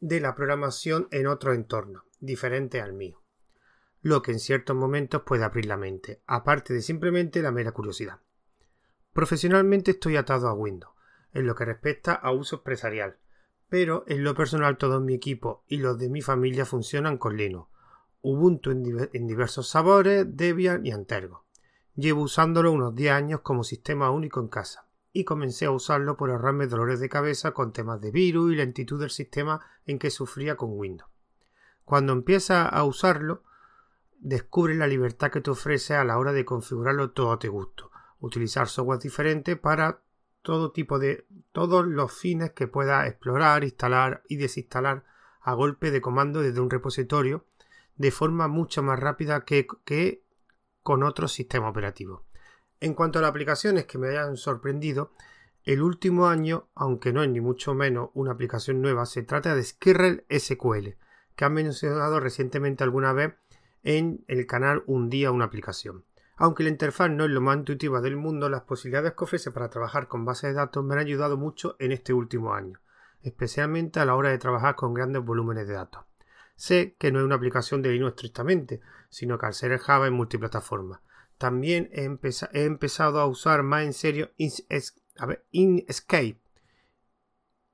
de 0.00 0.18
la 0.18 0.34
programación 0.34 1.06
en 1.12 1.28
otro 1.28 1.52
entorno, 1.52 2.06
diferente 2.18 2.80
al 2.80 2.92
mío 2.92 3.20
lo 4.02 4.22
que 4.22 4.32
en 4.32 4.40
ciertos 4.40 4.76
momentos 4.76 5.22
puede 5.22 5.44
abrir 5.44 5.66
la 5.66 5.76
mente, 5.76 6.22
aparte 6.26 6.72
de 6.72 6.82
simplemente 6.82 7.42
la 7.42 7.52
mera 7.52 7.72
curiosidad. 7.72 8.20
Profesionalmente 9.12 9.92
estoy 9.92 10.16
atado 10.16 10.48
a 10.48 10.54
Windows, 10.54 10.94
en 11.32 11.46
lo 11.46 11.54
que 11.54 11.64
respecta 11.64 12.14
a 12.14 12.32
uso 12.32 12.56
empresarial, 12.56 13.18
pero 13.68 14.04
en 14.06 14.24
lo 14.24 14.34
personal 14.34 14.78
todo 14.78 15.00
mi 15.00 15.14
equipo 15.14 15.64
y 15.68 15.78
los 15.78 15.98
de 15.98 16.08
mi 16.08 16.22
familia 16.22 16.64
funcionan 16.64 17.18
con 17.18 17.36
Linux, 17.36 17.68
Ubuntu 18.22 18.70
en, 18.70 19.26
diversos 19.26 19.68
sabores, 19.68 20.26
Debian 20.36 20.84
y 20.84 20.92
Antergo. 20.92 21.46
Llevo 21.94 22.22
usándolo 22.22 22.70
unos 22.70 22.94
10 22.94 23.12
años 23.12 23.40
como 23.40 23.64
sistema 23.64 24.10
único 24.10 24.40
en 24.40 24.48
casa 24.48 24.86
y 25.12 25.24
comencé 25.24 25.64
a 25.64 25.70
usarlo 25.70 26.16
por 26.18 26.30
ahorrarme 26.30 26.66
dolores 26.66 27.00
de 27.00 27.08
cabeza 27.08 27.52
con 27.52 27.72
temas 27.72 28.00
de 28.00 28.10
virus 28.10 28.52
y 28.52 28.56
lentitud 28.56 29.00
del 29.00 29.10
sistema 29.10 29.60
en 29.86 29.98
que 29.98 30.10
sufría 30.10 30.56
con 30.56 30.78
Windows. 30.78 31.10
Cuando 31.84 32.12
empieza 32.12 32.68
a 32.68 32.84
usarlo, 32.84 33.42
descubre 34.20 34.74
la 34.74 34.86
libertad 34.86 35.30
que 35.30 35.40
te 35.40 35.50
ofrece 35.50 35.94
a 35.94 36.04
la 36.04 36.18
hora 36.18 36.32
de 36.32 36.44
configurarlo 36.44 37.10
todo 37.10 37.32
a 37.32 37.38
tu 37.38 37.50
gusto. 37.50 37.90
Utilizar 38.20 38.68
software 38.68 39.00
diferente 39.00 39.56
para 39.56 40.02
todo 40.42 40.72
tipo 40.72 40.98
de 40.98 41.26
todos 41.52 41.86
los 41.86 42.12
fines 42.12 42.52
que 42.52 42.68
puedas 42.68 43.06
explorar, 43.08 43.64
instalar 43.64 44.22
y 44.28 44.36
desinstalar 44.36 45.04
a 45.40 45.54
golpe 45.54 45.90
de 45.90 46.00
comando 46.00 46.42
desde 46.42 46.60
un 46.60 46.70
repositorio 46.70 47.46
de 47.96 48.10
forma 48.10 48.48
mucho 48.48 48.82
más 48.82 48.98
rápida 48.98 49.44
que, 49.44 49.66
que 49.84 50.22
con 50.82 51.02
otros 51.02 51.32
sistemas 51.32 51.70
operativos. 51.70 52.22
En 52.80 52.94
cuanto 52.94 53.18
a 53.18 53.22
las 53.22 53.30
aplicaciones 53.30 53.86
que 53.86 53.98
me 53.98 54.08
hayan 54.08 54.36
sorprendido, 54.36 55.12
el 55.64 55.82
último 55.82 56.26
año, 56.28 56.68
aunque 56.74 57.12
no 57.12 57.22
es 57.22 57.28
ni 57.28 57.40
mucho 57.40 57.74
menos 57.74 58.10
una 58.14 58.32
aplicación 58.32 58.80
nueva, 58.80 59.04
se 59.04 59.22
trata 59.22 59.54
de 59.54 59.62
Skirrel 59.62 60.24
SQL, 60.30 60.96
que 61.36 61.44
han 61.44 61.52
mencionado 61.52 62.20
recientemente 62.20 62.82
alguna 62.82 63.12
vez 63.12 63.34
en 63.82 64.24
el 64.28 64.46
canal 64.46 64.82
Un 64.86 65.08
día 65.10 65.30
una 65.30 65.46
aplicación. 65.46 66.04
Aunque 66.36 66.62
la 66.62 66.70
interfaz 66.70 67.10
no 67.10 67.24
es 67.24 67.30
lo 67.30 67.40
más 67.40 67.58
intuitiva 67.58 68.00
del 68.00 68.16
mundo, 68.16 68.48
las 68.48 68.62
posibilidades 68.62 69.12
que 69.12 69.24
ofrece 69.24 69.50
para 69.50 69.68
trabajar 69.68 70.08
con 70.08 70.24
bases 70.24 70.50
de 70.50 70.54
datos 70.54 70.82
me 70.84 70.94
han 70.94 71.00
ayudado 71.00 71.36
mucho 71.36 71.76
en 71.78 71.92
este 71.92 72.14
último 72.14 72.54
año, 72.54 72.80
especialmente 73.22 74.00
a 74.00 74.06
la 74.06 74.14
hora 74.14 74.30
de 74.30 74.38
trabajar 74.38 74.74
con 74.74 74.94
grandes 74.94 75.22
volúmenes 75.22 75.68
de 75.68 75.74
datos. 75.74 76.04
Sé 76.56 76.94
que 76.98 77.12
no 77.12 77.20
es 77.20 77.24
una 77.24 77.34
aplicación 77.34 77.82
de 77.82 77.90
Linux 77.90 78.12
estrictamente, 78.12 78.80
sino 79.08 79.38
que 79.38 79.46
al 79.46 79.54
ser 79.54 79.72
el 79.72 79.78
Java 79.78 80.06
es 80.06 80.12
multiplataforma. 80.12 81.02
También 81.38 81.88
he, 81.92 82.04
empezado 82.52 83.18
a 83.18 83.26
usar 83.26 83.62
más 83.62 83.84
en 83.84 83.94
serio 83.94 84.30
Inkscape 85.50 86.38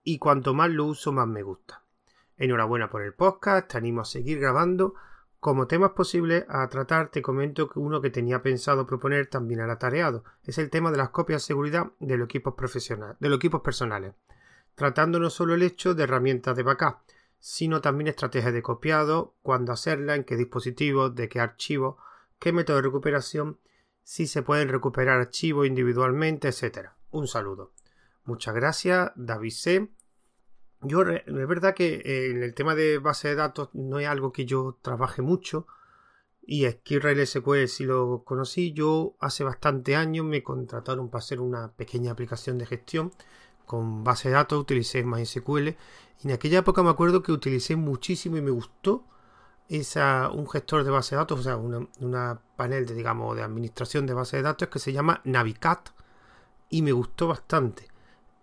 y 0.04 0.18
cuanto 0.18 0.54
más 0.54 0.70
lo 0.70 0.84
uso 0.84 1.10
más 1.10 1.26
me 1.26 1.42
gusta. 1.42 1.82
Enhorabuena 2.36 2.90
por 2.90 3.02
el 3.02 3.12
podcast, 3.12 3.72
te 3.72 3.78
animo 3.78 4.02
a 4.02 4.04
seguir 4.04 4.38
grabando 4.38 4.94
como 5.40 5.66
temas 5.66 5.92
posibles 5.92 6.44
a 6.48 6.68
tratar, 6.68 7.10
te 7.10 7.22
comento 7.22 7.68
que 7.68 7.78
uno 7.78 8.00
que 8.00 8.10
tenía 8.10 8.42
pensado 8.42 8.86
proponer 8.86 9.26
también 9.26 9.60
era 9.60 9.78
tareado. 9.78 10.24
Es 10.42 10.58
el 10.58 10.70
tema 10.70 10.90
de 10.90 10.98
las 10.98 11.10
copias 11.10 11.42
de 11.42 11.46
seguridad 11.46 11.92
de 12.00 12.16
los 12.16 12.26
equipos 12.26 12.54
profesionales, 12.54 13.16
de 13.20 13.28
los 13.28 13.36
equipos 13.36 13.60
personales, 13.60 14.14
tratando 14.74 15.18
no 15.18 15.30
solo 15.30 15.54
el 15.54 15.62
hecho 15.62 15.94
de 15.94 16.04
herramientas 16.04 16.56
de 16.56 16.62
backup, 16.62 16.98
sino 17.38 17.80
también 17.80 18.08
estrategias 18.08 18.52
de 18.52 18.62
copiado, 18.62 19.34
cuándo 19.42 19.72
hacerla, 19.72 20.14
en 20.14 20.24
qué 20.24 20.36
dispositivos, 20.36 21.14
de 21.14 21.28
qué 21.28 21.38
archivos, 21.38 21.96
qué 22.38 22.52
método 22.52 22.76
de 22.76 22.82
recuperación, 22.82 23.58
si 24.02 24.26
se 24.26 24.42
pueden 24.42 24.68
recuperar 24.68 25.20
archivos 25.20 25.66
individualmente, 25.66 26.48
etc. 26.48 26.90
Un 27.10 27.28
saludo. 27.28 27.72
Muchas 28.24 28.54
gracias, 28.54 29.12
David 29.14 29.52
C. 29.52 29.88
Yo, 30.88 31.02
es 31.02 31.24
verdad 31.26 31.74
que 31.74 32.02
eh, 32.04 32.30
en 32.30 32.42
el 32.42 32.54
tema 32.54 32.74
de 32.74 32.98
base 32.98 33.28
de 33.28 33.34
datos 33.34 33.70
no 33.74 33.98
es 33.98 34.08
algo 34.08 34.32
que 34.32 34.44
yo 34.46 34.78
trabaje 34.82 35.22
mucho. 35.22 35.66
Y 36.42 36.68
Skirrel 36.68 37.26
SQL 37.26 37.66
si 37.66 37.84
lo 37.84 38.22
conocí. 38.24 38.72
Yo 38.72 39.16
hace 39.20 39.44
bastante 39.44 39.96
años 39.96 40.24
me 40.24 40.42
contrataron 40.42 41.10
para 41.10 41.20
hacer 41.20 41.40
una 41.40 41.72
pequeña 41.72 42.12
aplicación 42.12 42.58
de 42.58 42.66
gestión 42.66 43.12
con 43.66 44.04
base 44.04 44.28
de 44.28 44.34
datos. 44.34 44.60
Utilicé 44.60 45.04
MySQL. 45.04 45.68
Y 45.68 45.76
en 46.24 46.32
aquella 46.32 46.60
época 46.60 46.82
me 46.82 46.90
acuerdo 46.90 47.22
que 47.22 47.32
utilicé 47.32 47.76
muchísimo 47.76 48.36
y 48.36 48.42
me 48.42 48.50
gustó 48.50 49.04
esa, 49.68 50.30
un 50.30 50.48
gestor 50.48 50.84
de 50.84 50.90
base 50.90 51.16
de 51.16 51.20
datos, 51.20 51.40
o 51.40 51.42
sea, 51.42 51.56
una, 51.56 52.40
panel 52.56 52.86
de, 52.86 52.94
digamos, 52.94 53.36
de 53.36 53.42
administración 53.42 54.06
de 54.06 54.14
base 54.14 54.36
de 54.36 54.42
datos 54.44 54.68
que 54.68 54.78
se 54.78 54.92
llama 54.92 55.20
Navicat. 55.24 55.90
Y 56.70 56.82
me 56.82 56.92
gustó 56.92 57.28
bastante 57.28 57.95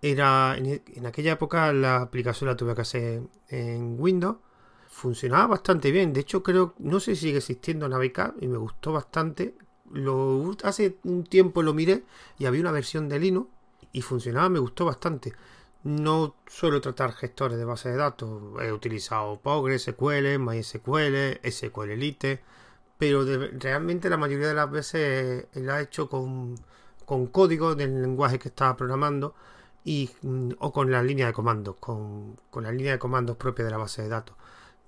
era 0.04 0.58
en, 0.58 1.06
aquella 1.06 1.32
época 1.32 1.72
la 1.72 2.01
aplicación 2.01 2.49
la 2.49 2.58
tuve 2.58 2.76
que 2.76 2.82
hacer 2.82 3.22
en 3.47 3.95
Windows. 3.97 4.36
Funcionaba 4.89 5.47
bastante 5.47 5.91
bien. 5.91 6.12
De 6.12 6.20
hecho, 6.20 6.43
creo, 6.43 6.76
no 6.80 6.99
sé 6.99 7.16
si 7.16 7.28
sigue 7.28 7.38
existiendo 7.38 7.88
Navicat 7.88 8.36
y 8.41 8.49
me 8.49 8.58
gustó 8.58 8.91
bastante. 8.91 9.56
Lo, 9.93 10.56
hace 10.64 10.97
un 11.06 11.24
tiempo 11.24 11.64
lo 11.64 11.74
miré 11.74 12.04
y 12.38 12.45
había 12.45 12.60
una 12.60 12.72
versión 12.72 13.08
de 13.08 13.18
Linux 13.18 13.49
y 13.93 14.01
funcionaba, 14.01 14.49
me 14.49 14.60
gustó 14.60 14.84
bastante. 14.84 15.34
No 15.84 16.36
suelo 16.47 16.82
tratar 16.82 17.14
gestores 17.14 17.58
de 17.58 17.64
base 17.64 17.89
de 17.89 17.95
datos. 17.95 18.62
He 18.62 18.74
utilizado 18.74 19.39
PostgreSQL, 19.39 20.38
MySQL, 20.38 21.39
SQLite, 21.49 22.41
pero 22.97 23.24
realmente 23.58 24.10
la 24.10 24.18
mayoría 24.18 24.49
de 24.49 24.54
las 24.54 24.70
veces 24.70 25.47
la 25.54 25.80
he 25.80 25.84
hecho 25.84 26.10
con, 26.10 26.56
con 27.06 27.28
código 27.28 27.74
del 27.74 28.01
lenguaje 28.01 28.38
que 28.38 28.49
estaba 28.49 28.76
programando 28.76 29.34
y, 29.84 30.10
mm, 30.22 30.52
o 30.60 30.72
con 30.74 30.92
la 30.92 31.04
línea 31.04 31.28
de 31.28 31.34
comandos, 31.34 31.76
con, 31.80 32.38
la 32.56 32.72
línea 32.72 32.94
de 32.94 33.00
comandos 33.00 33.38
propia 33.38 33.66
de 33.66 33.72
la 33.72 33.78
base 33.78 34.02
de 34.04 34.10
datos. 34.10 34.36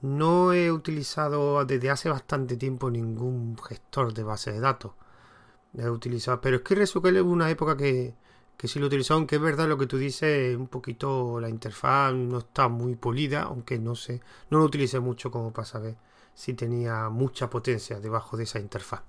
No 0.02 0.54
he 0.54 0.72
utilizado 0.72 1.66
desde 1.66 1.90
hace 1.90 2.10
bastante 2.10 2.58
tiempo 2.58 2.90
ningún 2.92 3.58
gestor 3.58 4.14
de 4.14 4.24
base 4.24 4.52
de 4.52 4.60
datos. 4.60 4.94
He 5.78 5.90
utilizado, 5.90 6.42
pero 6.42 6.58
es 6.58 6.62
que 6.64 6.76
RSQL 6.76 7.22
una 7.22 7.50
época 7.50 7.76
que, 7.78 8.16
que 8.58 8.68
sí 8.68 8.80
lo 8.80 8.86
he 8.86 8.88
utilizado, 8.88 9.20
aunque 9.20 9.36
es 9.38 9.42
verdad 9.42 9.68
lo 9.68 9.78
que 9.78 9.88
tú 9.88 9.98
dices, 9.98 10.56
un 10.58 10.68
poquito 10.68 11.40
la 11.40 11.50
interfaz 11.50 12.14
no 12.14 12.40
está 12.40 12.68
muy 12.70 12.96
pulida, 12.96 13.44
aunque 13.44 13.80
no 13.80 13.96
sé, 13.96 14.22
no 14.50 14.60
lo 14.60 14.66
utilicé 14.66 15.00
mucho 15.00 15.32
como 15.32 15.52
para 15.52 15.66
saber 15.66 15.96
si 16.34 16.54
tenía 16.54 17.10
mucha 17.10 17.50
potencia 17.50 18.00
debajo 18.00 18.38
de 18.38 18.44
esa 18.44 18.60
interfaz. 18.60 19.04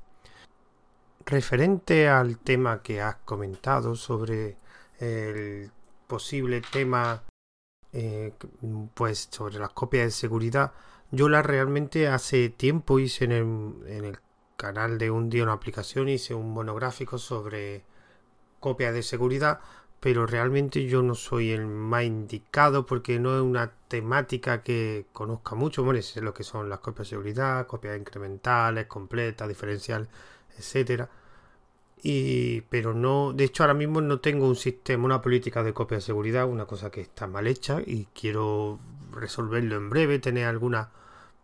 Referente 1.24 2.09
al 2.09 2.39
tema 2.39 2.82
que 2.82 3.01
has 3.03 3.16
comentado 3.16 3.97
sobre 3.97 4.57
el 4.99 5.70
posible 6.07 6.61
tema 6.61 7.22
eh, 7.92 8.32
pues 8.94 9.28
sobre 9.30 9.59
las 9.59 9.70
copias 9.70 10.07
de 10.07 10.11
seguridad. 10.11 10.72
Yo 11.11 11.28
la 11.28 11.42
realmente 11.42 12.09
hace 12.09 12.48
tiempo 12.50 12.98
hice 12.98 13.24
en 13.24 13.32
el, 13.32 13.44
en 13.86 14.04
el 14.04 14.18
canal 14.57 14.98
de 14.98 15.11
un 15.11 15.30
día 15.30 15.44
una 15.44 15.52
aplicación 15.52 16.09
hice 16.09 16.34
un 16.34 16.52
monográfico 16.52 17.18
sobre 17.18 17.84
copias 18.61 18.94
de 18.94 19.02
seguridad 19.02 19.61
pero 20.00 20.26
realmente 20.26 20.86
yo 20.86 21.02
no 21.02 21.14
soy 21.14 21.52
el 21.52 21.66
más 21.66 22.04
indicado 22.04 22.86
porque 22.86 23.18
no 23.18 23.34
es 23.34 23.42
una 23.42 23.72
temática 23.88 24.62
que 24.62 25.07
conozca 25.12 25.54
mucho. 25.54 25.84
Bueno 25.84 26.02
sé 26.02 26.20
lo 26.20 26.34
que 26.34 26.44
son 26.44 26.68
las 26.68 26.80
copias 26.80 27.07
de 27.09 27.11
seguridad 27.11 27.66
copias 27.66 27.98
incrementales 27.98 28.86
completas 28.86 29.48
diferenciales 29.48 30.09
etcétera 30.59 31.09
y, 32.09 32.61
pero 32.70 32.94
no, 32.94 33.32
de 33.32 33.42
hecho 33.42 33.64
ahora 33.64 33.74
mismo 33.74 34.00
no 34.00 34.20
tengo 34.20 34.46
un 34.46 34.54
sistema, 34.54 35.04
una 35.04 35.20
política 35.20 35.64
de 35.64 35.74
copia 35.74 35.96
de 35.96 36.02
seguridad, 36.02 36.46
una 36.46 36.64
cosa 36.64 36.88
que 36.88 37.00
está 37.00 37.26
mal 37.26 37.48
hecha 37.48 37.80
y 37.84 38.07
quiero 38.14 38.78
resolverlo 39.11 39.74
en 39.74 39.90
breve, 39.90 40.20
tener 40.20 40.46
alguna 40.46 40.90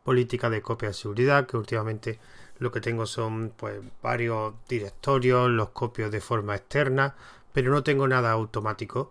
política 0.05 0.51
de 0.51 0.63
copia 0.63 0.91
de 0.91 0.95
seguridad, 0.95 1.49
que 1.49 1.57
últimamente 1.57 2.21
lo 2.59 2.71
que 2.71 2.81
tengo 2.81 3.07
son 3.07 3.53
pues 3.57 3.81
varios 4.05 4.55
directorios, 4.69 5.51
los 5.51 5.71
copio 5.71 6.11
de 6.11 6.21
forma 6.21 6.55
externa, 6.55 7.17
pero 7.53 7.73
no 7.73 7.83
tengo 7.83 8.07
nada 8.07 8.31
automático. 8.31 9.11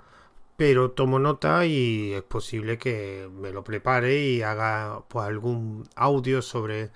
Pero 0.56 0.92
tomo 0.92 1.20
nota 1.20 1.66
y 1.66 2.14
es 2.14 2.24
posible 2.24 2.78
que 2.78 3.30
me 3.34 3.52
lo 3.52 3.64
prepare 3.66 4.22
y 4.22 4.42
haga 4.42 5.04
pues 5.10 5.26
algún 5.26 5.84
audio 5.96 6.42
sobre 6.42 6.92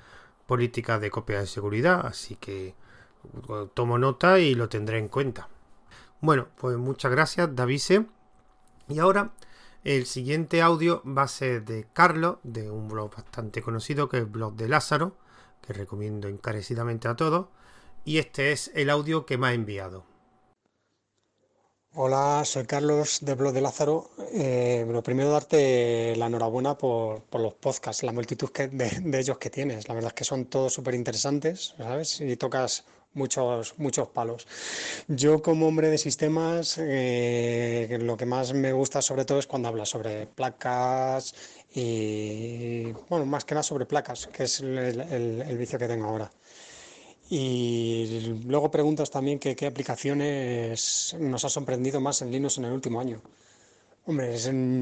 políticas 0.47 1.01
de 1.01 1.11
copia 1.11 1.39
de 1.39 1.47
seguridad, 1.47 2.05
así 2.05 2.37
que 2.37 2.75
tomo 3.73 3.97
nota 3.97 4.39
y 4.39 4.55
lo 4.55 4.69
tendré 4.69 4.99
en 4.99 5.07
cuenta. 5.07 5.49
Bueno, 6.21 6.47
pues 6.57 6.77
muchas 6.77 7.11
gracias, 7.11 7.55
Davise. 7.55 8.05
Y 8.87 8.99
ahora 8.99 9.31
el 9.83 10.05
siguiente 10.07 10.61
audio 10.61 11.03
va 11.05 11.23
a 11.23 11.27
ser 11.27 11.63
de 11.63 11.85
Carlos, 11.93 12.37
de 12.43 12.71
un 12.71 12.87
blog 12.87 13.15
bastante 13.15 13.61
conocido 13.61 14.09
que 14.09 14.17
es 14.17 14.23
el 14.23 14.29
blog 14.29 14.55
de 14.55 14.67
Lázaro, 14.67 15.15
que 15.61 15.73
recomiendo 15.73 16.27
encarecidamente 16.27 17.07
a 17.07 17.15
todos. 17.15 17.47
Y 18.03 18.17
este 18.17 18.51
es 18.51 18.71
el 18.73 18.89
audio 18.89 19.25
que 19.25 19.37
me 19.37 19.47
ha 19.47 19.53
enviado. 19.53 20.03
Hola, 21.97 22.43
soy 22.43 22.65
Carlos 22.65 23.19
de 23.21 23.35
Blog 23.35 23.53
de 23.53 23.61
Lázaro. 23.61 24.09
Eh, 24.33 24.85
lo 24.89 25.01
primero 25.01 25.29
darte 25.29 26.13
la 26.17 26.25
enhorabuena 26.25 26.77
por, 26.77 27.23
los 27.31 27.53
podcasts, 27.53 28.03
la 28.03 28.11
multitud 28.11 28.51
de, 28.51 28.67
de, 28.67 29.19
ellos 29.19 29.37
que 29.37 29.49
tienes. 29.49 29.87
La 29.87 29.93
verdad 29.93 30.09
es 30.09 30.13
que 30.15 30.25
son 30.25 30.45
todos 30.45 30.73
súper 30.73 30.93
interesantes, 30.93 31.73
¿sabes? 31.77 32.19
Y 32.19 32.35
tocas 32.35 32.83
muchos, 33.15 33.73
muchos 33.77 34.09
palos. 34.09 34.47
Yo 35.07 35.41
como 35.41 35.67
hombre 35.67 35.89
de 35.89 35.97
sistemas, 35.97 36.77
eh, 36.79 37.97
lo 38.01 38.17
que 38.17 38.25
más 38.25 38.53
me 38.53 38.73
gusta 38.73 39.01
sobre 39.01 39.25
todo 39.25 39.39
es 39.39 39.47
cuando 39.47 39.69
hablas 39.69 39.89
sobre 39.89 40.27
placas 40.27 41.33
y, 41.73 42.91
bueno, 43.09 43.25
más 43.25 43.45
que 43.45 43.55
nada 43.55 43.63
sobre 43.63 43.85
placas, 43.85 44.27
que 44.27 44.43
es 44.43 44.61
el, 44.61 45.57
vicio 45.57 45.79
que 45.79 45.87
tengo 45.87 46.05
ahora. 46.07 46.31
Y 47.29 48.39
luego 48.45 48.69
preguntas 48.69 49.09
también 49.09 49.39
que, 49.39 49.55
qué 49.55 49.65
aplicaciones 49.65 51.15
nos 51.19 51.43
ha 51.43 51.49
sorprendido 51.49 51.99
más 51.99 52.21
en 52.21 52.31
Linux 52.31 52.57
en 52.59 52.65
el 52.65 52.71
último 52.73 52.99
año. 52.99 53.21
Hombre, 54.07 54.35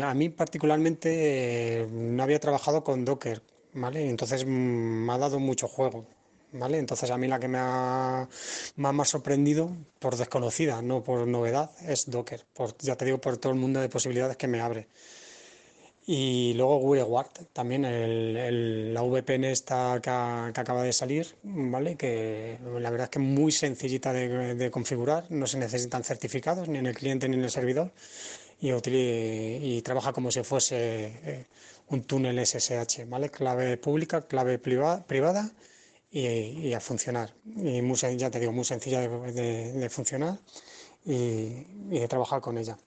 a 0.03 0.13
mí 0.13 0.29
particularmente 0.29 1.83
eh, 1.83 1.87
no 1.89 2.23
había 2.23 2.39
trabajado 2.41 2.83
con 2.83 3.05
Docker, 3.05 3.41
¿vale? 3.73 4.09
Entonces 4.09 4.45
mm, 4.45 4.49
me 4.49 5.13
ha 5.13 5.17
dado 5.17 5.39
mucho 5.39 5.67
juego. 5.67 6.05
¿Vale? 6.53 6.77
Entonces 6.77 7.09
a 7.11 7.17
mí 7.17 7.27
la 7.27 7.39
que 7.39 7.47
me 7.47 7.57
ha 7.59 8.27
más, 8.75 9.09
sorprendido 9.09 9.71
por 9.99 10.15
desconocida, 10.15 10.81
no 10.81 11.03
por 11.03 11.27
novedad, 11.27 11.71
es 11.87 12.09
Docker, 12.09 12.45
ya 12.79 12.95
te 12.95 13.05
digo, 13.05 13.19
por 13.19 13.37
todo 13.37 13.51
el 13.53 13.59
mundo 13.59 13.81
de 13.81 13.89
posibilidades 13.89 14.37
que 14.37 14.47
me 14.47 14.61
abre. 14.61 14.87
Y 16.05 16.53
luego 16.55 16.79
WireGuard, 16.79 17.29
también 17.53 17.85
el, 17.85 18.93
la 18.93 19.01
VPN 19.03 19.45
esta 19.45 19.99
que, 20.01 20.09
acaba 20.09 20.83
de 20.83 20.91
salir, 20.91 21.27
¿vale? 21.43 21.95
Que 21.95 22.59
la 22.79 22.89
verdad 22.89 23.05
es 23.05 23.09
que 23.09 23.19
es 23.19 23.25
muy 23.25 23.53
sencillita 23.53 24.11
de, 24.11 24.69
configurar, 24.69 25.25
no 25.29 25.47
se 25.47 25.57
necesitan 25.57 26.03
certificados 26.03 26.67
ni 26.67 26.77
en 26.79 26.87
el 26.87 26.95
cliente 26.95 27.29
ni 27.29 27.37
en 27.37 27.43
el 27.43 27.51
servidor 27.51 27.91
y, 28.59 28.71
y 28.71 29.81
trabaja 29.81 30.11
como 30.11 30.29
si 30.29 30.43
fuese 30.43 30.75
eh, 31.23 31.45
un 31.87 32.03
túnel 32.03 32.37
SSH, 32.45 33.05
¿vale? 33.07 33.29
Clave 33.29 33.77
pública, 33.77 34.27
clave 34.27 34.59
privada 34.59 35.51
y, 36.13 36.73
a 36.73 36.79
funcionar. 36.79 37.33
Y 37.45 37.81
muy, 37.81 37.97
ya 37.97 38.29
te 38.29 38.39
digo, 38.39 38.51
muy 38.51 38.65
sencilla 38.65 39.01
de, 39.01 39.89
funcionar 39.89 40.39
y 41.05 41.99
de 41.99 42.07
trabajar 42.07 42.39
con 42.41 42.57
ella. 42.57 42.77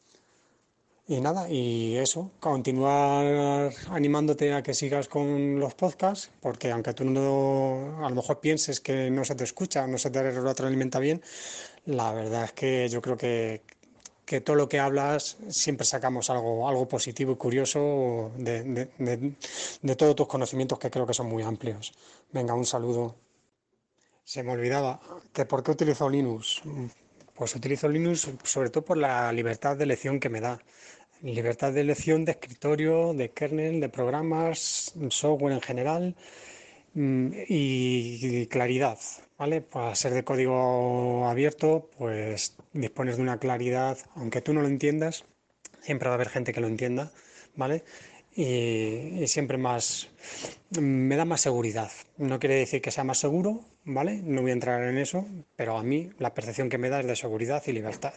Y 1.09 1.21
nada, 1.21 1.49
y 1.49 1.97
eso, 1.97 2.33
continuar 2.41 3.73
animándote 3.91 4.53
a 4.53 4.63
que 4.63 4.75
sigas 4.75 5.07
con 5.07 5.61
los 5.61 5.75
podcasts, 5.75 6.31
porque 6.41 6.73
aunque 6.73 6.95
tú 6.95 7.05
no, 7.05 8.05
a 8.05 8.09
lo 8.09 8.17
mejor 8.17 8.41
pienses 8.41 8.81
que 8.81 9.09
no 9.09 9.25
se 9.25 9.37
te 9.37 9.45
escucha, 9.45 9.87
no 9.87 9.99
se 9.99 10.11
te 10.11 10.21
retroalimenta 10.33 10.99
bien, 10.99 11.23
la 11.85 12.13
verdad 12.13 12.45
es 12.47 12.53
que 12.53 12.89
yo 12.89 13.01
creo 13.01 13.17
que, 13.17 13.63
que 14.27 14.41
todo 14.41 14.57
lo 14.57 14.69
que 14.69 14.81
hablas 14.81 15.39
siempre 15.49 15.87
sacamos 15.87 16.29
algo, 16.31 16.69
algo 16.69 16.89
positivo 16.89 17.33
y 17.33 17.37
curioso 17.37 18.33
de, 18.37 18.89
de, 18.99 19.97
todos 19.97 20.17
tus 20.17 20.27
conocimientos 20.27 20.79
que 20.79 20.91
creo 20.91 21.07
que 21.07 21.15
son 21.15 21.29
muy 21.29 21.43
amplios. 21.45 21.95
Venga, 22.33 22.53
un 22.53 22.67
saludo. 22.67 23.15
Se 24.25 24.43
me 24.43 24.53
olvidaba 24.53 25.01
que 25.33 25.47
por 25.47 25.63
qué 25.63 25.71
utilizo 25.71 26.11
Linux. 26.11 26.61
Pues 27.35 27.55
utilizo 27.55 27.89
Linux 27.89 28.29
sobre 28.43 28.71
todo 28.71 28.85
por 28.85 28.97
la 28.97 29.33
libertad 29.33 29.77
de 29.77 29.85
elección 29.85 30.19
que 30.19 30.29
me 30.29 30.41
da 30.41 30.59
libertad 31.23 31.73
de 31.73 31.81
elección 31.81 32.25
de 32.25 32.33
escritorio, 32.33 33.15
de 33.15 33.31
kernel, 33.31 33.81
de 33.81 33.89
programas, 33.89 34.93
software 35.11 35.55
en 35.55 35.61
general 35.61 36.17
mm, 36.95 37.29
y 37.49 38.47
claridad, 38.49 38.99
¿vale? 39.39 39.61
Para 39.61 39.95
ser 39.95 40.15
de 40.15 40.25
código 40.25 41.27
abierto, 41.27 41.91
pues 41.99 42.57
dispones 42.73 43.17
de 43.17 43.23
una 43.23 43.39
claridad, 43.39 43.99
aunque 44.15 44.41
tú 44.41 44.53
no 44.55 44.63
lo 44.63 44.69
entiendas, 44.69 45.25
siempre 45.83 46.09
va 46.09 46.15
a 46.15 46.17
haber 46.17 46.29
gente 46.29 46.53
que 46.53 46.61
lo 46.61 46.69
entienda, 46.69 47.13
¿vale? 47.55 47.85
Y, 48.35 49.27
siempre 49.29 49.57
más, 49.57 50.09
me 50.79 51.17
da 51.17 51.25
más 51.25 51.41
seguridad. 51.41 51.91
No 52.19 52.39
quiere 52.39 52.57
decir 52.57 52.83
que 52.83 52.91
sea 52.91 53.05
más 53.05 53.19
seguro, 53.19 53.65
¿vale? 53.85 54.21
No 54.23 54.43
voy 54.43 54.51
a 54.51 54.55
entrar 54.55 54.83
en 54.83 54.99
eso, 54.99 55.27
pero 55.57 55.79
a 55.79 55.83
mí 55.83 56.11
la 56.19 56.35
percepción 56.35 56.69
que 56.69 56.79
me 56.79 56.91
da 56.91 57.01
es 57.01 57.07
de 57.07 57.17
seguridad 57.17 57.63
y 57.67 57.73
libertad. 57.73 58.15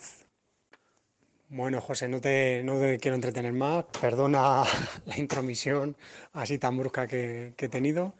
Bueno, 1.52 1.82
José, 1.82 2.08
no 2.08 2.22
te, 2.22 2.62
no 2.64 2.80
te 2.80 3.00
quiero 3.00 3.16
entretener 3.16 3.54
más. 3.54 3.86
Perdona 4.00 4.64
la 5.06 5.18
intromisión 5.18 5.98
así 6.34 6.60
tan 6.60 6.78
brusca 6.78 7.08
que, 7.08 7.54
he 7.58 7.70
tenido. 7.70 8.14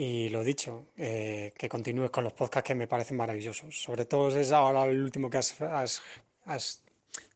Y 0.00 0.28
lo 0.28 0.44
dicho, 0.44 0.86
eh, 0.96 1.52
que 1.58 1.68
continúes 1.68 2.10
con 2.10 2.22
los 2.22 2.32
podcasts 2.32 2.68
que 2.68 2.74
me 2.76 2.86
parecen 2.86 3.16
maravillosos. 3.16 3.82
Sobre 3.82 4.04
todo 4.04 4.28
es 4.38 4.52
ahora 4.52 4.84
el 4.84 5.02
último 5.02 5.28
que 5.28 5.38
has, 5.38 5.60
has, 5.60 6.00
has 6.46 6.82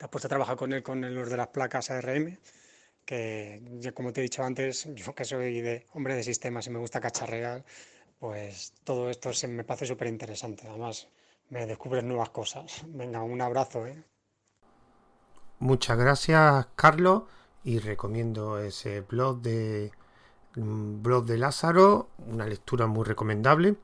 puesto 0.08 0.28
a 0.28 0.28
trabajar 0.28 0.56
con 0.56 0.72
él, 0.72 0.80
con 0.80 1.00
los 1.12 1.28
de 1.28 1.36
las 1.36 1.48
placas 1.48 1.90
ARM, 1.90 2.38
que 3.04 3.60
ya 3.80 3.90
como 3.90 4.12
te 4.12 4.20
he 4.20 4.22
dicho 4.22 4.44
antes, 4.44 4.86
yo 4.94 5.12
que 5.12 5.24
soy 5.24 5.60
de 5.60 5.86
hombre 5.94 6.14
de 6.14 6.22
sistemas 6.22 6.68
y 6.68 6.70
me 6.70 6.78
gusta 6.78 7.00
cacharrear, 7.00 7.64
pues 8.20 8.74
todo 8.84 9.10
esto 9.10 9.32
se 9.32 9.48
me 9.48 9.64
parece 9.64 9.86
súper 9.86 10.06
interesante. 10.06 10.68
Además, 10.68 11.08
me 11.50 11.66
descubres 11.66 12.04
nuevas 12.04 12.30
cosas. 12.30 12.82
Venga, 12.86 13.24
un 13.24 13.40
abrazo, 13.40 13.88
¿eh? 13.88 14.00
Muchas 15.58 15.98
gracias, 15.98 16.68
Carlos, 16.76 17.24
y 17.64 17.80
recomiendo 17.80 18.60
ese 18.60 19.00
blog 19.00 19.42
de 19.42 19.90
blog 20.56 21.24
de 21.26 21.38
Lázaro, 21.38 22.08
una 22.26 22.46
lectura 22.46 22.86
muy 22.86 23.04
recomendable. 23.04 23.76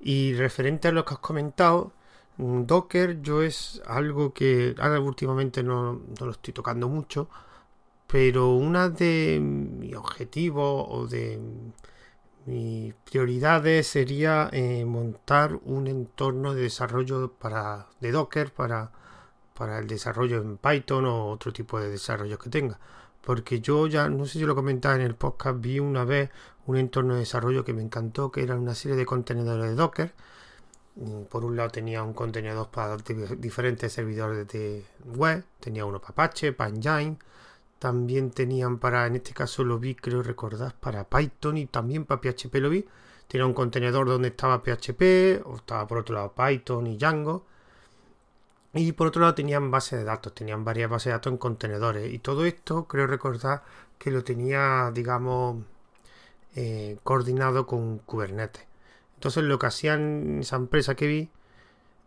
Y 0.00 0.34
referente 0.34 0.88
a 0.88 0.92
lo 0.92 1.04
que 1.04 1.14
has 1.14 1.20
comentado, 1.20 1.92
mm, 2.38 2.64
Docker, 2.66 3.22
yo 3.22 3.42
es 3.42 3.82
algo 3.86 4.32
que 4.34 4.74
ahora 4.78 5.00
últimamente 5.00 5.62
no, 5.62 6.00
lo 6.20 6.30
estoy 6.30 6.54
tocando 6.54 6.88
mucho, 6.88 7.28
pero 8.06 8.50
una 8.54 8.88
de 8.90 9.40
mis 9.40 9.96
objetivos 9.96 10.86
o 10.88 11.06
de 11.06 11.40
mis 12.46 12.94
prioridades 13.10 13.86
sería 13.86 14.50
eh, 14.52 14.84
montar 14.84 15.58
un 15.64 15.86
entorno 15.86 16.54
de 16.54 16.62
desarrollo 16.62 17.32
para, 17.32 17.88
de 18.00 18.12
Docker 18.12 18.52
para 18.52 18.92
para 19.54 19.78
el 19.78 19.86
desarrollo 19.86 20.38
en 20.42 20.58
Python 20.58 21.06
o 21.06 21.28
otro 21.30 21.52
tipo 21.52 21.80
de 21.80 21.90
desarrollo 21.90 22.38
que 22.38 22.50
tenga. 22.50 22.78
Porque 23.24 23.60
yo 23.60 23.86
ya, 23.86 24.08
no 24.08 24.26
sé 24.26 24.38
si 24.38 24.44
lo 24.44 24.54
comentaba 24.54 24.96
en 24.96 25.02
el 25.02 25.14
podcast, 25.14 25.60
vi 25.60 25.78
una 25.80 26.04
vez 26.04 26.30
un 26.66 26.76
entorno 26.76 27.14
de 27.14 27.20
desarrollo 27.20 27.64
que 27.64 27.72
me 27.72 27.82
encantó, 27.82 28.30
que 28.30 28.42
era 28.42 28.56
una 28.56 28.74
serie 28.74 28.96
de 28.96 29.06
contenedores 29.06 29.70
de 29.70 29.74
Docker. 29.74 30.12
Mm, 30.96 31.24
por 31.24 31.44
un 31.44 31.56
lado 31.56 31.70
tenía 31.70 32.02
un 32.02 32.12
contenedor 32.14 32.70
para 32.70 32.96
diferentes 33.38 33.92
servidores 33.92 34.46
de 34.48 34.84
web, 35.04 35.44
tenía 35.60 35.84
uno 35.84 36.00
para 36.00 36.12
Apache, 36.12 36.52
para 36.52 36.70
Engine, 36.70 37.18
también 37.78 38.30
tenían 38.30 38.78
para, 38.78 39.06
en 39.06 39.16
este 39.16 39.32
caso 39.32 39.64
lo 39.64 39.78
vi, 39.78 39.94
creo 39.94 40.22
recordar, 40.22 40.74
para 40.80 41.04
Python 41.08 41.56
y 41.58 41.66
también 41.66 42.04
para 42.04 42.20
PHP 42.20 42.54
lo 42.56 42.70
vi. 42.70 42.86
Tenía 43.28 43.46
un 43.46 43.54
contenedor 43.54 44.06
donde 44.06 44.28
estaba 44.28 44.62
PHP, 44.62 45.42
o 45.44 45.56
estaba 45.56 45.86
por 45.86 45.98
otro 45.98 46.14
lado 46.14 46.34
Python 46.34 46.86
y 46.86 46.96
Django. 46.96 47.46
Y 48.74 48.92
por 48.92 49.06
otro 49.08 49.22
lado 49.22 49.34
tenían 49.34 49.70
bases 49.70 50.00
de 50.00 50.04
datos, 50.04 50.34
tenían 50.34 50.64
varias 50.64 50.90
bases 50.90 51.06
de 51.06 51.10
datos 51.12 51.32
en 51.32 51.38
contenedores. 51.38 52.12
Y 52.12 52.18
todo 52.18 52.44
esto 52.44 52.86
creo 52.86 53.06
recordar 53.06 53.62
que 53.98 54.10
lo 54.10 54.24
tenía, 54.24 54.90
digamos, 54.92 55.64
eh, 56.56 56.98
coordinado 57.04 57.66
con 57.66 57.98
Kubernetes. 57.98 58.64
Entonces 59.14 59.44
lo 59.44 59.58
que 59.58 59.66
hacían 59.66 60.40
esa 60.40 60.56
empresa 60.56 60.94
que 60.94 61.06
vi 61.06 61.30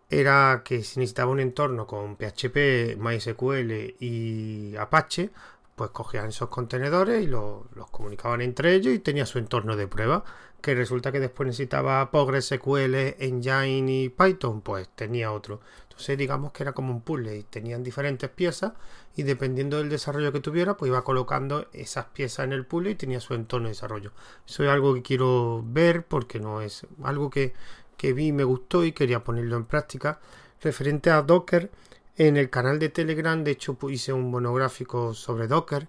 era 0.09 0.61
que 0.63 0.83
si 0.83 0.99
necesitaba 0.99 1.31
un 1.31 1.39
entorno 1.39 1.87
con 1.87 2.15
PHP, 2.17 2.97
MySQL 2.97 3.95
y 3.99 4.75
Apache, 4.77 5.31
pues 5.75 5.91
cogían 5.91 6.29
esos 6.29 6.49
contenedores 6.49 7.23
y 7.23 7.27
los, 7.27 7.65
comunicaban 7.91 8.41
entre 8.41 8.73
ellos 8.73 8.93
y 8.93 8.99
tenía 8.99 9.25
su 9.25 9.37
entorno 9.39 9.75
de 9.75 9.87
prueba. 9.87 10.23
Que 10.61 10.73
resulta 10.75 11.11
que 11.11 11.19
después 11.19 11.47
necesitaba 11.47 12.09
PostgreSQL, 12.09 13.15
Engine 13.19 13.91
y 13.91 14.09
Python, 14.09 14.61
pues 14.61 14.89
tenía 14.89 15.31
otro. 15.31 15.61
Digamos 16.05 16.51
que 16.51 16.63
era 16.63 16.73
como 16.73 16.91
un 16.91 17.01
puzzle 17.01 17.37
y 17.37 17.43
tenían 17.43 17.83
diferentes 17.83 18.29
piezas 18.29 18.73
y 19.15 19.23
dependiendo 19.23 19.77
del 19.77 19.89
desarrollo 19.89 20.31
que 20.31 20.39
tuviera, 20.39 20.77
pues 20.77 20.89
iba 20.89 21.03
colocando 21.03 21.67
esas 21.73 22.05
piezas 22.05 22.45
en 22.45 22.53
el 22.53 22.65
puzzle 22.65 22.91
y 22.91 22.95
tenía 22.95 23.19
su 23.19 23.33
entorno 23.33 23.67
de 23.67 23.73
desarrollo. 23.73 24.11
Eso 24.47 24.63
es 24.63 24.69
algo 24.69 24.93
que 24.93 25.01
quiero 25.01 25.63
ver 25.65 26.05
porque 26.05 26.39
no 26.39 26.61
es 26.61 26.85
algo 27.03 27.29
que, 27.29 27.53
que 27.97 28.13
vi 28.13 28.27
y 28.27 28.31
me 28.31 28.43
gustó 28.43 28.85
y 28.85 28.91
quería 28.91 29.23
ponerlo 29.23 29.57
en 29.57 29.65
práctica. 29.65 30.19
Referente 30.61 31.09
a 31.09 31.21
Docker, 31.21 31.71
en 32.17 32.37
el 32.37 32.49
canal 32.49 32.79
de 32.79 32.89
Telegram, 32.89 33.43
de 33.43 33.51
hecho, 33.51 33.77
hice 33.89 34.13
un 34.13 34.31
monográfico 34.31 35.13
sobre 35.13 35.47
Docker. 35.47 35.87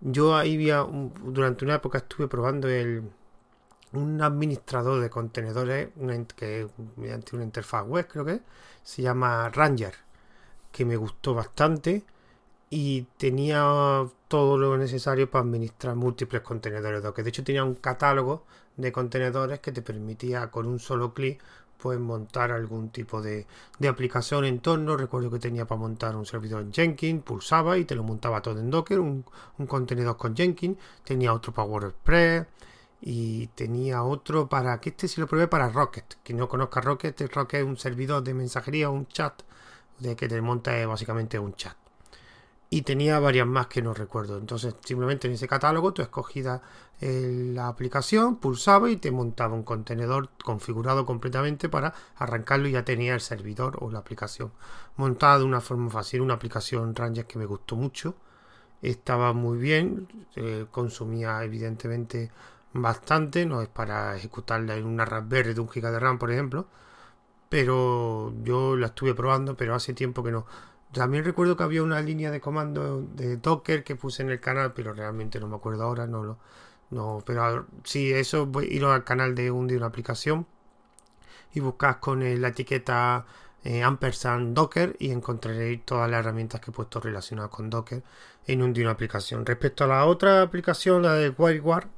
Yo 0.00 0.36
ahí 0.36 0.54
había, 0.54 0.86
durante 1.24 1.64
una 1.64 1.76
época 1.76 1.98
estuve 1.98 2.28
probando 2.28 2.68
el, 2.68 3.02
un 3.92 4.20
administrador 4.22 5.00
de 5.00 5.10
contenedores 5.10 5.88
que 6.36 6.68
mediante 6.96 7.36
una 7.36 7.44
interfaz 7.44 7.86
web, 7.86 8.06
creo 8.08 8.24
que 8.24 8.40
se 8.82 9.02
llama 9.02 9.48
Ranger, 9.50 9.94
que 10.72 10.84
me 10.84 10.96
gustó 10.96 11.34
bastante 11.34 12.04
y 12.70 13.02
tenía 13.16 14.06
todo 14.28 14.58
lo 14.58 14.76
necesario 14.76 15.30
para 15.30 15.44
administrar 15.44 15.96
múltiples 15.96 16.42
contenedores 16.42 17.02
Docker. 17.02 17.24
De 17.24 17.30
hecho, 17.30 17.44
tenía 17.44 17.64
un 17.64 17.74
catálogo 17.74 18.44
de 18.76 18.92
contenedores 18.92 19.60
que 19.60 19.72
te 19.72 19.82
permitía 19.82 20.50
con 20.50 20.66
un 20.66 20.78
solo 20.78 21.14
clic 21.14 21.42
puedes 21.78 22.00
montar 22.00 22.52
algún 22.52 22.90
tipo 22.90 23.22
de, 23.22 23.46
de, 23.78 23.88
aplicación 23.88 24.44
en 24.44 24.60
torno. 24.60 24.96
Recuerdo 24.96 25.30
que 25.30 25.38
tenía 25.38 25.66
para 25.66 25.80
montar 25.80 26.16
un 26.16 26.26
servidor 26.26 26.62
en 26.62 26.72
Jenkins, 26.72 27.22
pulsaba 27.22 27.78
y 27.78 27.84
te 27.84 27.94
lo 27.94 28.02
montaba 28.02 28.42
todo 28.42 28.58
en 28.58 28.70
Docker, 28.70 29.00
un, 29.00 29.24
contenedor 29.66 30.16
con 30.16 30.36
Jenkins. 30.36 30.76
Tenía 31.04 31.32
otro 31.32 31.52
para 31.54 31.68
WordPress 31.68 32.46
y 33.00 33.48
tenía 33.48 34.02
otro 34.02 34.48
para 34.48 34.80
que 34.80 34.90
este 34.90 35.08
sí 35.08 35.20
lo 35.20 35.26
probé 35.26 35.48
para 35.48 35.68
Rocket. 35.68 36.16
Que 36.22 36.34
no 36.34 36.48
conozca 36.48 36.80
Rocket, 36.80 37.20
Rocket 37.32 37.60
es 37.60 37.66
un 37.66 37.76
servidor 37.76 38.22
de 38.22 38.34
mensajería, 38.34 38.90
un 38.90 39.06
chat 39.08 39.42
de 39.98 40.16
que 40.16 40.28
te 40.28 40.40
monta 40.40 40.86
básicamente 40.86 41.38
un 41.38 41.54
chat 41.54 41.76
y 42.70 42.82
tenía 42.82 43.18
varias 43.18 43.46
más 43.46 43.66
que 43.66 43.82
no 43.82 43.94
recuerdo. 43.94 44.38
Entonces, 44.38 44.74
simplemente 44.84 45.26
en 45.26 45.34
ese 45.34 45.48
catálogo 45.48 45.92
tú 45.92 46.02
escogías 46.02 46.60
eh, 47.00 47.52
la 47.54 47.68
aplicación, 47.68 48.36
pulsaba 48.36 48.90
y 48.90 48.96
te 48.96 49.10
montaba 49.10 49.54
un 49.54 49.62
contenedor 49.62 50.30
configurado 50.44 51.06
completamente 51.06 51.68
para 51.68 51.94
arrancarlo 52.16 52.68
y 52.68 52.72
ya 52.72 52.84
tenía 52.84 53.14
el 53.14 53.20
servidor 53.20 53.78
o 53.80 53.90
la 53.90 54.00
aplicación 54.00 54.52
montada 54.96 55.38
de 55.38 55.44
una 55.44 55.60
forma 55.60 55.90
fácil. 55.90 56.20
Una 56.20 56.34
aplicación 56.34 56.94
Ranger 56.94 57.26
que 57.26 57.38
me 57.38 57.46
gustó 57.46 57.76
mucho. 57.76 58.14
Estaba 58.82 59.32
muy 59.32 59.58
bien, 59.58 60.08
eh, 60.36 60.66
consumía 60.70 61.42
evidentemente 61.42 62.30
bastante, 62.82 63.46
no 63.46 63.62
es 63.62 63.68
para 63.68 64.16
ejecutarla 64.16 64.76
en 64.76 64.86
una 64.86 65.04
Raspberry 65.04 65.54
de 65.54 65.60
un 65.60 65.68
GB 65.68 65.90
de 65.90 65.98
RAM, 66.00 66.18
por 66.18 66.30
ejemplo, 66.30 66.68
pero 67.48 68.34
yo 68.42 68.76
la 68.76 68.88
estuve 68.88 69.14
probando, 69.14 69.56
pero 69.56 69.74
hace 69.74 69.94
tiempo 69.94 70.22
que 70.22 70.32
no 70.32 70.46
También 70.92 71.24
recuerdo 71.24 71.56
que 71.56 71.64
había 71.64 71.82
una 71.82 72.00
línea 72.02 72.30
de 72.30 72.40
comando 72.40 73.02
de 73.02 73.36
Docker 73.38 73.84
que 73.84 73.96
puse 73.96 74.22
en 74.22 74.30
el 74.30 74.40
canal, 74.40 74.72
pero 74.74 74.92
realmente 74.94 75.40
no 75.40 75.48
me 75.48 75.56
acuerdo 75.56 75.84
ahora, 75.84 76.06
no 76.06 76.24
lo. 76.24 76.38
No, 76.90 77.22
pero 77.26 77.66
sí, 77.84 78.12
eso 78.12 78.46
voy 78.46 78.66
ir 78.66 78.84
al 78.84 79.04
canal 79.04 79.34
de 79.34 79.50
un 79.50 79.66
de 79.68 79.76
una 79.76 79.86
aplicación 79.86 80.46
y 81.52 81.60
buscas 81.60 81.96
con 81.96 82.20
la 82.40 82.48
etiqueta 82.48 83.26
eh, 83.64 83.82
ampersand 83.82 84.54
Docker 84.54 84.96
y 84.98 85.10
encontraréis 85.10 85.84
todas 85.84 86.10
las 86.10 86.20
herramientas 86.20 86.60
que 86.60 86.70
he 86.70 86.74
puesto 86.74 87.00
relacionadas 87.00 87.50
con 87.50 87.70
Docker 87.70 88.02
en 88.46 88.62
un 88.62 88.72
de 88.72 88.82
una 88.82 88.92
aplicación. 88.92 89.44
Respecto 89.44 89.84
a 89.84 89.86
la 89.88 90.04
otra 90.06 90.42
aplicación, 90.42 91.02
la 91.02 91.14
de 91.14 91.30
WireGuard, 91.30 91.88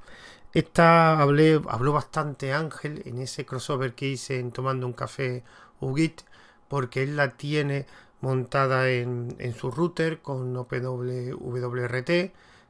esta 0.53 1.21
hablé, 1.21 1.61
habló 1.69 1.93
bastante 1.93 2.53
Ángel 2.53 3.03
en 3.05 3.19
ese 3.19 3.47
crossover 3.47 3.95
que 3.95 4.09
hice 4.09 4.39
en 4.41 4.51
Tomando 4.51 4.87
un 4.87 4.93
Café 4.93 5.45
UGIT, 5.81 6.23
porque 6.69 7.03
él 7.03 7.17
la 7.17 7.31
tiene 7.31 7.87
montada 8.21 8.91
en, 8.91 9.37
su 9.57 9.71
router 9.71 10.21
con 10.21 10.57
OPWRT. 10.57 12.11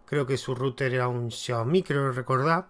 Creo 0.06 0.26
que 0.26 0.36
su 0.36 0.54
router 0.54 0.94
era 0.94 1.08
un 1.08 1.30
Xiaomi, 1.30 1.82
creo 1.82 2.12
recordar. 2.12 2.68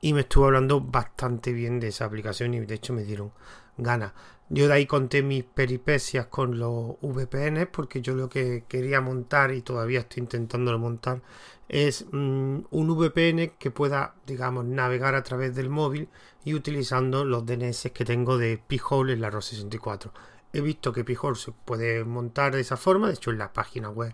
Y 0.00 0.12
me 0.12 0.20
estuvo 0.20 0.46
hablando 0.46 0.80
bastante 0.80 1.52
bien 1.52 1.80
de 1.80 1.88
esa 1.88 2.04
aplicación 2.04 2.54
y 2.54 2.60
de 2.60 2.74
hecho 2.74 2.92
me 2.92 3.02
dieron 3.02 3.32
ganas. 3.76 4.12
Yo 4.48 4.68
de 4.68 4.74
ahí 4.74 4.86
conté 4.86 5.22
mis 5.22 5.44
peripecias 5.44 6.26
con 6.26 6.58
los 6.58 6.96
VPN 7.02 7.68
porque 7.70 8.00
yo 8.00 8.14
lo 8.14 8.28
que 8.28 8.64
quería 8.68 9.00
montar 9.00 9.52
y 9.52 9.62
todavía 9.62 10.00
estoy 10.00 10.22
intentándolo 10.22 10.78
montar 10.78 11.20
es 11.68 12.06
mm, 12.10 12.60
un 12.70 12.96
VPN 12.96 13.52
que 13.58 13.70
pueda, 13.70 14.14
digamos, 14.26 14.64
navegar 14.64 15.14
a 15.14 15.22
través 15.22 15.54
del 15.54 15.70
móvil 15.70 16.08
y 16.44 16.54
utilizando 16.54 17.24
los 17.24 17.44
DNS 17.44 17.90
que 17.92 18.04
tengo 18.04 18.38
de 18.38 18.58
P-Hole 18.58 19.12
en 19.12 19.20
la 19.20 19.30
ROS 19.30 19.46
64. 19.46 20.12
He 20.52 20.60
visto 20.60 20.92
que 20.92 21.04
P-Hole 21.04 21.36
se 21.36 21.52
puede 21.52 22.04
montar 22.04 22.54
de 22.54 22.60
esa 22.60 22.76
forma, 22.76 23.08
de 23.08 23.14
hecho 23.14 23.30
en 23.30 23.38
la 23.38 23.52
página 23.52 23.90
web 23.90 24.12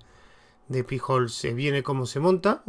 de 0.68 0.84
P-Hole 0.84 1.28
se 1.28 1.52
viene 1.52 1.82
cómo 1.82 2.06
se 2.06 2.20
monta, 2.20 2.62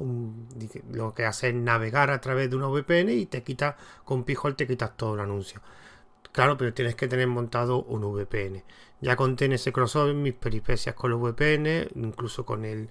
lo 0.92 1.14
que 1.14 1.26
hace 1.26 1.50
es 1.50 1.56
navegar 1.56 2.12
a 2.12 2.20
través 2.22 2.50
de 2.50 2.56
una 2.56 2.68
VPN 2.68 3.10
y 3.10 3.26
te 3.26 3.44
quita, 3.44 3.78
con 4.04 4.24
P-Hole 4.24 4.56
te 4.56 4.68
quitas 4.68 4.96
todo 4.98 5.16
el 5.16 5.22
anuncio. 5.22 5.62
Claro, 6.32 6.58
pero 6.58 6.74
tienes 6.74 6.96
que 6.96 7.08
tener 7.08 7.28
montado 7.28 7.84
un 7.84 8.02
VPN. 8.02 8.64
Ya 9.00 9.16
conté 9.16 9.46
en 9.46 9.54
ese 9.54 9.72
crossover 9.72 10.14
mis 10.14 10.34
peripecias 10.34 10.94
con 10.94 11.12
los 11.12 11.22
VPN, 11.22 11.88
incluso 11.96 12.46
con 12.46 12.66
el 12.66 12.90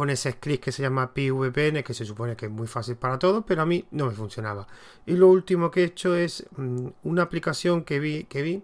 con 0.00 0.08
ese 0.08 0.32
script 0.32 0.64
que 0.64 0.72
se 0.72 0.80
llama 0.80 1.12
PVPN, 1.12 1.82
que 1.82 1.92
se 1.92 2.06
supone 2.06 2.34
que 2.34 2.46
es 2.46 2.50
muy 2.50 2.66
fácil 2.66 2.96
para 2.96 3.18
todos, 3.18 3.44
pero 3.46 3.60
a 3.60 3.66
mí 3.66 3.84
no 3.90 4.06
me 4.06 4.12
funcionaba. 4.12 4.66
Y 5.04 5.12
lo 5.12 5.28
último 5.28 5.70
que 5.70 5.82
he 5.82 5.84
hecho 5.84 6.16
es 6.16 6.46
mm, 6.56 6.86
una 7.02 7.20
aplicación 7.20 7.84
que 7.84 8.00
vi, 8.00 8.24
que 8.24 8.40
vi 8.40 8.62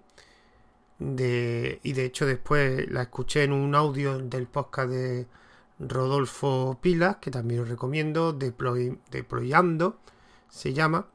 de, 0.99 1.79
y 1.83 1.93
de 1.93 2.07
hecho 2.07 2.25
después 2.25 2.91
la 2.91 3.03
escuché 3.03 3.45
en 3.45 3.53
un 3.53 3.75
audio 3.75 4.19
del 4.19 4.47
podcast 4.47 4.89
de 4.89 5.27
Rodolfo 5.79 6.79
Pilas, 6.81 7.17
que 7.17 7.31
también 7.31 7.61
os 7.61 7.69
recomiendo, 7.69 8.33
Deploy, 8.33 8.99
Deployando, 9.11 9.99
se 10.49 10.73
llama, 10.73 11.07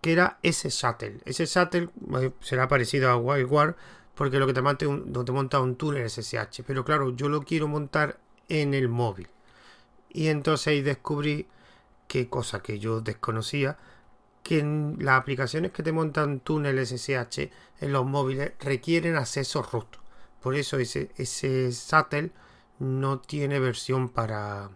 que 0.00 0.10
era 0.10 0.40
ese 0.42 0.70
shuttle. 0.70 1.20
Ese 1.24 1.46
shuttle 1.46 1.88
eh, 2.20 2.32
será 2.40 2.66
parecido 2.66 3.10
a 3.10 3.16
WildWare, 3.16 3.76
porque 4.16 4.40
lo 4.40 4.48
que 4.48 4.54
te 4.54 4.62
monta, 4.62 4.88
un, 4.88 5.24
te 5.24 5.30
monta 5.30 5.60
un 5.60 5.76
túnel 5.76 6.10
SSH, 6.10 6.64
pero 6.66 6.84
claro, 6.84 7.10
yo 7.14 7.28
lo 7.28 7.42
quiero 7.42 7.68
montar 7.68 8.18
en 8.48 8.74
el 8.74 8.88
móvil. 8.88 9.28
Y 10.12 10.28
entonces 10.28 10.68
ahí 10.68 10.82
descubrí 10.82 11.48
que 12.06 12.28
cosa 12.28 12.62
que 12.62 12.78
yo 12.78 13.00
desconocía, 13.00 13.78
que 14.42 14.62
las 14.98 15.18
aplicaciones 15.20 15.72
que 15.72 15.82
te 15.82 15.92
montan 15.92 16.40
túneles 16.40 16.90
SSH 16.90 17.50
en 17.80 17.92
los 17.92 18.04
móviles 18.04 18.52
requieren 18.60 19.16
acceso 19.16 19.62
root. 19.62 19.96
Por 20.42 20.54
eso 20.54 20.76
ese, 20.78 21.10
ese 21.16 21.72
Sattel 21.72 22.32
no 22.78 23.20
tiene 23.20 23.58
versión 23.60 24.10
para, 24.10 24.70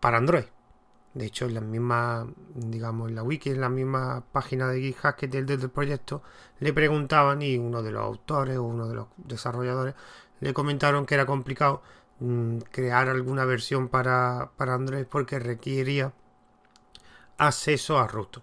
para 0.00 0.18
Android. 0.18 0.46
De 1.14 1.26
hecho, 1.26 1.46
en 1.46 1.54
la 1.54 1.60
misma, 1.60 2.26
digamos, 2.54 3.08
en 3.08 3.14
la 3.14 3.22
wiki, 3.22 3.50
en 3.50 3.60
la 3.60 3.68
misma 3.68 4.24
página 4.32 4.68
de 4.68 4.80
GitHub 4.80 5.14
que 5.16 5.28
del, 5.28 5.46
del 5.46 5.70
proyecto, 5.70 6.22
le 6.58 6.72
preguntaban 6.72 7.42
y 7.42 7.58
uno 7.58 7.82
de 7.82 7.92
los 7.92 8.02
autores 8.02 8.56
o 8.56 8.64
uno 8.64 8.88
de 8.88 8.94
los 8.94 9.06
desarrolladores 9.16 9.94
le 10.40 10.52
comentaron 10.52 11.06
que 11.06 11.14
era 11.14 11.26
complicado 11.26 11.82
Mm, 12.20 12.58
crear 12.72 13.08
alguna 13.08 13.44
versión 13.44 13.88
para, 13.88 14.50
Android 14.58 15.06
porque 15.06 15.38
requería 15.38 16.12
acceso 17.38 17.98
a 17.98 18.06
root. 18.08 18.38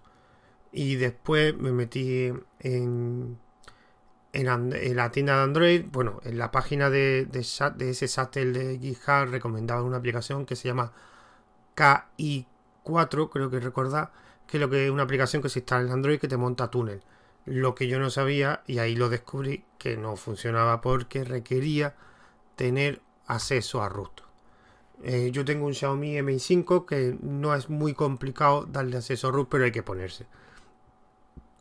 Y 0.72 0.96
después 0.96 1.56
me 1.56 1.72
metí 1.72 2.32
en, 2.60 3.38
en, 4.32 4.96
la 4.96 5.10
tienda 5.10 5.36
de 5.36 5.42
Android, 5.44 5.84
bueno, 5.90 6.20
en 6.24 6.38
la 6.38 6.50
página 6.50 6.90
de, 6.90 7.26
de, 7.26 7.90
ese 7.90 8.08
Satel 8.08 8.52
de 8.52 8.78
GitHub 8.78 9.30
recomendaba 9.30 9.82
una 9.82 9.98
aplicación 9.98 10.46
que 10.46 10.56
se 10.56 10.68
llama 10.68 10.92
KI4, 11.76 13.30
creo 13.30 13.50
que 13.50 13.60
recordar, 13.60 14.12
que 14.46 14.58
lo 14.58 14.70
que 14.70 14.86
es 14.86 14.90
una 14.90 15.04
aplicación 15.04 15.42
que 15.42 15.48
se 15.48 15.60
instala 15.60 15.86
en 15.86 15.92
Android 15.92 16.20
que 16.20 16.28
te 16.28 16.36
monta 16.36 16.70
túnel. 16.70 17.02
Lo 17.46 17.74
que 17.74 17.88
yo 17.88 17.98
no 18.00 18.10
sabía, 18.10 18.62
y 18.66 18.78
ahí 18.78 18.96
lo 18.96 19.08
descubrí, 19.08 19.64
que 19.78 19.96
no 19.96 20.16
funcionaba 20.16 20.80
porque 20.80 21.24
requería 21.24 21.94
tener 22.56 23.00
acceso 23.26 23.82
a 23.82 23.88
root. 23.88 24.22
Eh, 25.02 25.30
yo 25.32 25.44
tengo 25.44 25.66
un 25.66 25.74
Xiaomi 25.74 26.22
Mi 26.22 26.38
5 26.38 26.86
que 26.86 27.16
no 27.20 27.54
es 27.54 27.68
muy 27.68 27.92
complicado 27.94 28.66
darle 28.66 28.96
acceso 28.96 29.28
a 29.28 29.30
root, 29.30 29.48
pero 29.48 29.64
hay 29.64 29.72
que 29.72 29.82
ponerse. 29.82 30.26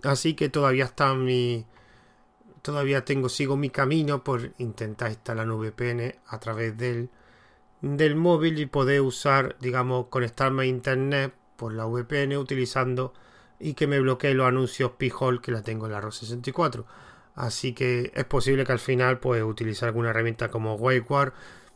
Así 0.04 0.36
que 0.36 0.50
todavía 0.50 0.86
está 0.86 1.14
mi. 1.16 1.66
Todavía 2.62 3.06
tengo, 3.06 3.30
sigo 3.30 3.58
mi 3.58 3.70
camino 3.70 4.24
por 4.24 4.54
intentar 4.58 5.12
instalar 5.12 5.48
VPN 5.48 6.16
a 6.28 6.40
través 6.40 6.76
del, 6.78 7.10
del 7.82 8.16
móvil 8.16 8.60
y 8.60 8.66
poder 8.66 9.02
usar, 9.02 9.56
digamos, 9.60 10.08
conectarme 10.08 10.64
a 10.64 10.66
internet 10.66 11.34
por 11.58 11.74
la 11.74 11.86
VPN 11.86 12.38
utilizando 12.38 13.14
y 13.60 13.76
que 13.76 13.86
me 13.86 14.00
bloquee 14.00 14.34
los 14.34 14.48
anuncios 14.48 14.92
P-Hole 14.94 15.42
que 15.42 15.52
la 15.52 15.62
tengo 15.62 15.86
en 15.86 15.92
la 15.92 16.02
ROS 16.02 16.18
64 16.18 16.86
Así 17.36 17.74
que 17.74 18.12
es 18.16 18.26
posible 18.26 18.66
que 18.66 18.72
al 18.72 18.80
final 18.80 19.20
pues 19.20 19.44
utilizar 19.44 19.90
alguna 19.90 20.10
herramienta 20.12 20.50
como 20.50 20.76
Wakeward, 20.76 21.34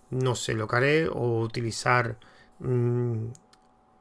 no 0.10 0.36
sé 0.36 0.53
lo 0.53 0.68
que 0.68 0.76
haré, 0.78 1.07
o 1.10 1.41
utilizar 1.41 2.18
mm, 2.60 3.28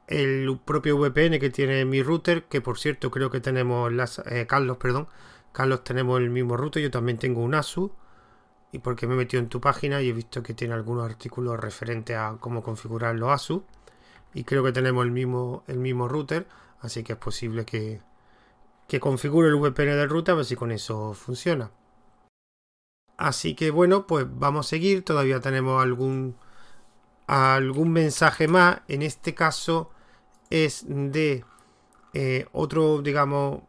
el 0.07 0.59
propio 0.65 0.97
VPN 0.97 1.39
que 1.39 1.49
tiene 1.49 1.85
mi 1.85 2.01
router, 2.01 2.45
que 2.45 2.61
por 2.61 2.79
cierto 2.79 3.11
creo 3.11 3.29
que 3.29 3.41
tenemos 3.41 3.91
las, 3.93 4.19
eh, 4.25 4.47
Carlos, 4.47 4.77
perdón, 4.77 5.07
Carlos 5.51 5.83
tenemos 5.83 6.19
el 6.19 6.29
mismo 6.29 6.57
router, 6.57 6.81
yo 6.83 6.91
también 6.91 7.17
tengo 7.19 7.41
un 7.41 7.55
ASUS 7.55 7.91
y 8.71 8.79
porque 8.79 9.07
me 9.07 9.15
he 9.15 9.17
metido 9.17 9.41
en 9.41 9.49
tu 9.49 9.61
página 9.61 10.01
y 10.01 10.09
he 10.09 10.13
visto 10.13 10.43
que 10.43 10.53
tiene 10.53 10.73
algunos 10.73 11.05
artículos 11.05 11.59
referentes 11.59 12.15
a 12.17 12.37
cómo 12.39 12.63
configurar 12.63 13.15
los 13.15 13.29
ASUS 13.29 13.63
y 14.33 14.43
creo 14.45 14.63
que 14.63 14.71
tenemos 14.71 15.05
el 15.05 15.11
mismo, 15.11 15.63
el 15.67 15.79
mismo 15.79 16.07
router, 16.07 16.47
así 16.81 17.03
que 17.03 17.13
es 17.13 17.19
posible 17.19 17.65
que, 17.65 18.01
que 18.89 18.99
configure 18.99 19.47
el 19.47 19.55
VPN 19.55 19.95
del 19.95 20.09
router 20.09 20.33
a 20.33 20.37
ver 20.37 20.45
si 20.45 20.55
con 20.55 20.71
eso 20.71 21.13
funciona. 21.13 21.71
Así 23.17 23.53
que 23.53 23.69
bueno, 23.71 24.07
pues 24.07 24.25
vamos 24.29 24.65
a 24.65 24.69
seguir. 24.69 25.05
Todavía 25.05 25.39
tenemos 25.39 25.81
algún, 25.81 26.35
algún 27.27 27.91
mensaje 27.91 28.47
más. 28.47 28.81
En 28.87 29.03
este 29.03 29.35
caso 29.35 29.91
es 30.49 30.85
de 30.87 31.45
eh, 32.13 32.47
otro, 32.51 33.01
digamos, 33.01 33.61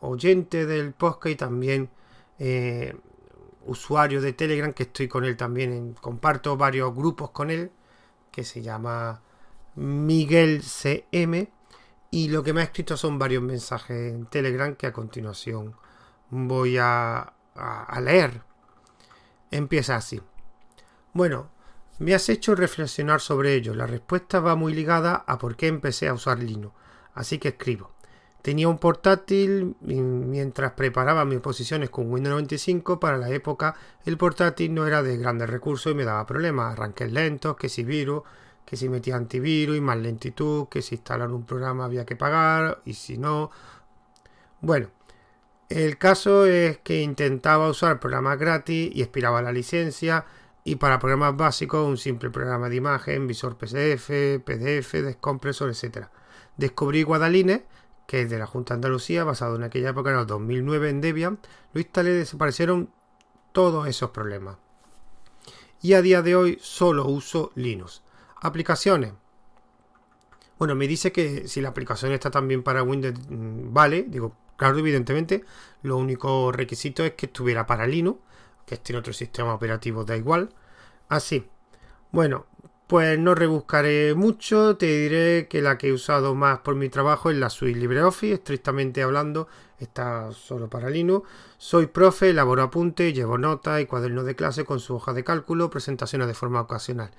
oyente 0.00 0.64
del 0.64 0.92
podcast 0.92 1.32
y 1.32 1.36
también 1.36 1.90
eh, 2.38 2.94
usuario 3.66 4.20
de 4.20 4.32
Telegram 4.32 4.72
que 4.72 4.84
estoy 4.84 5.08
con 5.08 5.24
él 5.24 5.36
también. 5.36 5.94
comparto 6.00 6.56
varios 6.56 6.94
grupos 6.94 7.30
con 7.30 7.50
él 7.50 7.72
que 8.30 8.44
se 8.44 8.62
llama 8.62 9.22
Miguel 9.74 10.62
CM 10.62 11.50
y 12.12 12.28
lo 12.28 12.42
que 12.42 12.52
me 12.52 12.60
ha 12.60 12.64
escrito 12.64 12.98
son 12.98 13.18
varios 13.18 13.42
mensajes 13.42 14.12
en 14.12 14.26
Telegram 14.26 14.76
que 14.76 14.86
a 14.86 14.92
continuación 14.92 15.74
voy 16.28 16.76
a, 16.78 17.32
leer. 18.02 18.42
Empieza 19.50 19.96
así. 19.96 20.20
Bueno, 21.14 21.48
me 21.98 22.14
has 22.14 22.28
hecho 22.28 22.54
reflexionar 22.54 23.22
sobre 23.22 23.54
ello. 23.54 23.74
La 23.74 23.86
respuesta 23.86 24.40
va 24.40 24.56
muy 24.56 24.74
ligada 24.74 25.24
a 25.26 25.38
por 25.38 25.56
qué 25.56 25.68
empecé 25.68 26.06
a 26.06 26.12
usar 26.12 26.38
Linux. 26.38 26.74
Así 27.14 27.38
que 27.38 27.48
escribo. 27.48 27.92
Tenía 28.42 28.68
un 28.68 28.78
portátil 28.78 29.76
mientras 29.80 30.72
preparaba 30.72 31.24
mis 31.24 31.40
posiciones 31.40 31.88
con 31.88 32.12
Windows 32.12 32.32
95. 32.32 33.00
Para 33.00 33.16
la 33.16 33.30
época, 33.30 33.74
el 34.04 34.18
portátil 34.18 34.74
no 34.74 34.86
era 34.86 35.02
de 35.02 35.16
grandes 35.16 35.48
recursos 35.48 35.92
y 35.92 35.94
me 35.94 36.04
daba 36.04 36.26
problemas. 36.26 36.74
Arranques 36.74 37.10
lentos, 37.10 37.56
que 37.56 37.70
si 37.70 37.84
virus, 37.84 38.22
que 38.64 38.76
si 38.76 38.88
metía 38.88 39.16
antivirus 39.16 39.76
y 39.76 39.80
más 39.80 39.98
lentitud, 39.98 40.68
que 40.68 40.82
si 40.82 40.96
instalar 40.96 41.30
un 41.30 41.44
programa 41.44 41.84
había 41.84 42.06
que 42.06 42.16
pagar 42.16 42.82
y 42.84 42.94
si 42.94 43.18
no. 43.18 43.50
Bueno, 44.60 44.90
el 45.68 45.98
caso 45.98 46.46
es 46.46 46.78
que 46.78 47.00
intentaba 47.02 47.68
usar 47.68 47.98
programas 48.00 48.38
gratis 48.38 48.90
y 48.94 49.02
expiraba 49.02 49.42
la 49.42 49.52
licencia 49.52 50.26
y 50.64 50.76
para 50.76 50.98
programas 50.98 51.36
básicos 51.36 51.86
un 51.86 51.96
simple 51.96 52.30
programa 52.30 52.68
de 52.68 52.76
imagen, 52.76 53.26
visor 53.26 53.56
PDF, 53.56 54.40
PDF, 54.44 54.92
descompresor, 55.02 55.70
etc. 55.70 56.08
Descubrí 56.56 57.02
Guadaline, 57.02 57.64
que 58.06 58.22
es 58.22 58.30
de 58.30 58.38
la 58.38 58.46
Junta 58.46 58.74
de 58.74 58.76
Andalucía, 58.76 59.24
basado 59.24 59.56
en 59.56 59.64
aquella 59.64 59.90
época, 59.90 60.10
en 60.10 60.18
el 60.18 60.26
2009 60.26 60.90
en 60.90 61.00
Debian, 61.00 61.38
lo 61.72 61.80
instalé 61.80 62.10
y 62.10 62.18
desaparecieron 62.18 62.90
todos 63.52 63.88
esos 63.88 64.10
problemas. 64.10 64.58
y 65.80 65.94
a 65.94 66.02
día 66.02 66.22
de 66.22 66.36
hoy 66.36 66.58
solo 66.60 67.06
uso 67.06 67.50
Linux. 67.56 68.02
Aplicaciones. 68.42 69.12
Bueno, 70.58 70.74
me 70.74 70.88
dice 70.88 71.12
que 71.12 71.46
si 71.46 71.60
la 71.60 71.68
aplicación 71.68 72.12
está 72.12 72.30
también 72.30 72.62
para 72.64 72.82
Windows, 72.82 73.14
mm, 73.28 73.72
vale. 73.72 74.04
Digo, 74.08 74.36
claro, 74.56 74.78
evidentemente, 74.78 75.44
lo 75.82 75.96
único 75.96 76.50
requisito 76.50 77.04
es 77.04 77.12
que 77.12 77.26
estuviera 77.26 77.66
para 77.66 77.86
Linux, 77.86 78.20
que 78.66 78.74
esté 78.74 78.92
en 78.92 78.98
otro 78.98 79.12
sistema 79.12 79.54
operativo, 79.54 80.04
da 80.04 80.16
igual. 80.16 80.50
Así. 81.08 81.48
Bueno, 82.10 82.46
pues 82.88 83.18
no 83.18 83.34
rebuscaré 83.34 84.14
mucho, 84.14 84.76
te 84.76 84.86
diré 84.86 85.48
que 85.48 85.62
la 85.62 85.78
que 85.78 85.88
he 85.88 85.92
usado 85.92 86.34
más 86.34 86.58
por 86.58 86.74
mi 86.74 86.88
trabajo 86.88 87.30
es 87.30 87.36
la 87.36 87.48
suite 87.48 87.78
LibreOffice, 87.78 88.34
estrictamente 88.34 89.02
hablando, 89.02 89.48
está 89.78 90.32
solo 90.32 90.68
para 90.68 90.90
Linux. 90.90 91.28
Soy 91.58 91.86
profe, 91.86 92.30
elaboro 92.30 92.62
apuntes, 92.62 93.14
llevo 93.14 93.38
notas 93.38 93.80
y 93.80 93.86
cuadernos 93.86 94.26
de 94.26 94.36
clase 94.36 94.64
con 94.64 94.80
su 94.80 94.96
hoja 94.96 95.12
de 95.12 95.24
cálculo, 95.24 95.70
presentaciones 95.70 96.26
de 96.28 96.34
forma 96.34 96.60
ocasional. 96.60 97.12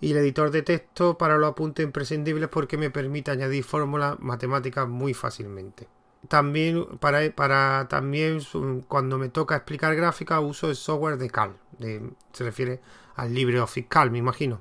Y 0.00 0.12
el 0.12 0.18
editor 0.18 0.50
de 0.50 0.62
texto 0.62 1.18
para 1.18 1.38
los 1.38 1.50
apuntes 1.50 1.84
imprescindibles 1.84 2.48
porque 2.48 2.76
me 2.76 2.90
permite 2.90 3.30
añadir 3.30 3.64
fórmulas 3.64 4.18
matemáticas 4.20 4.88
muy 4.88 5.12
fácilmente. 5.14 5.88
También 6.28 6.98
para, 6.98 7.30
para 7.34 7.86
también 7.88 8.40
cuando 8.88 9.18
me 9.18 9.28
toca 9.28 9.56
explicar 9.56 9.94
gráfica 9.94 10.40
uso 10.40 10.68
el 10.68 10.76
software 10.76 11.16
de 11.16 11.30
Cal, 11.30 11.56
se 12.32 12.44
refiere 12.44 12.80
al 13.16 13.32
LibreOffice 13.32 13.88
Cal, 13.88 14.10
me 14.10 14.18
imagino. 14.18 14.60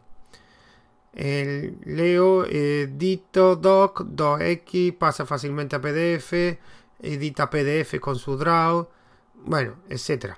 El 1.14 1.80
leo, 1.84 2.46
edito 2.46 3.56
doc, 3.56 4.04
docx, 4.04 4.94
pasa 5.00 5.26
fácilmente 5.26 5.76
a 5.76 5.82
PDF, 5.82 6.60
edita 7.00 7.50
PDF 7.50 8.00
con 8.00 8.18
su 8.18 8.38
draw, 8.38 8.88
bueno, 9.34 9.78
etcétera. 9.90 10.38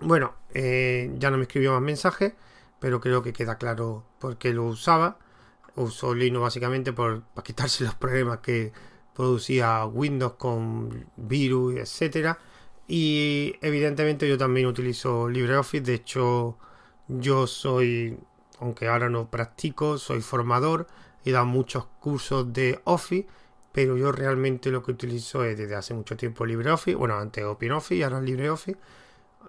Bueno, 0.00 0.34
eh, 0.52 1.14
ya 1.16 1.30
no 1.30 1.36
me 1.36 1.44
escribió 1.44 1.72
más 1.72 1.82
mensajes, 1.82 2.32
pero 2.82 3.00
creo 3.00 3.22
que 3.22 3.32
queda 3.32 3.58
claro 3.58 4.04
por 4.18 4.38
qué 4.38 4.52
lo 4.52 4.64
usaba. 4.64 5.16
Uso 5.76 6.14
Linux 6.14 6.42
básicamente 6.42 6.92
por, 6.92 7.22
para 7.22 7.44
quitarse 7.44 7.84
los 7.84 7.94
problemas 7.94 8.40
que 8.40 8.72
producía 9.14 9.86
Windows 9.86 10.32
con 10.32 11.06
virus, 11.16 11.76
etcétera. 11.76 12.40
Y 12.88 13.54
evidentemente 13.62 14.28
yo 14.28 14.36
también 14.36 14.66
utilizo 14.66 15.28
LibreOffice. 15.28 15.84
De 15.84 15.94
hecho, 15.94 16.58
yo 17.06 17.46
soy, 17.46 18.18
aunque 18.58 18.88
ahora 18.88 19.08
no 19.08 19.30
practico, 19.30 19.96
soy 19.96 20.20
formador 20.20 20.88
y 21.24 21.30
da 21.30 21.44
muchos 21.44 21.86
cursos 22.00 22.52
de 22.52 22.80
Office 22.82 23.28
pero 23.72 23.96
yo 23.96 24.12
realmente 24.12 24.70
lo 24.70 24.82
que 24.82 24.90
utilizo 24.90 25.44
es 25.44 25.56
desde 25.56 25.74
hace 25.74 25.94
mucho 25.94 26.14
tiempo 26.14 26.44
LibreOffice, 26.44 26.94
bueno, 26.94 27.16
antes 27.16 27.42
OpenOffice 27.42 27.94
y 27.96 28.02
ahora 28.02 28.20
LibreOffice, 28.20 28.78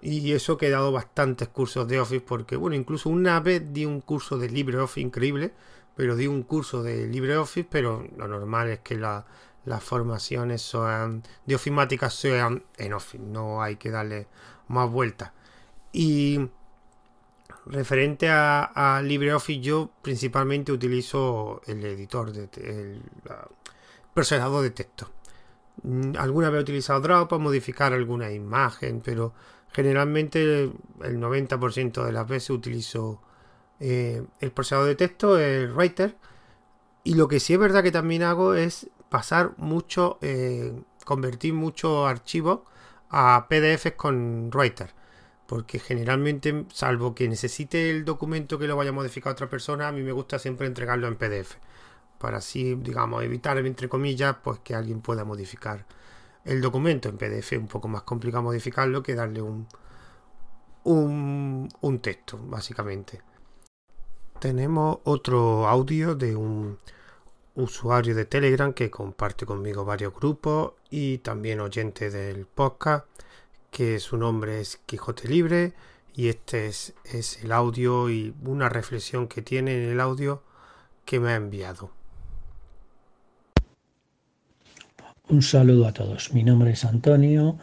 y 0.04 0.32
eso 0.32 0.58
que 0.58 0.66
he 0.66 0.70
dado 0.70 0.92
bastantes 0.92 1.48
cursos 1.48 1.88
de 1.88 1.98
Office 1.98 2.20
porque, 2.20 2.56
bueno, 2.56 2.76
incluso 2.76 3.08
una 3.08 3.40
vez 3.40 3.72
di 3.72 3.86
un 3.86 4.02
curso 4.02 4.36
de 4.36 4.50
LibreOffice 4.50 5.00
increíble, 5.00 5.54
pero 5.96 6.14
di 6.14 6.26
un 6.26 6.42
curso 6.42 6.82
de 6.82 7.06
LibreOffice, 7.06 7.66
pero 7.70 8.06
lo 8.18 8.28
normal 8.28 8.68
es 8.68 8.80
que 8.80 8.96
las 8.96 9.82
formaciones 9.82 10.60
sean 10.60 11.22
de 11.46 11.54
ofimática 11.54 12.10
sean 12.10 12.64
en 12.76 12.92
Office, 12.92 13.24
no 13.24 13.62
hay 13.62 13.76
que 13.76 13.90
darle 13.90 14.26
más 14.68 14.90
vueltas. 14.90 15.32
Y 15.90 16.50
referente 17.64 18.28
a, 18.28 19.00
LibreOffice, 19.02 19.60
yo 19.60 19.90
principalmente 20.02 20.70
utilizo 20.70 21.62
el 21.66 21.82
editor 21.82 22.30
de 22.30 22.50
el, 22.62 23.02
procesador 24.12 24.62
de 24.62 24.70
texto. 24.70 25.10
Mm, 25.82 26.12
alguna 26.18 26.50
vez 26.50 26.58
he 26.60 26.62
utilizado 26.62 27.00
Draw 27.00 27.26
para 27.26 27.42
modificar 27.42 27.94
alguna 27.94 28.30
imagen, 28.30 29.00
pero 29.00 29.32
generalmente 29.74 30.62
el 30.62 31.20
90% 31.20 32.04
de 32.04 32.12
las 32.12 32.28
veces 32.28 32.50
utilizo 32.50 33.20
eh, 33.80 34.24
el 34.40 34.52
procesador 34.52 34.86
de 34.86 34.94
texto, 34.94 35.38
el 35.38 35.72
Writer. 35.72 36.16
Y 37.02 37.14
lo 37.14 37.28
que 37.28 37.40
sí 37.40 37.52
es 37.52 37.58
verdad 37.58 37.82
que 37.82 37.90
también 37.92 38.22
hago 38.22 38.54
es 38.54 38.88
pasar 39.08 39.52
mucho, 39.58 40.18
eh, 40.22 40.72
convertir 41.04 41.54
muchos 41.54 42.08
archivos 42.08 42.60
a 43.10 43.46
PDFs 43.50 43.92
con 43.96 44.50
Writer. 44.54 44.94
Porque 45.46 45.78
generalmente, 45.78 46.66
salvo 46.72 47.14
que 47.14 47.28
necesite 47.28 47.90
el 47.90 48.04
documento 48.04 48.58
que 48.58 48.66
lo 48.68 48.76
vaya 48.76 48.90
a 48.90 48.94
modificar 48.94 49.32
otra 49.32 49.50
persona, 49.50 49.88
a 49.88 49.92
mí 49.92 50.02
me 50.02 50.12
gusta 50.12 50.38
siempre 50.38 50.66
entregarlo 50.66 51.08
en 51.08 51.16
PDF 51.16 51.56
para 52.18 52.38
así, 52.38 52.74
digamos, 52.76 53.22
evitar, 53.22 53.58
entre 53.58 53.88
comillas, 53.88 54.36
pues 54.42 54.60
que 54.60 54.74
alguien 54.74 55.02
pueda 55.02 55.24
modificar 55.24 55.84
el 56.44 56.60
documento 56.60 57.08
en 57.08 57.16
PDF. 57.16 57.52
Un 57.52 57.68
poco 57.68 57.88
más 57.88 58.02
complicado 58.02 58.42
modificarlo 58.42 59.02
que 59.02 59.14
darle 59.14 59.42
un, 59.42 59.66
un, 60.84 61.68
un 61.80 61.98
texto, 62.00 62.38
básicamente. 62.38 63.22
Tenemos 64.38 64.98
otro 65.04 65.68
audio 65.68 66.14
de 66.14 66.36
un 66.36 66.78
usuario 67.54 68.14
de 68.14 68.24
Telegram 68.24 68.72
que 68.72 68.90
comparte 68.90 69.46
conmigo 69.46 69.84
varios 69.84 70.14
grupos 70.14 70.72
y 70.90 71.18
también 71.18 71.60
oyente 71.60 72.10
del 72.10 72.46
podcast, 72.46 73.06
que 73.70 74.00
su 74.00 74.16
nombre 74.16 74.60
es 74.60 74.78
Quijote 74.86 75.28
Libre 75.28 75.72
y 76.14 76.28
este 76.28 76.66
es, 76.66 76.94
es 77.04 77.42
el 77.42 77.52
audio 77.52 78.10
y 78.10 78.34
una 78.44 78.68
reflexión 78.68 79.28
que 79.28 79.42
tiene 79.42 79.82
en 79.82 79.90
el 79.90 80.00
audio 80.00 80.42
que 81.04 81.20
me 81.20 81.32
ha 81.32 81.36
enviado. 81.36 81.90
Un 85.26 85.40
saludo 85.40 85.86
a 85.86 85.92
todos. 85.92 86.34
Mi 86.34 86.42
nombre 86.42 86.72
es 86.72 86.84
Antonio. 86.84 87.56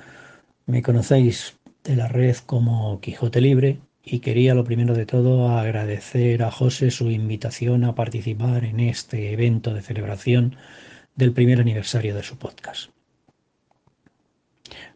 Me 0.66 0.82
conocéis 0.82 1.60
de 1.84 1.96
la 1.96 2.08
red 2.08 2.36
como 2.48 3.00
Quijote 3.02 3.40
Libre 3.40 3.80
y 4.04 4.20
quería 4.20 4.56
lo 4.56 4.64
primero 4.64 4.96
de 4.96 5.06
todo 5.06 5.48
agradecer 5.48 6.42
a 6.42 6.50
José 6.50 6.90
su 6.90 7.12
invitación 7.12 7.84
a 7.84 7.94
participar 7.94 8.66
en 8.66 8.80
este 8.80 9.32
evento 9.32 9.76
de 9.76 9.84
celebración 9.84 10.56
del 11.16 11.34
primer 11.34 11.62
aniversario 11.62 12.16
de 12.16 12.24
su 12.24 12.36
podcast. 12.38 12.90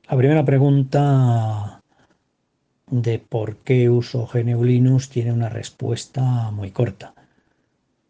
La 0.10 0.18
primera 0.18 0.44
pregunta 0.44 1.84
de 2.90 3.20
por 3.20 3.58
qué 3.58 3.92
uso 3.92 4.28
GNU 4.34 4.64
Linux 4.64 5.10
tiene 5.10 5.32
una 5.32 5.50
respuesta 5.50 6.50
muy 6.50 6.72
corta. 6.72 7.14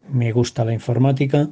Me 0.08 0.32
gusta 0.32 0.64
la 0.64 0.74
informática 0.74 1.50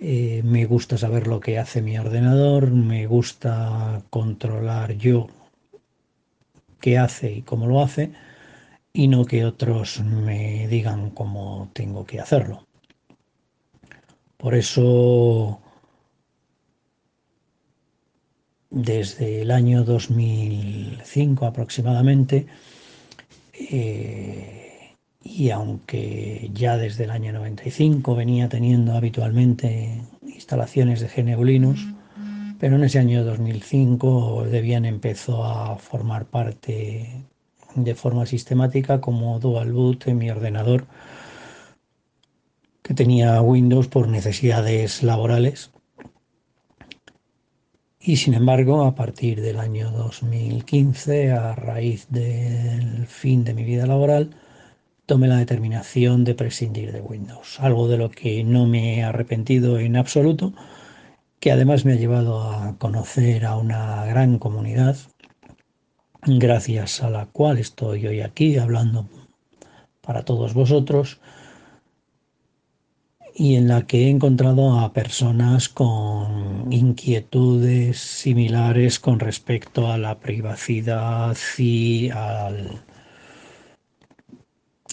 eh, 0.00 0.42
me 0.44 0.64
gusta 0.64 0.96
saber 0.96 1.26
lo 1.26 1.40
que 1.40 1.58
hace 1.58 1.82
mi 1.82 1.98
ordenador, 1.98 2.70
me 2.70 3.06
gusta 3.06 4.02
controlar 4.08 4.94
yo 4.94 5.28
qué 6.80 6.98
hace 6.98 7.30
y 7.32 7.42
cómo 7.42 7.66
lo 7.66 7.82
hace 7.82 8.12
y 8.92 9.08
no 9.08 9.26
que 9.26 9.44
otros 9.44 10.00
me 10.00 10.66
digan 10.68 11.10
cómo 11.10 11.70
tengo 11.74 12.06
que 12.06 12.18
hacerlo. 12.18 12.66
Por 14.38 14.54
eso, 14.54 15.60
desde 18.70 19.42
el 19.42 19.50
año 19.50 19.84
2005 19.84 21.44
aproximadamente, 21.44 22.46
eh, 23.52 24.69
y 25.22 25.50
aunque 25.50 26.50
ya 26.54 26.76
desde 26.76 27.04
el 27.04 27.10
año 27.10 27.32
95 27.32 28.14
venía 28.14 28.48
teniendo 28.48 28.94
habitualmente 28.94 30.02
instalaciones 30.22 31.00
de 31.00 31.08
GNU 31.08 31.44
Linux, 31.44 31.80
pero 32.58 32.76
en 32.76 32.84
ese 32.84 32.98
año 32.98 33.24
2005 33.24 34.44
Debian 34.50 34.84
empezó 34.84 35.44
a 35.44 35.76
formar 35.76 36.26
parte 36.26 37.24
de 37.74 37.94
forma 37.94 38.26
sistemática 38.26 39.00
como 39.00 39.38
dual 39.38 39.72
boot 39.72 40.06
en 40.08 40.18
mi 40.18 40.30
ordenador 40.30 40.86
que 42.82 42.94
tenía 42.94 43.40
Windows 43.40 43.88
por 43.88 44.08
necesidades 44.08 45.02
laborales. 45.02 45.70
Y 48.00 48.16
sin 48.16 48.34
embargo, 48.34 48.84
a 48.84 48.94
partir 48.94 49.42
del 49.42 49.60
año 49.60 49.90
2015, 49.90 51.32
a 51.32 51.54
raíz 51.54 52.08
del 52.08 53.06
fin 53.06 53.44
de 53.44 53.54
mi 53.54 53.62
vida 53.62 53.86
laboral, 53.86 54.34
tomé 55.10 55.26
la 55.26 55.38
determinación 55.38 56.22
de 56.22 56.36
prescindir 56.36 56.92
de 56.92 57.00
Windows, 57.00 57.58
algo 57.58 57.88
de 57.88 57.98
lo 57.98 58.12
que 58.12 58.44
no 58.44 58.66
me 58.66 58.94
he 58.94 59.02
arrepentido 59.02 59.80
en 59.80 59.96
absoluto, 59.96 60.52
que 61.40 61.50
además 61.50 61.84
me 61.84 61.94
ha 61.94 61.96
llevado 61.96 62.40
a 62.44 62.78
conocer 62.78 63.44
a 63.44 63.56
una 63.56 64.04
gran 64.04 64.38
comunidad, 64.38 64.96
gracias 66.24 67.02
a 67.02 67.10
la 67.10 67.26
cual 67.26 67.58
estoy 67.58 68.06
hoy 68.06 68.20
aquí 68.20 68.56
hablando 68.56 69.08
para 70.00 70.24
todos 70.24 70.54
vosotros 70.54 71.20
y 73.34 73.56
en 73.56 73.66
la 73.66 73.88
que 73.88 74.06
he 74.06 74.10
encontrado 74.10 74.78
a 74.78 74.92
personas 74.92 75.68
con 75.68 76.72
inquietudes 76.72 77.98
similares 77.98 79.00
con 79.00 79.18
respecto 79.18 79.90
a 79.90 79.98
la 79.98 80.20
privacidad 80.20 81.36
y 81.58 82.10
al 82.10 82.84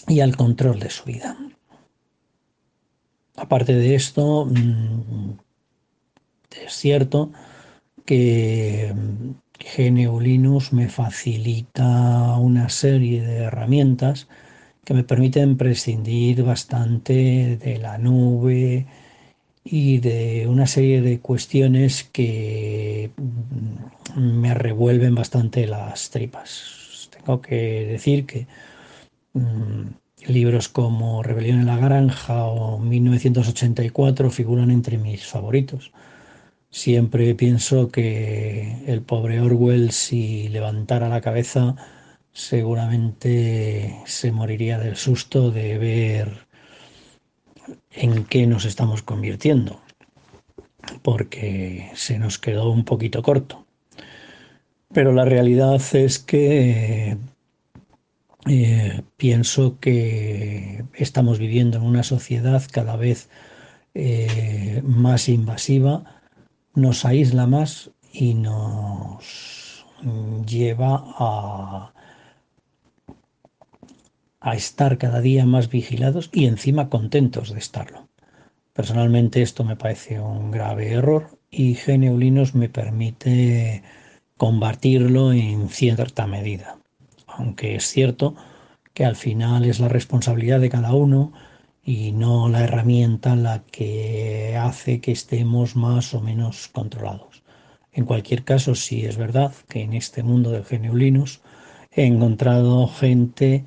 y 0.08 0.20
al 0.20 0.36
control 0.36 0.80
de 0.80 0.90
su 0.90 1.04
vida. 1.04 1.36
Aparte 3.36 3.74
de 3.74 3.94
esto, 3.94 4.46
mm, 4.46 5.38
es 6.64 6.72
cierto 6.72 7.30
que 8.04 8.92
GNU 9.76 10.20
Linux 10.20 10.72
me 10.72 10.88
facilita 10.88 12.36
una 12.38 12.68
serie 12.68 13.22
de 13.22 13.36
herramientas 13.44 14.28
que 14.84 14.94
me 14.94 15.04
permiten 15.04 15.56
prescindir 15.56 16.42
bastante 16.42 17.58
de 17.58 17.78
la 17.78 17.98
nube 17.98 18.86
y 19.64 19.98
de 19.98 20.46
una 20.48 20.66
serie 20.66 21.02
de 21.02 21.20
cuestiones 21.20 22.04
que 22.04 23.10
mm, 23.16 24.40
me 24.40 24.54
revuelven 24.54 25.14
bastante 25.14 25.66
las 25.66 26.10
tripas. 26.10 27.10
Tengo 27.10 27.42
que 27.42 27.86
decir 27.86 28.26
que 28.26 28.46
mm, 29.34 29.82
libros 30.26 30.68
como 30.68 31.22
Rebelión 31.22 31.60
en 31.60 31.66
la 31.66 31.76
Granja 31.78 32.44
o 32.44 32.78
1984 32.78 34.30
figuran 34.30 34.70
entre 34.70 34.98
mis 34.98 35.26
favoritos. 35.26 35.92
Siempre 36.70 37.34
pienso 37.34 37.90
que 37.90 38.84
el 38.86 39.02
pobre 39.02 39.40
Orwell 39.40 39.90
si 39.90 40.48
levantara 40.48 41.08
la 41.08 41.20
cabeza 41.20 41.76
seguramente 42.32 43.96
se 44.06 44.30
moriría 44.32 44.78
del 44.78 44.96
susto 44.96 45.50
de 45.50 45.78
ver 45.78 46.46
en 47.90 48.24
qué 48.24 48.46
nos 48.46 48.64
estamos 48.64 49.02
convirtiendo, 49.02 49.80
porque 51.02 51.90
se 51.94 52.18
nos 52.18 52.38
quedó 52.38 52.70
un 52.70 52.84
poquito 52.84 53.22
corto. 53.22 53.66
Pero 54.92 55.12
la 55.12 55.24
realidad 55.24 55.82
es 55.94 56.18
que 56.18 57.16
eh, 58.48 59.02
pienso 59.16 59.78
que 59.78 60.84
estamos 60.94 61.38
viviendo 61.38 61.78
en 61.78 61.84
una 61.84 62.02
sociedad 62.02 62.62
cada 62.70 62.96
vez 62.96 63.28
eh, 63.94 64.82
más 64.84 65.28
invasiva, 65.28 66.22
nos 66.74 67.04
aísla 67.04 67.46
más 67.46 67.90
y 68.12 68.34
nos 68.34 69.84
lleva 70.46 71.04
a 71.18 71.92
a 74.40 74.54
estar 74.54 74.98
cada 74.98 75.20
día 75.20 75.44
más 75.46 75.68
vigilados 75.68 76.30
y 76.32 76.46
encima 76.46 76.88
contentos 76.88 77.52
de 77.52 77.58
estarlo. 77.58 78.08
Personalmente 78.72 79.42
esto 79.42 79.64
me 79.64 79.76
parece 79.76 80.20
un 80.20 80.50
grave 80.50 80.92
error 80.92 81.38
y 81.50 81.74
Geneulinos 81.74 82.54
me 82.54 82.68
permite 82.68 83.82
combatirlo 84.36 85.32
en 85.32 85.68
cierta 85.68 86.26
medida. 86.26 86.77
Aunque 87.38 87.74
es 87.76 87.86
cierto 87.86 88.34
que 88.92 89.06
al 89.06 89.16
final 89.16 89.64
es 89.64 89.80
la 89.80 89.88
responsabilidad 89.88 90.60
de 90.60 90.68
cada 90.68 90.92
uno 90.92 91.32
y 91.82 92.12
no 92.12 92.50
la 92.50 92.64
herramienta 92.64 93.34
la 93.34 93.62
que 93.62 94.58
hace 94.60 95.00
que 95.00 95.12
estemos 95.12 95.74
más 95.74 96.12
o 96.12 96.20
menos 96.20 96.68
controlados. 96.68 97.42
En 97.92 98.04
cualquier 98.04 98.44
caso, 98.44 98.74
sí 98.74 99.06
es 99.06 99.16
verdad 99.16 99.54
que 99.68 99.80
en 99.80 99.94
este 99.94 100.22
mundo 100.22 100.50
de 100.50 100.62
Geneulinos 100.62 101.40
he 101.90 102.04
encontrado 102.04 102.86
gente 102.88 103.64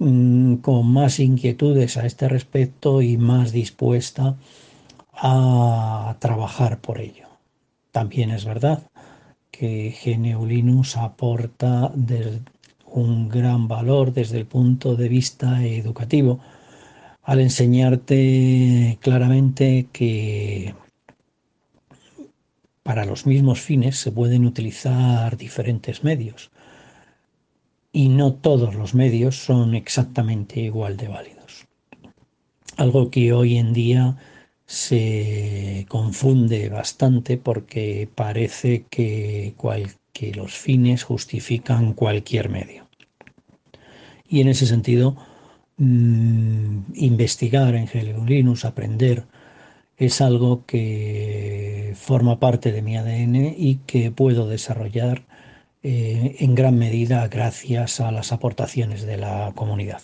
Mm, 0.00 0.56
con 0.58 0.86
más 0.92 1.18
inquietudes 1.18 1.96
a 1.96 2.06
este 2.06 2.28
respecto 2.28 3.02
y 3.02 3.16
más 3.16 3.50
dispuesta 3.52 4.36
a 5.12 6.16
trabajar 6.20 6.80
por 6.80 7.00
ello. 7.00 7.26
También 7.90 8.30
es 8.30 8.44
verdad 8.44 8.82
que 9.50 9.90
Geneulinus 9.90 10.96
aporta 10.96 11.90
un 12.92 13.28
gran 13.28 13.68
valor 13.68 14.12
desde 14.12 14.38
el 14.38 14.46
punto 14.46 14.96
de 14.96 15.08
vista 15.08 15.64
educativo 15.64 16.40
al 17.22 17.40
enseñarte 17.40 18.98
claramente 19.00 19.88
que 19.92 20.74
para 22.82 23.04
los 23.04 23.26
mismos 23.26 23.60
fines 23.60 23.98
se 23.98 24.12
pueden 24.12 24.46
utilizar 24.46 25.36
diferentes 25.36 26.04
medios 26.04 26.50
y 27.92 28.08
no 28.08 28.32
todos 28.34 28.74
los 28.74 28.94
medios 28.94 29.36
son 29.36 29.74
exactamente 29.74 30.60
igual 30.60 30.96
de 30.96 31.08
válidos. 31.08 31.66
Algo 32.76 33.10
que 33.10 33.32
hoy 33.32 33.58
en 33.58 33.72
día 33.72 34.16
se 34.64 35.84
confunde 35.88 36.68
bastante 36.68 37.38
porque 37.38 38.08
parece 38.14 38.84
que, 38.88 39.54
los 40.34 40.54
fines 40.54 41.04
justifican 41.04 41.92
cualquier 41.94 42.48
medio. 42.48 42.88
Y 44.28 44.40
en 44.40 44.48
ese 44.48 44.66
sentido, 44.66 45.16
mm, 45.78 46.80
investigar 46.94 47.74
en 47.74 48.26
Linux, 48.26 48.64
aprender, 48.64 49.24
es 49.96 50.20
algo 50.20 50.64
que 50.66 51.92
forma 51.96 52.38
parte 52.38 52.72
de 52.72 52.82
mi 52.82 52.96
ADN 52.96 53.54
y 53.56 53.80
que 53.86 54.10
puedo 54.12 54.48
desarrollar 54.48 55.24
eh, 55.82 56.36
en 56.40 56.54
gran 56.54 56.78
medida 56.78 57.26
gracias 57.28 58.00
a 58.00 58.12
las 58.12 58.32
aportaciones 58.32 59.02
de 59.06 59.16
la 59.16 59.52
comunidad. 59.54 60.02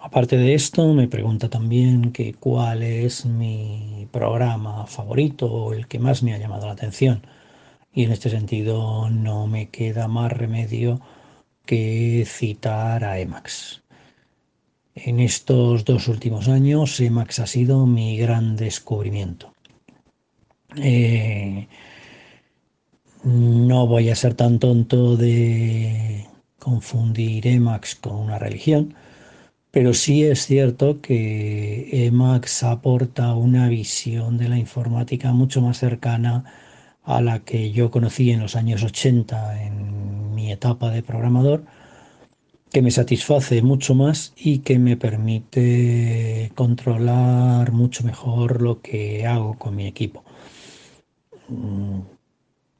Aparte 0.00 0.36
de 0.36 0.54
esto, 0.54 0.94
me 0.94 1.08
pregunta 1.08 1.48
también 1.48 2.12
que 2.12 2.34
cuál 2.34 2.82
es 2.82 3.26
mi 3.26 4.06
programa 4.12 4.86
favorito 4.86 5.46
o 5.46 5.72
el 5.72 5.88
que 5.88 5.98
más 5.98 6.22
me 6.22 6.32
ha 6.34 6.38
llamado 6.38 6.66
la 6.66 6.72
atención. 6.72 7.22
Y 7.96 8.04
en 8.04 8.12
este 8.12 8.28
sentido 8.28 9.08
no 9.08 9.46
me 9.46 9.70
queda 9.70 10.06
más 10.06 10.30
remedio 10.30 11.00
que 11.64 12.26
citar 12.26 13.02
a 13.04 13.18
Emacs. 13.18 13.82
En 14.94 15.18
estos 15.18 15.86
dos 15.86 16.06
últimos 16.06 16.46
años, 16.48 17.00
Emacs 17.00 17.38
ha 17.38 17.46
sido 17.46 17.86
mi 17.86 18.18
gran 18.18 18.54
descubrimiento. 18.56 19.54
Eh, 20.76 21.68
no 23.24 23.86
voy 23.86 24.10
a 24.10 24.14
ser 24.14 24.34
tan 24.34 24.58
tonto 24.58 25.16
de 25.16 26.26
confundir 26.58 27.46
Emacs 27.46 27.94
con 27.94 28.16
una 28.16 28.38
religión, 28.38 28.94
pero 29.70 29.94
sí 29.94 30.22
es 30.22 30.44
cierto 30.44 31.00
que 31.00 31.88
Emacs 32.06 32.62
aporta 32.62 33.34
una 33.34 33.70
visión 33.70 34.36
de 34.36 34.50
la 34.50 34.58
informática 34.58 35.32
mucho 35.32 35.62
más 35.62 35.78
cercana 35.78 36.44
a 37.06 37.22
la 37.22 37.38
que 37.40 37.70
yo 37.70 37.90
conocí 37.90 38.30
en 38.30 38.40
los 38.40 38.56
años 38.56 38.82
80 38.82 39.62
en 39.62 40.34
mi 40.34 40.50
etapa 40.52 40.90
de 40.90 41.02
programador, 41.02 41.64
que 42.70 42.82
me 42.82 42.90
satisface 42.90 43.62
mucho 43.62 43.94
más 43.94 44.32
y 44.36 44.58
que 44.58 44.78
me 44.78 44.96
permite 44.96 46.50
controlar 46.54 47.72
mucho 47.72 48.04
mejor 48.04 48.60
lo 48.60 48.82
que 48.82 49.24
hago 49.26 49.56
con 49.56 49.76
mi 49.76 49.86
equipo. 49.86 50.24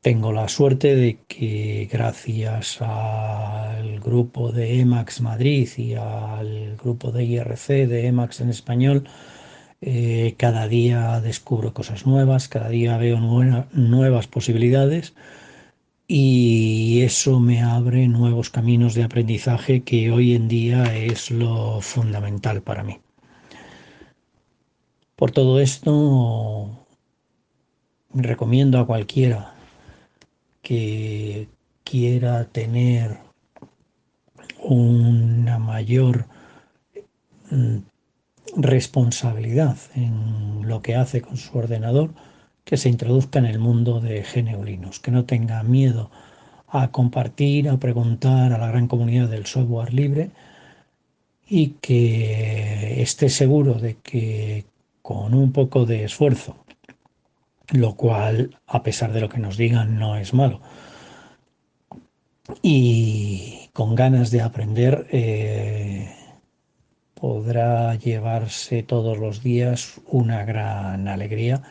Tengo 0.01 0.33
la 0.33 0.49
suerte 0.49 0.97
de 0.97 1.18
que 1.29 1.89
gracias 1.91 2.83
al 2.83 4.01
grupo 4.01 4.51
de 4.53 4.81
EMAX 4.81 5.20
Madrid 5.20 5.68
y 5.77 5.95
al 5.95 6.77
grupo 6.77 7.12
de 7.12 7.24
IRC 7.24 7.87
de 7.87 8.07
EMAX 8.09 8.41
en 8.41 8.51
español, 8.51 9.09
eh, 9.81 10.35
cada 10.39 10.68
día 10.68 11.20
descubro 11.20 11.74
cosas 11.74 12.07
nuevas, 12.07 12.49
cada 12.49 12.68
día 12.68 12.97
veo 12.97 13.18
nuevas 13.18 14.27
posibilidades 14.27 15.14
y 16.09 17.03
eso 17.03 17.41
me 17.41 17.62
abre 17.62 18.09
nuevos 18.09 18.51
caminos 18.51 18.95
de 18.95 19.05
aprendizaje 19.05 19.83
que 19.83 20.11
hoy 20.12 20.35
en 20.35 20.49
día 20.49 20.97
es 20.97 21.31
lo 21.31 21.81
fundamental 21.81 22.62
para 22.62 22.85
mí. 22.85 22.99
Por 25.16 25.31
todo 25.33 25.61
esto, 25.61 26.87
recomiendo 28.12 28.79
a 28.79 28.87
cualquiera 28.87 29.55
que 30.62 31.49
quiera 31.85 32.45
tener 32.45 33.18
una 34.61 35.59
mayor 35.59 36.27
mm, 37.51 37.79
responsabilidad 38.57 39.76
en 39.94 40.68
lo 40.68 40.82
que 40.82 40.97
hace 40.97 41.22
con 41.22 41.36
su 41.36 41.57
ordenador, 41.57 42.11
que 42.64 42.76
se 42.76 42.88
introduzca 42.88 43.38
en 43.38 43.47
el 43.47 43.59
mundo 43.59 44.01
de 44.01 44.22
GNU 44.22 44.90
que 45.03 45.11
no 45.11 45.24
tenga 45.24 45.62
miedo 45.62 46.11
a 46.68 46.90
compartir, 46.90 47.68
a 47.68 47.78
preguntar 47.78 48.53
a 48.53 48.59
la 48.59 48.68
gran 48.68 48.88
comunidad 48.88 49.28
del 49.28 49.47
software 49.47 49.94
libre 49.94 50.30
y 51.49 51.68
que 51.80 53.03
esté 53.03 53.28
seguro 53.28 53.74
de 53.74 53.97
que 53.97 54.66
con 55.03 55.34
un 55.34 55.53
poco 55.53 55.86
de 55.86 56.05
esfuerzo 56.05 56.57
lo 57.72 57.97
cual, 57.97 58.59
a 58.66 58.82
pesar 58.82 59.12
de 59.12 59.20
lo 59.20 59.28
que 59.28 59.38
nos 59.38 59.57
digan, 59.57 59.99
no 59.99 60.16
es 60.16 60.34
malo. 60.34 60.61
Y 62.62 63.70
con 63.72 63.94
ganas 63.94 64.30
de 64.30 64.40
aprender, 64.40 65.07
eh, 65.11 66.16
podrá 67.19 67.95
llevarse 67.95 68.83
todos 68.83 69.19
los 69.19 69.43
días 69.43 70.01
una 70.07 70.45
gran 70.45 71.09
alegría 71.09 71.62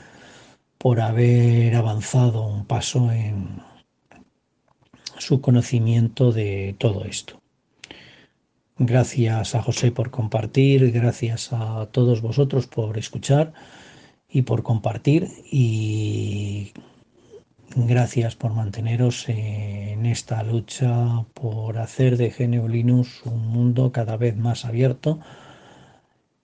por 0.77 0.99
haber 1.01 1.75
avanzado 1.75 2.45
un 2.47 2.65
paso 2.65 3.11
en 3.11 3.61
su 5.17 5.41
conocimiento 5.41 6.31
de 6.31 6.75
todo 6.79 7.05
esto. 7.05 7.41
Gracias 8.77 9.55
a 9.55 9.61
José 9.61 9.91
por 9.91 10.11
compartir, 10.11 10.91
gracias 10.91 11.53
a 11.53 11.87
todos 11.91 12.21
vosotros 12.21 12.67
por 12.67 12.97
escuchar 12.97 13.53
y 14.27 14.41
por 14.41 14.63
compartir 14.63 15.29
y 15.49 16.73
Gracias 17.77 18.37
por 18.37 18.53
manteneros 18.53 19.27
en 19.27 20.05
esta 20.05 20.41
lucha 20.43 21.25
por 21.33 21.77
hacer 21.77 22.15
de 22.15 22.29
GNU 22.29 22.69
Linux 22.69 23.21
un 23.25 23.47
mundo 23.47 23.91
cada 23.91 24.15
vez 24.15 24.37
más 24.37 24.63
abierto 24.63 25.19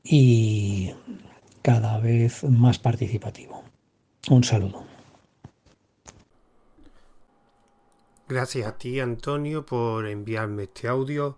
y 0.04 0.94
cada 1.62 2.00
vez 2.00 2.44
más 2.44 2.80
participativo. 2.80 3.64
Un 4.30 4.44
saludo. 4.44 4.84
Gracias 8.28 8.68
a 8.68 8.78
ti, 8.78 9.00
Antonio, 9.00 9.66
por 9.66 10.08
enviarme 10.08 10.64
este 10.64 10.90
audio. 10.90 11.38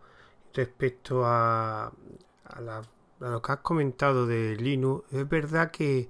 Respecto 0.55 1.23
a, 1.23 1.93
a, 2.45 2.81
lo 3.19 3.41
que 3.43 3.51
has 3.51 3.59
comentado 3.59 4.25
de 4.25 4.55
Linux, 4.55 5.05
es 5.13 5.29
verdad 5.29 5.69
que, 5.69 6.09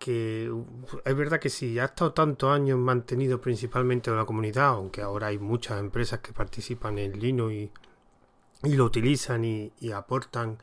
que 0.00 0.50
es 1.04 1.16
verdad 1.16 1.38
que 1.40 1.50
sí, 1.50 1.78
ha 1.78 1.84
estado 1.84 2.14
tantos 2.14 2.50
años 2.50 2.78
mantenido 2.78 3.38
principalmente 3.40 4.10
en 4.10 4.16
la 4.16 4.24
comunidad, 4.24 4.68
aunque 4.68 5.02
ahora 5.02 5.26
hay 5.28 5.38
muchas 5.38 5.78
empresas 5.78 6.20
que 6.20 6.32
participan 6.32 6.98
en 6.98 7.20
Linux 7.20 7.52
y, 8.64 8.74
lo 8.76 8.86
utilizan 8.86 9.44
y, 9.44 9.72
aportan 9.94 10.58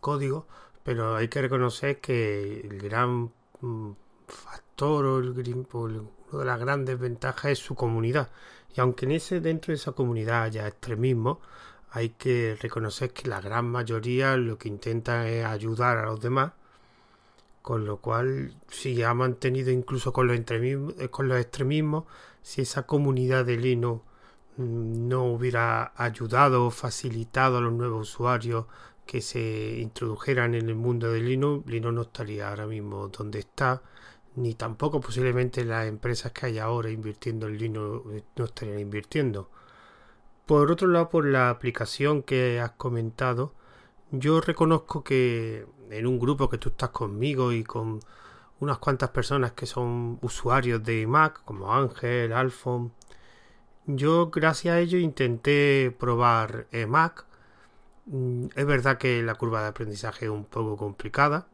código, 0.00 0.48
pero 0.82 1.14
hay 1.14 1.28
que 1.28 1.40
reconocer 1.40 2.00
que 2.00 2.60
el 2.62 2.80
gran 2.80 3.30
mm, 3.60 3.92
factor 4.26 5.06
o 5.06 5.18
el, 5.20 5.28
una 6.32 6.40
de 6.40 6.44
las 6.44 6.58
grandes 6.58 6.98
ventajas 6.98 7.52
es 7.52 7.58
su 7.60 7.76
comunidad. 7.76 8.30
Y 8.74 8.80
aunque 8.80 9.06
en 9.06 9.12
ese, 9.12 9.40
dentro 9.40 9.70
de 9.72 9.76
esa 9.76 9.92
comunidad 9.92 10.42
haya 10.42 10.66
extremismo, 10.66 11.40
hay 11.90 12.10
que 12.10 12.56
reconocer 12.60 13.12
que 13.12 13.28
la 13.28 13.40
gran 13.40 13.68
mayoría 13.70 14.36
lo 14.36 14.58
que 14.58 14.68
intenta 14.68 15.28
es 15.28 15.44
ayudar 15.44 15.98
a 15.98 16.06
los 16.06 16.20
demás. 16.20 16.52
Con 17.62 17.84
lo 17.84 17.98
cual, 17.98 18.54
si 18.68 19.02
ha 19.02 19.12
mantenido 19.14 19.70
incluso 19.70 20.12
con 20.12 20.26
los, 20.26 20.36
extremismos, 20.36 20.94
con 21.10 21.28
los 21.28 21.38
extremismos, 21.38 22.04
si 22.42 22.62
esa 22.62 22.86
comunidad 22.86 23.44
de 23.44 23.56
Linux 23.56 24.02
mm, 24.56 25.08
no 25.08 25.24
hubiera 25.24 25.92
ayudado 25.96 26.66
o 26.66 26.70
facilitado 26.70 27.58
a 27.58 27.60
los 27.60 27.72
nuevos 27.72 28.10
usuarios 28.10 28.66
que 29.06 29.20
se 29.20 29.78
introdujeran 29.80 30.54
en 30.54 30.68
el 30.68 30.76
mundo 30.76 31.12
de 31.12 31.20
Linux, 31.20 31.66
Linux 31.68 31.94
no 31.94 32.02
estaría 32.02 32.48
ahora 32.48 32.66
mismo 32.66 33.08
donde 33.08 33.40
está, 33.40 33.82
ni 34.36 34.54
tampoco 34.54 35.00
posiblemente 35.00 35.64
las 35.64 35.86
empresas 35.86 36.32
que 36.32 36.46
hay 36.46 36.58
ahora 36.58 36.90
invirtiendo 36.90 37.48
en 37.48 37.58
Linux 37.58 38.06
eh, 38.14 38.24
no 38.36 38.44
estarían 38.44 38.78
invirtiendo. 38.78 39.50
Por 40.46 40.70
otro 40.70 40.88
lado, 40.88 41.10
por 41.10 41.26
la 41.26 41.50
aplicación 41.50 42.22
que 42.22 42.60
has 42.60 42.72
comentado, 42.72 43.54
yo 44.10 44.40
reconozco 44.40 45.04
que 45.04 45.66
en 45.90 46.06
un 46.06 46.18
grupo 46.18 46.48
que 46.48 46.58
tú 46.58 46.70
estás 46.70 46.90
conmigo 46.90 47.52
y 47.52 47.64
con 47.64 48.00
unas 48.60 48.78
cuantas 48.78 49.10
personas 49.10 49.52
que 49.52 49.66
son 49.66 50.18
usuarios 50.22 50.82
de 50.84 51.06
Mac, 51.06 51.42
como 51.44 51.72
Ángel, 51.72 52.32
Alfon, 52.32 52.92
yo 53.86 54.30
gracias 54.30 54.74
a 54.74 54.80
ello 54.80 54.98
intenté 54.98 55.94
probar 55.98 56.66
Mac 56.88 57.26
Mm, 58.10 58.46
es 58.56 58.66
verdad 58.66 58.98
que 58.98 59.22
la 59.22 59.34
curva 59.36 59.62
de 59.62 59.68
aprendizaje 59.68 60.26
es 60.26 60.30
un 60.30 60.44
poco 60.44 60.76
complicada, 60.76 61.46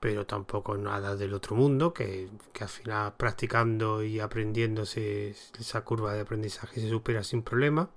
pero 0.00 0.26
tampoco 0.26 0.76
nada 0.76 1.16
del 1.16 1.34
otro 1.34 1.56
mundo, 1.56 1.92
que, 1.94 2.28
al 2.60 2.68
final 2.68 3.14
practicando 3.16 4.02
y 4.04 4.20
aprendiéndose 4.20 5.30
esa 5.58 5.82
curva 5.84 6.14
de 6.14 6.20
aprendizaje 6.22 6.80
se 6.80 6.88
supera 6.88 7.24
sin 7.24 7.42
problema. 7.42 7.90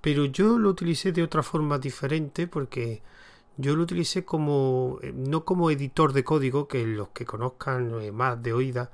Pero 0.00 0.24
yo 0.26 0.58
lo 0.58 0.70
utilicé 0.70 1.12
de 1.12 1.22
otra 1.22 1.42
forma 1.42 1.78
diferente 1.78 2.46
porque 2.46 3.02
yo 3.60 3.76
lo 3.76 3.82
utilicé 3.82 4.24
como, 4.24 4.98
eh, 5.02 5.12
no 5.14 5.44
como 5.44 5.70
editor 5.70 6.12
de 6.12 6.24
código, 6.24 6.68
que 6.68 6.86
los 6.86 7.08
que 7.10 7.24
conozcan 7.24 8.00
eh, 8.00 8.12
más 8.12 8.42
de 8.42 8.52
oída 8.52 8.90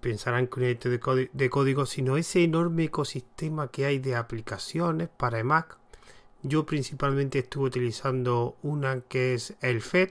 pensarán 0.00 0.46
que 0.48 0.60
un 0.60 0.66
editor 0.66 1.30
de, 1.32 1.50
código, 1.50 1.86
sino 1.86 2.16
ese 2.16 2.44
enorme 2.44 2.84
ecosistema 2.84 3.68
que 3.68 3.86
hay 3.86 3.98
de 3.98 4.16
aplicaciones 4.16 5.08
para 5.08 5.42
Mac 5.42 5.78
yo 6.42 6.66
principalmente 6.66 7.40
estuve 7.40 7.66
utilizando 7.66 8.56
una 8.62 9.00
que 9.00 9.34
es 9.34 9.54
el 9.60 9.80
FED, 9.80 10.10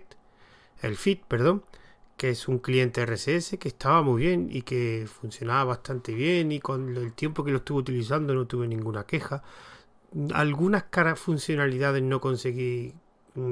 el 0.81 0.97
FIT, 0.97 1.23
perdón, 1.25 1.63
que 2.17 2.29
es 2.29 2.47
un 2.47 2.59
cliente 2.59 3.05
RSS 3.05 3.57
que 3.57 3.67
estaba 3.67 4.01
muy 4.01 4.23
bien 4.23 4.49
y 4.51 4.63
que 4.63 5.07
funcionaba 5.07 5.63
bastante 5.65 6.13
bien 6.13 6.51
y 6.51 6.59
con 6.59 6.95
el 6.95 7.13
tiempo 7.13 7.43
que 7.43 7.51
lo 7.51 7.57
estuve 7.57 7.79
utilizando 7.79 8.33
no 8.33 8.45
tuve 8.45 8.67
ninguna 8.67 9.05
queja. 9.05 9.43
Algunas 10.33 10.83
caras 10.85 11.19
funcionalidades 11.19 12.03
no 12.03 12.19
conseguí 12.19 12.93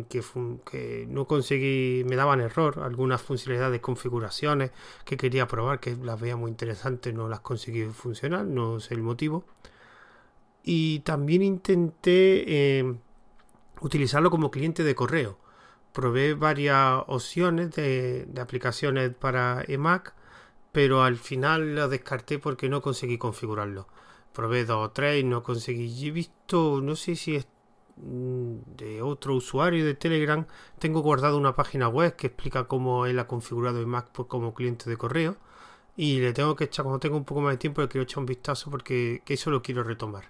que, 0.10 0.24
que, 0.70 1.06
no 1.10 1.26
conseguí, 1.26 2.04
me 2.06 2.16
daban 2.16 2.42
error, 2.42 2.80
algunas 2.84 3.22
funcionalidades, 3.22 3.82
configuraciones 3.82 4.72
que 5.06 5.18
quería 5.18 5.48
probar, 5.48 5.80
que 5.80 5.96
las 5.96 6.20
veía 6.20 6.36
muy 6.36 6.52
interesantes, 6.52 7.14
no 7.14 7.28
las 7.30 7.42
conseguí 7.42 7.86
funcionar, 7.86 8.46
no 8.46 8.80
sé 8.80 8.94
el 8.96 9.02
motivo 9.02 9.46
y 10.66 11.00
también 11.02 11.44
intenté 11.44 12.80
eh, 12.80 12.96
utilizarlo 13.82 14.32
como 14.32 14.52
cliente 14.52 14.84
de 14.84 14.96
correo. 14.96 15.38
Probé 15.94 16.34
varias 16.34 17.04
opciones 17.08 17.72
de, 17.76 18.28
aplicaciones 18.42 19.14
para 19.14 19.64
eMac, 19.68 20.16
pero 20.72 21.04
al 21.04 21.18
final 21.18 21.76
lo 21.76 21.88
descarté 21.88 22.40
porque 22.40 22.68
no 22.68 22.82
conseguí 22.82 23.18
configurarlo. 23.20 23.88
Probé 24.34 24.66
dos 24.66 24.88
o 24.88 24.92
tres 24.92 25.22
y 25.22 25.24
no 25.24 25.44
conseguí. 25.44 26.08
He 26.08 26.12
visto, 26.12 26.82
no 26.82 26.96
sé 26.96 27.16
si 27.16 27.36
es 27.36 27.46
mm, 27.46 27.55
de 27.98 29.02
otro 29.02 29.36
usuario 29.36 29.86
de 29.86 29.94
Telegram, 29.96 30.46
tengo 30.80 31.02
guardado 31.02 31.38
una 31.38 31.56
página 31.56 31.88
web 31.88 32.16
que 32.16 32.28
explica 32.28 32.66
cómo 32.66 33.06
él 33.06 33.20
ha 33.20 33.28
configurado 33.28 33.82
eMac 33.82 34.12
como 34.28 34.54
cliente 34.54 34.90
de 34.90 34.98
correo. 34.98 35.38
Y 35.98 36.20
le 36.20 36.34
tengo 36.34 36.56
que 36.56 36.66
echar, 36.66 36.84
cuando 36.84 37.00
tengo 37.00 37.18
un 37.18 37.26
poco 37.26 37.42
más 37.42 37.54
de 37.54 37.58
tiempo, 37.58 37.82
le 37.82 37.88
quiero 37.88 38.04
echar 38.04 38.20
un 38.20 38.26
vistazo 38.26 38.70
porque 38.70 39.22
eso 39.28 39.50
lo 39.50 39.62
quiero 39.62 39.84
retomar. 39.84 40.26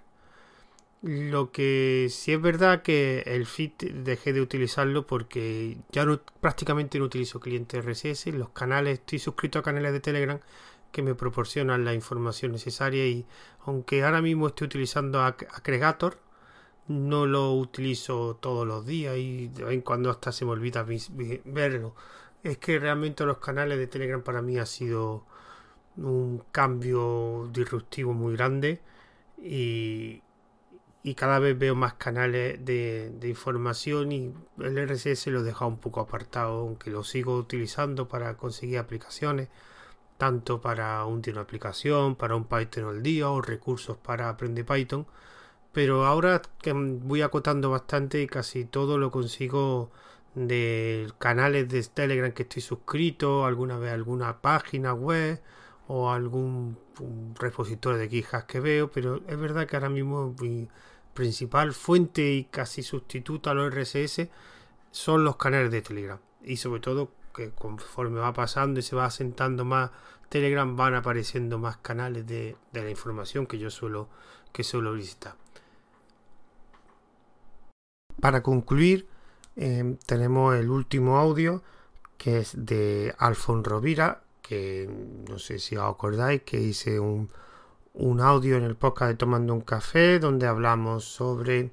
Lo 1.02 1.52
que 1.52 2.08
sí 2.10 2.32
es 2.32 2.40
verdad 2.40 2.82
que 2.82 3.22
el 3.26 3.46
Fit 3.46 3.82
dejé 3.82 4.32
de 4.32 4.40
utilizarlo 4.40 5.06
porque 5.06 5.76
ya 5.92 6.04
no, 6.04 6.20
prácticamente 6.40 6.98
no 6.98 7.04
utilizo 7.04 7.40
clientes 7.40 7.84
RSS. 7.84 8.28
Los 8.28 8.50
canales, 8.50 9.00
estoy 9.00 9.18
suscrito 9.18 9.58
a 9.58 9.62
canales 9.62 9.92
de 9.92 10.00
Telegram 10.00 10.40
que 10.92 11.02
me 11.02 11.14
proporcionan 11.14 11.84
la 11.84 11.94
información 11.94 12.52
necesaria 12.52 13.06
y 13.06 13.26
aunque 13.66 14.02
ahora 14.04 14.22
mismo 14.22 14.48
estoy 14.48 14.66
utilizando 14.66 15.20
Aggregator, 15.20 16.18
no 16.88 17.26
lo 17.26 17.52
utilizo 17.54 18.36
todos 18.40 18.66
los 18.66 18.86
días 18.86 19.16
y 19.16 19.48
de 19.48 19.64
vez 19.64 19.74
en 19.74 19.80
cuando 19.82 20.10
hasta 20.10 20.32
se 20.32 20.44
me 20.44 20.52
olvida 20.52 20.84
verlo. 21.44 21.94
Es 22.42 22.58
que 22.58 22.78
realmente 22.78 23.24
los 23.24 23.38
canales 23.38 23.78
de 23.78 23.86
Telegram 23.88 24.22
para 24.22 24.42
mí 24.42 24.58
ha 24.58 24.66
sido 24.66 25.24
un 25.96 26.42
cambio 26.52 27.48
disruptivo 27.52 28.12
muy 28.12 28.36
grande 28.36 28.80
y, 29.38 30.22
cada 31.16 31.38
vez 31.38 31.56
veo 31.58 31.74
más 31.76 31.94
canales 31.94 32.64
de, 32.64 33.16
información 33.22 34.12
y 34.12 34.34
el 34.58 34.88
RSS 34.88 35.28
lo 35.28 35.40
he 35.40 35.42
dejado 35.44 35.68
un 35.68 35.78
poco 35.78 36.00
apartado, 36.00 36.60
aunque 36.60 36.90
lo 36.90 37.04
sigo 37.04 37.36
utilizando 37.36 38.08
para 38.08 38.36
conseguir 38.36 38.78
aplicaciones, 38.78 39.48
tanto 40.18 40.60
para 40.60 41.04
un 41.06 41.22
una 41.26 41.40
aplicación, 41.42 42.16
para 42.16 42.34
un 42.36 42.44
Python 42.44 42.88
al 42.88 43.02
día 43.02 43.30
o 43.30 43.40
recursos 43.40 43.96
para 43.96 44.28
aprender 44.28 44.66
Python. 44.66 45.06
Pero 45.76 46.06
ahora 46.06 46.40
que 46.62 46.72
voy 46.72 47.20
acotando 47.20 47.68
bastante 47.68 48.22
y 48.22 48.26
casi 48.26 48.64
todo 48.64 48.96
lo 48.96 49.10
consigo 49.10 49.90
de 50.34 51.12
canales 51.18 51.68
de 51.68 51.82
Telegram 51.82 52.32
que 52.32 52.44
estoy 52.44 52.62
suscrito, 52.62 53.44
alguna 53.44 53.76
vez 53.76 53.92
alguna 53.92 54.40
página 54.40 54.94
web 54.94 55.42
o 55.86 56.10
algún 56.10 56.78
repositorio 57.38 57.98
de 57.98 58.08
quejas 58.08 58.44
que 58.44 58.58
veo, 58.58 58.90
pero 58.90 59.20
es 59.28 59.38
verdad 59.38 59.66
que 59.66 59.76
ahora 59.76 59.90
mismo 59.90 60.34
principal 61.12 61.74
fuente 61.74 62.22
y 62.32 62.44
casi 62.44 62.82
sustituto 62.82 63.50
a 63.50 63.54
los 63.54 63.70
RSS 63.70 64.28
son 64.90 65.24
los 65.24 65.36
canales 65.36 65.70
de 65.70 65.82
Telegram. 65.82 66.18
Y 66.42 66.56
sobre 66.56 66.80
todo 66.80 67.10
que 67.34 67.50
conforme 67.50 68.18
va 68.18 68.32
pasando 68.32 68.80
y 68.80 68.82
se 68.82 68.96
va 68.96 69.04
asentando 69.04 69.66
más 69.66 69.90
Telegram 70.30 70.74
van 70.74 70.94
apareciendo 70.94 71.58
más 71.58 71.76
canales 71.76 72.26
de, 72.26 72.56
la 72.72 72.88
información 72.88 73.46
que 73.46 73.58
yo 73.58 73.68
suelo, 73.68 74.08
que 74.52 74.64
suelo 74.64 74.94
visitar. 74.94 75.34
Para 78.20 78.42
concluir, 78.42 79.06
eh, 79.56 79.96
tenemos 80.06 80.54
el 80.54 80.70
último 80.70 81.18
audio 81.18 81.62
que 82.16 82.38
es 82.38 82.52
de 82.56 83.14
Alfon 83.18 83.64
Rovira, 83.64 84.22
que 84.42 84.88
no 85.28 85.38
sé 85.38 85.58
si 85.58 85.76
os 85.76 85.84
acordáis 85.84 86.42
que 86.42 86.60
hice 86.60 87.00
un, 87.00 87.30
audio 88.20 88.56
en 88.56 88.64
el 88.64 88.76
podcast 88.76 89.10
de 89.12 89.16
Tomando 89.16 89.54
un 89.54 89.62
Café 89.62 90.18
donde 90.18 90.46
hablamos 90.46 91.04
sobre 91.04 91.72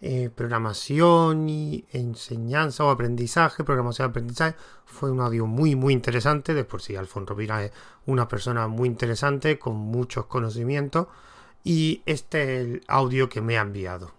eh, 0.00 0.30
programación 0.34 1.48
y 1.48 1.84
enseñanza 1.92 2.84
o 2.84 2.90
aprendizaje, 2.90 3.64
programación 3.64 4.08
y 4.08 4.10
aprendizaje. 4.10 4.56
Fue 4.84 5.10
un 5.10 5.20
audio 5.20 5.46
muy, 5.46 5.76
muy 5.76 5.92
interesante. 5.92 6.54
De 6.54 6.64
por 6.64 6.82
sí, 6.82 6.96
Alfonso 6.96 7.30
Rovira 7.30 7.64
es 7.64 7.72
una 8.06 8.28
persona 8.28 8.68
muy 8.68 8.88
interesante 8.88 9.58
con 9.58 9.76
muchos 9.76 10.26
conocimientos. 10.26 11.08
Y 11.64 12.02
este 12.06 12.42
es 12.42 12.66
el 12.66 12.84
audio 12.88 13.28
que 13.28 13.40
me 13.40 13.58
ha 13.58 13.62
enviado. 13.62 14.17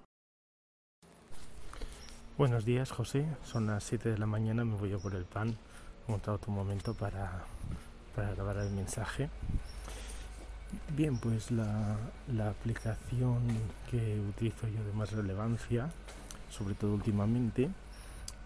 Buenos 2.39 2.63
días, 2.63 2.89
José. 2.91 3.25
Son 3.43 3.67
las 3.67 3.83
7 3.83 4.11
de 4.11 4.17
la 4.17 4.25
mañana. 4.25 4.63
Me 4.63 4.77
voy 4.77 4.93
a 4.93 4.97
por 4.97 5.13
el 5.13 5.25
pan. 5.25 5.57
He 6.07 6.11
montado 6.11 6.37
tu 6.37 6.51
momento 6.51 6.93
para, 6.93 7.43
grabar 8.15 8.55
el 8.59 8.71
mensaje. 8.71 9.29
Bien, 10.95 11.17
pues 11.17 11.51
la, 11.51 11.97
aplicación 12.49 13.41
que 13.91 14.21
utilizo 14.21 14.69
yo 14.69 14.81
de 14.85 14.93
más 14.93 15.11
relevancia, 15.11 15.91
sobre 16.49 16.75
todo 16.75 16.93
últimamente, 16.93 17.69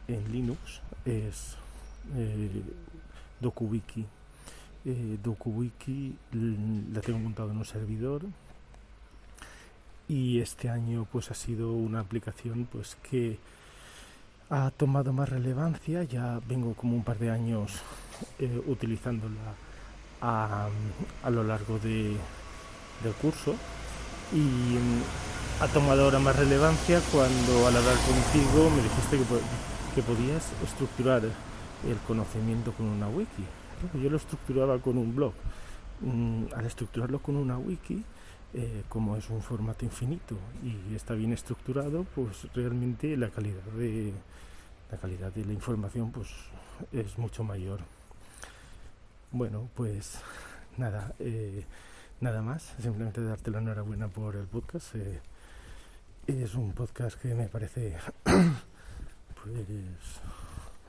en 0.08 0.32
Linux, 0.32 0.82
es 1.06 1.56
eh, 2.16 2.64
DokuWiki. 3.41 4.08
Eh, 4.86 5.20
DokuWiki 5.24 6.18
la 6.91 7.02
tengo 7.02 7.20
montado 7.20 7.52
en 7.52 7.58
un 7.58 7.66
servidor 7.66 8.24
y 10.08 10.39
este 10.39 10.72
año 10.72 11.08
pues 11.12 11.30
ha 11.30 11.36
sido 11.36 11.74
una 11.74 12.00
aplicación 12.00 12.68
pues 12.72 12.98
que 13.08 13.38
ha 14.54 14.70
tomado 14.70 15.14
más 15.14 15.30
relevancia. 15.30 16.04
Ya 16.04 16.39
vengo 16.47 16.74
como 16.76 16.95
un 16.95 17.04
par 17.04 17.18
de 17.18 17.32
años 17.32 17.72
eh, 18.39 18.62
utilizándola 18.68 19.56
a, 20.22 20.68
a, 21.24 21.30
lo 21.30 21.43
largo 21.43 21.80
de, 21.80 22.16
del 23.04 23.14
curso 23.22 23.56
y 24.32 24.38
mm, 24.38 25.64
ha 25.64 25.68
tomado 25.68 26.06
ahora 26.06 26.20
más 26.20 26.36
relevancia 26.36 27.01
cuando 27.12 27.68
al 27.68 27.76
hablar 27.76 27.97
contigo 28.06 28.70
me 28.70 28.84
dijiste 28.84 29.18
que, 29.18 29.95
que 29.95 30.04
podías 30.04 30.51
estructurar 30.64 31.24
el 31.24 31.97
conocimiento 32.08 32.72
con 32.74 32.86
una 32.86 33.08
wiki. 33.08 33.43
Yo 34.01 34.10
lo 34.10 34.18
estructuraba 34.18 34.78
con 34.80 34.97
un 34.97 35.16
blog. 35.16 35.34
Mm, 36.01 36.45
al 36.56 36.66
estructurarlo 36.66 37.20
con 37.20 37.36
una 37.38 37.58
wiki 37.58 38.04
eh, 38.56 38.84
como 38.88 39.18
es 39.18 39.32
un 39.32 39.41
formato 39.41 39.84
infinito 39.84 40.38
y 40.64 40.93
está 40.93 41.16
bien 41.16 41.34
estructurado, 41.34 42.06
pues 42.14 42.47
realmente 42.54 43.18
la 43.18 43.32
calidad 43.32 43.64
de 43.76 44.14
la 44.91 44.97
calidad 44.99 45.32
de 45.34 45.43
la 45.43 45.54
información 45.54 46.12
pues 46.12 46.30
es 46.91 47.18
mucho 47.18 47.43
mayor. 47.43 47.80
Bueno, 49.32 49.70
pues 49.74 50.20
nada, 50.78 51.16
eh, 51.18 51.66
nada 52.22 52.43
más, 52.43 52.76
simplemente 52.80 53.24
darte 53.24 53.49
la 53.49 53.58
enhorabuena 53.58 54.08
por 54.08 54.36
el 54.36 54.45
podcast. 54.45 54.93
Eh, 54.97 55.20
es 56.28 56.54
un 56.54 56.74
podcast 56.74 57.20
que 57.20 57.34
me 57.34 57.47
parece 57.47 57.97
pues, 58.24 59.66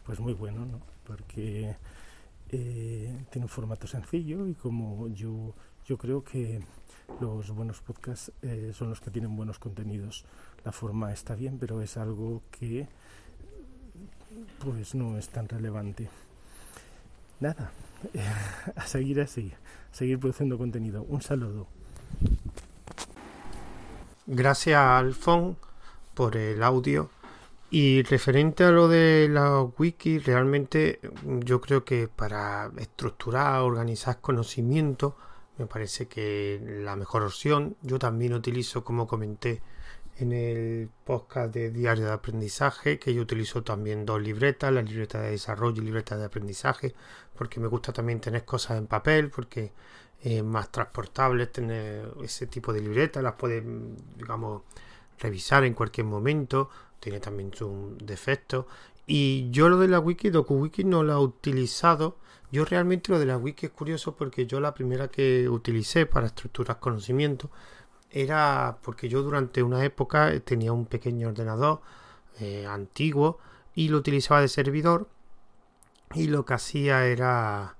pues 0.04 0.20
muy 0.20 0.34
bueno, 0.34 0.66
¿no? 0.66 0.80
Porque 1.06 1.74
tiene 2.50 3.46
un 3.46 3.48
formato 3.48 3.86
sencillo 3.86 4.46
y 4.46 4.54
como 4.54 5.08
yo, 5.08 5.54
yo 5.86 5.96
creo 5.96 6.22
que 6.22 6.60
los 7.20 7.50
buenos 7.50 7.80
podcasts 7.80 8.32
eh, 8.42 8.72
son 8.74 8.90
los 8.90 9.00
que 9.00 9.10
tienen 9.10 9.36
buenos 9.36 9.58
contenidos. 9.58 10.24
La 10.64 10.72
forma 10.72 11.12
está 11.12 11.34
bien, 11.34 11.58
pero 11.58 11.80
es 11.82 11.96
algo 11.96 12.42
que 12.50 12.88
pues 14.64 14.94
no 14.94 15.16
es 15.18 15.28
tan 15.28 15.48
relevante. 15.48 16.08
Nada, 17.40 17.72
a 18.76 18.86
seguir 18.86 19.20
así, 19.20 19.52
a 19.92 19.94
seguir 19.94 20.18
produciendo 20.18 20.58
contenido. 20.58 21.04
Un 21.08 21.22
saludo. 21.22 21.66
Gracias 24.26 24.78
Alfon 24.78 25.56
por 26.14 26.36
el 26.36 26.62
audio. 26.62 27.10
Y 27.70 28.02
referente 28.02 28.62
a 28.62 28.70
lo 28.70 28.86
de 28.86 29.28
la 29.28 29.62
wiki, 29.62 30.18
realmente 30.18 31.00
yo 31.24 31.60
creo 31.60 31.84
que 31.84 32.06
para 32.06 32.70
estructurar, 32.78 33.62
organizar 33.62 34.20
conocimiento, 34.20 35.16
me 35.58 35.66
parece 35.66 36.06
que 36.06 36.60
la 36.84 36.96
mejor 36.96 37.22
opción. 37.22 37.76
Yo 37.82 37.98
también 37.98 38.34
utilizo, 38.34 38.84
como 38.84 39.06
comenté 39.06 39.62
en 40.16 40.32
el 40.32 40.88
podcast 41.04 41.52
de 41.52 41.70
diario 41.70 42.04
de 42.04 42.12
aprendizaje, 42.12 42.98
que 42.98 43.14
yo 43.14 43.22
utilizo 43.22 43.62
también 43.62 44.06
dos 44.06 44.22
libretas, 44.22 44.72
la 44.72 44.82
libreta 44.82 45.20
de 45.20 45.30
desarrollo 45.30 45.82
y 45.82 45.86
libreta 45.86 46.16
de 46.16 46.24
aprendizaje, 46.24 46.94
porque 47.36 47.60
me 47.60 47.66
gusta 47.66 47.92
también 47.92 48.20
tener 48.20 48.44
cosas 48.44 48.78
en 48.78 48.86
papel, 48.86 49.30
porque 49.30 49.72
es 50.20 50.42
más 50.42 50.70
transportable 50.70 51.46
tener 51.48 52.12
ese 52.22 52.46
tipo 52.46 52.72
de 52.72 52.80
libretas, 52.80 53.22
las 53.22 53.34
puedes, 53.34 53.62
digamos, 54.16 54.62
revisar 55.18 55.64
en 55.64 55.74
cualquier 55.74 56.06
momento, 56.06 56.70
tiene 57.00 57.20
también 57.20 57.52
sus 57.52 57.98
defectos. 57.98 58.66
Y 59.06 59.50
yo 59.50 59.68
lo 59.68 59.78
de 59.78 59.88
la 59.88 60.00
wiki, 60.00 60.30
DokuWiki, 60.30 60.84
no 60.84 61.02
lo 61.02 61.12
he 61.12 61.16
utilizado 61.16 62.16
yo 62.54 62.64
realmente 62.64 63.10
lo 63.10 63.18
de 63.18 63.26
la 63.26 63.36
wiki 63.36 63.66
es 63.66 63.72
curioso 63.72 64.14
porque 64.14 64.46
yo 64.46 64.60
la 64.60 64.74
primera 64.74 65.08
que 65.08 65.48
utilicé 65.48 66.06
para 66.06 66.28
estructurar 66.28 66.78
conocimiento 66.78 67.50
era 68.12 68.78
porque 68.80 69.08
yo 69.08 69.22
durante 69.22 69.60
una 69.64 69.84
época 69.84 70.38
tenía 70.44 70.72
un 70.72 70.86
pequeño 70.86 71.30
ordenador 71.30 71.80
eh, 72.38 72.64
antiguo 72.64 73.40
y 73.74 73.88
lo 73.88 73.98
utilizaba 73.98 74.40
de 74.40 74.46
servidor 74.46 75.08
y 76.14 76.28
lo 76.28 76.44
que 76.44 76.54
hacía 76.54 77.06
era 77.06 77.76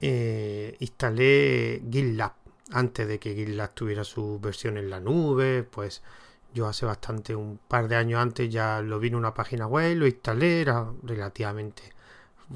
eh, 0.00 0.74
instalé 0.80 1.82
GitLab 1.90 2.32
antes 2.72 3.06
de 3.06 3.18
que 3.18 3.34
GitLab 3.34 3.74
tuviera 3.74 4.04
su 4.04 4.40
versión 4.40 4.78
en 4.78 4.88
la 4.88 5.00
nube 5.00 5.64
pues 5.64 6.02
yo 6.54 6.66
hace 6.66 6.86
bastante 6.86 7.36
un 7.36 7.58
par 7.68 7.88
de 7.88 7.96
años 7.96 8.22
antes 8.22 8.48
ya 8.48 8.80
lo 8.80 8.98
vi 8.98 9.08
en 9.08 9.16
una 9.16 9.34
página 9.34 9.66
web 9.66 9.98
lo 9.98 10.06
instalé 10.06 10.62
era 10.62 10.90
relativamente 11.02 11.93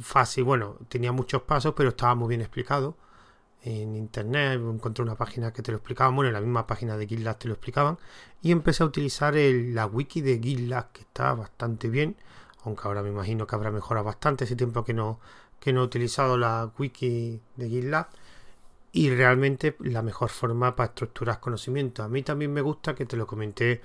fácil, 0.00 0.44
bueno, 0.44 0.76
tenía 0.88 1.12
muchos 1.12 1.42
pasos, 1.42 1.74
pero 1.76 1.90
estaba 1.90 2.14
muy 2.14 2.28
bien 2.28 2.40
explicado. 2.40 2.96
En 3.62 3.96
internet 3.96 4.60
encontré 4.60 5.02
una 5.02 5.16
página 5.16 5.52
que 5.52 5.62
te 5.62 5.72
lo 5.72 5.78
explicaba, 5.78 6.10
bueno, 6.10 6.28
en 6.28 6.34
la 6.34 6.40
misma 6.40 6.66
página 6.66 6.96
de 6.96 7.06
GitLab 7.06 7.38
te 7.38 7.48
lo 7.48 7.54
explicaban. 7.54 7.98
Y 8.42 8.52
empecé 8.52 8.82
a 8.82 8.86
utilizar 8.86 9.34
la 9.34 9.86
wiki 9.86 10.20
de 10.20 10.38
GitLab, 10.38 10.92
que 10.92 11.02
está 11.02 11.34
bastante 11.34 11.88
bien, 11.88 12.16
aunque 12.64 12.82
ahora 12.86 13.02
me 13.02 13.10
imagino 13.10 13.46
que 13.46 13.56
habrá 13.56 13.70
mejorado 13.70 14.04
bastante 14.04 14.44
ese 14.44 14.56
tiempo 14.56 14.84
que 14.84 14.94
no, 14.94 15.20
que 15.60 15.72
no 15.72 15.80
he 15.82 15.84
utilizado 15.84 16.36
la 16.36 16.70
wiki 16.78 17.40
de 17.56 17.68
GitLab. 17.68 18.08
Y 18.92 19.10
realmente 19.10 19.76
la 19.80 20.02
mejor 20.02 20.30
forma 20.30 20.74
para 20.74 20.88
estructurar 20.88 21.40
conocimiento. 21.40 22.02
A 22.02 22.08
mí 22.08 22.22
también 22.22 22.52
me 22.52 22.62
gusta, 22.62 22.94
que 22.94 23.06
te 23.06 23.16
lo 23.16 23.26
comenté 23.26 23.82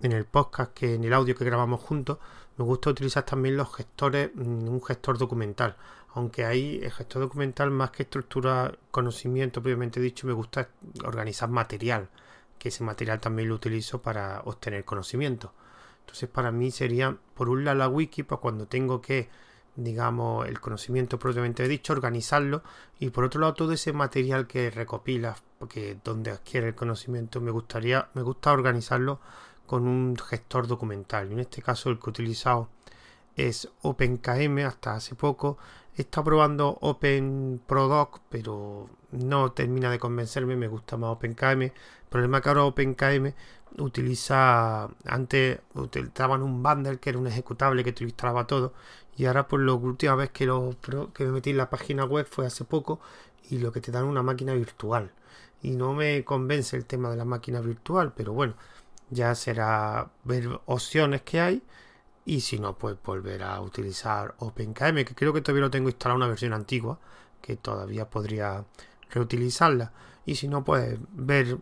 en 0.00 0.12
el 0.12 0.24
podcast, 0.24 0.72
que 0.72 0.94
en 0.94 1.04
el 1.04 1.12
audio 1.12 1.34
que 1.36 1.44
grabamos 1.44 1.80
juntos, 1.80 2.18
me 2.60 2.66
gusta 2.66 2.90
utilizar 2.90 3.22
también 3.22 3.56
los 3.56 3.74
gestores, 3.74 4.30
mm, 4.34 4.68
un 4.68 4.82
gestor 4.82 5.16
documental. 5.16 5.76
Aunque 6.12 6.44
hay 6.44 6.78
el 6.82 6.92
gestor 6.92 7.22
documental 7.22 7.70
más 7.70 7.90
que 7.90 8.02
estructura 8.02 8.70
conocimiento, 8.90 9.62
previamente 9.62 9.98
dicho, 9.98 10.26
me 10.26 10.34
gusta 10.34 10.68
organizar 11.02 11.48
material, 11.48 12.10
que 12.58 12.68
ese 12.68 12.84
material 12.84 13.18
también 13.18 13.48
lo 13.48 13.54
utilizo 13.54 14.02
para 14.02 14.42
obtener 14.44 14.84
conocimiento. 14.84 15.54
Entonces 16.00 16.28
para 16.28 16.52
mí 16.52 16.70
sería, 16.70 17.16
por 17.34 17.48
un 17.48 17.64
lado, 17.64 17.78
la 17.78 17.88
wiki, 17.88 18.24
para 18.24 18.42
cuando 18.42 18.66
tengo 18.66 19.00
que, 19.00 19.30
digamos, 19.76 20.46
el 20.46 20.60
conocimiento 20.60 21.18
propiamente 21.18 21.66
dicho, 21.66 21.94
organizarlo, 21.94 22.62
y 22.98 23.08
por 23.08 23.24
otro 23.24 23.40
lado, 23.40 23.54
todo 23.54 23.72
ese 23.72 23.94
material 23.94 24.46
que 24.46 24.70
recopilas, 24.70 25.42
porque 25.58 25.96
donde 26.04 26.30
adquiere 26.30 26.68
el 26.68 26.74
conocimiento, 26.74 27.40
me 27.40 27.52
gustaría, 27.52 28.10
me 28.12 28.20
gusta 28.20 28.52
organizarlo 28.52 29.18
con 29.70 29.86
un 29.86 30.16
gestor 30.16 30.66
documental. 30.66 31.30
En 31.30 31.38
este 31.38 31.62
caso 31.62 31.90
el 31.90 32.00
que 32.00 32.06
he 32.06 32.10
utilizado 32.10 32.68
es 33.36 33.68
OpenKM 33.82 34.66
hasta 34.66 34.94
hace 34.94 35.14
poco. 35.14 35.58
Estado 35.94 36.24
probando 36.24 36.76
OpenProdoc, 36.80 38.20
pero 38.28 38.90
no 39.12 39.52
termina 39.52 39.88
de 39.88 40.00
convencerme, 40.00 40.56
me 40.56 40.66
gusta 40.66 40.96
más 40.96 41.10
OpenKM. 41.10 41.62
El 41.62 41.72
problema 42.08 42.38
es 42.38 42.42
que 42.42 42.48
ahora 42.48 42.64
OpenKM 42.64 43.32
utiliza, 43.78 44.88
antes 45.04 45.60
utilizaban 45.74 46.42
un 46.42 46.64
bundle 46.64 46.98
que 46.98 47.10
era 47.10 47.20
un 47.20 47.28
ejecutable 47.28 47.84
que 47.84 47.92
te 47.92 48.02
instalaba 48.02 48.48
todo 48.48 48.72
y 49.16 49.26
ahora 49.26 49.46
por 49.46 49.60
la 49.60 49.74
última 49.74 50.16
vez 50.16 50.30
que, 50.30 50.46
lo, 50.46 50.74
que 51.14 51.26
me 51.26 51.30
metí 51.30 51.50
en 51.50 51.58
la 51.58 51.70
página 51.70 52.04
web 52.04 52.26
fue 52.28 52.44
hace 52.44 52.64
poco 52.64 52.98
y 53.48 53.58
lo 53.58 53.70
que 53.70 53.80
te 53.80 53.92
dan 53.92 54.06
una 54.06 54.24
máquina 54.24 54.52
virtual. 54.52 55.12
Y 55.62 55.70
no 55.76 55.92
me 55.92 56.24
convence 56.24 56.76
el 56.76 56.86
tema 56.86 57.08
de 57.10 57.16
la 57.16 57.24
máquina 57.24 57.60
virtual, 57.60 58.12
pero 58.16 58.32
bueno, 58.32 58.54
ya 59.10 59.34
será 59.34 60.10
ver 60.24 60.60
opciones 60.66 61.22
que 61.22 61.40
hay 61.40 61.62
y 62.24 62.40
si 62.40 62.58
no, 62.58 62.76
pues 62.78 62.96
volver 63.02 63.42
a 63.42 63.60
utilizar 63.60 64.34
OpenKM, 64.38 65.04
que 65.04 65.14
creo 65.14 65.32
que 65.32 65.40
todavía 65.40 65.62
lo 65.62 65.70
tengo 65.70 65.88
instalado 65.88 66.16
una 66.16 66.28
versión 66.28 66.52
antigua, 66.52 66.98
que 67.40 67.56
todavía 67.56 68.08
podría 68.08 68.64
reutilizarla. 69.10 69.92
Y 70.26 70.36
si 70.36 70.46
no, 70.48 70.62
pues 70.64 70.98
ver 71.12 71.58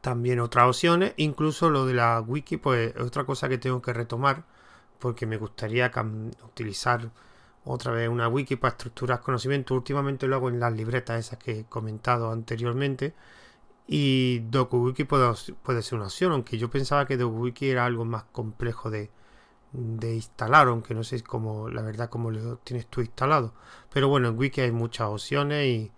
también 0.00 0.40
otras 0.40 0.66
opciones, 0.68 1.12
incluso 1.18 1.70
lo 1.70 1.86
de 1.86 1.94
la 1.94 2.20
wiki, 2.20 2.56
pues 2.56 2.94
es 2.96 3.02
otra 3.02 3.24
cosa 3.24 3.48
que 3.48 3.58
tengo 3.58 3.82
que 3.82 3.92
retomar, 3.92 4.44
porque 4.98 5.26
me 5.26 5.36
gustaría 5.36 5.90
utilizar 6.44 7.10
otra 7.64 7.92
vez 7.92 8.08
una 8.08 8.28
wiki 8.28 8.56
para 8.56 8.72
estructurar 8.72 9.20
conocimiento. 9.20 9.74
Últimamente 9.74 10.26
lo 10.26 10.36
hago 10.36 10.48
en 10.48 10.58
las 10.60 10.72
libretas 10.72 11.26
esas 11.26 11.38
que 11.38 11.60
he 11.60 11.64
comentado 11.66 12.32
anteriormente 12.32 13.14
y 13.92 14.38
DokuWiki 14.50 15.02
puede, 15.02 15.34
puede 15.64 15.82
ser 15.82 15.96
una 15.96 16.06
opción, 16.06 16.30
aunque 16.30 16.58
yo 16.58 16.70
pensaba 16.70 17.06
que 17.06 17.16
DokuWiki 17.16 17.70
era 17.70 17.86
algo 17.86 18.04
más 18.04 18.22
complejo 18.22 18.88
de, 18.88 19.10
instalar, 19.72 20.68
aunque 20.68 20.94
no 20.94 21.02
sé 21.02 21.22
cómo, 21.24 21.68
la 21.68 21.82
verdad, 21.82 22.08
cómo 22.08 22.30
lo 22.30 22.58
tienes 22.58 22.86
tú 22.86 23.00
instalado. 23.00 23.52
Pero 23.92 24.08
bueno, 24.08 24.28
en 24.28 24.38
Wiki 24.38 24.60
hay 24.60 24.70
muchas 24.70 25.08
opciones 25.08 25.90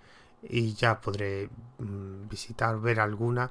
y, 0.43 0.75
ya 0.75 1.01
podré 1.03 1.51
mm, 1.79 2.29
visitar, 2.29 2.81
ver 2.81 3.01
alguna 3.01 3.51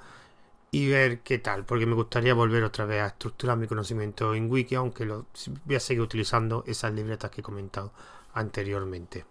y 0.72 0.90
ver 0.90 1.22
qué 1.22 1.40
tal, 1.40 1.66
porque 1.66 1.86
me 1.86 1.96
gustaría 1.96 2.34
volver 2.34 2.64
otra 2.64 2.86
vez 2.86 3.02
a 3.04 3.08
estructurar 3.08 3.58
mi 3.58 3.68
conocimiento 3.68 4.34
en 4.36 4.50
Wiki, 4.52 4.76
aunque 4.76 5.06
lo, 5.06 5.28
voy 5.66 5.76
a 5.76 5.80
seguir 5.80 6.02
utilizando 6.02 6.64
esas 6.68 6.94
libretas 6.94 7.32
que 7.32 7.42
he 7.42 7.44
comentado 7.44 7.94
anteriormente. 8.34 9.26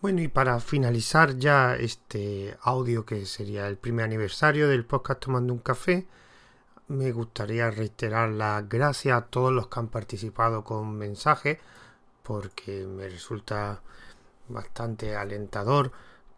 Bueno, 0.00 0.22
y 0.22 0.28
para 0.28 0.60
finalizar 0.60 1.38
ya 1.38 1.74
este 1.74 2.56
audio 2.62 3.04
que 3.04 3.26
sería 3.26 3.66
el 3.66 3.76
primer 3.76 4.04
aniversario 4.04 4.68
del 4.68 4.84
podcast 4.84 5.20
Tomando 5.20 5.52
un 5.52 5.58
Café, 5.58 6.06
me 6.86 7.10
gustaría 7.10 7.68
reiterar 7.72 8.28
las 8.30 8.68
gracias 8.68 9.18
a 9.18 9.26
todos 9.26 9.52
los 9.52 9.66
que 9.66 9.80
han 9.80 9.88
participado 9.88 10.62
con 10.62 10.96
mensajes, 10.96 11.58
porque 12.22 12.86
me 12.86 13.08
resulta 13.08 13.82
bastante 14.48 15.16
alentador 15.16 15.90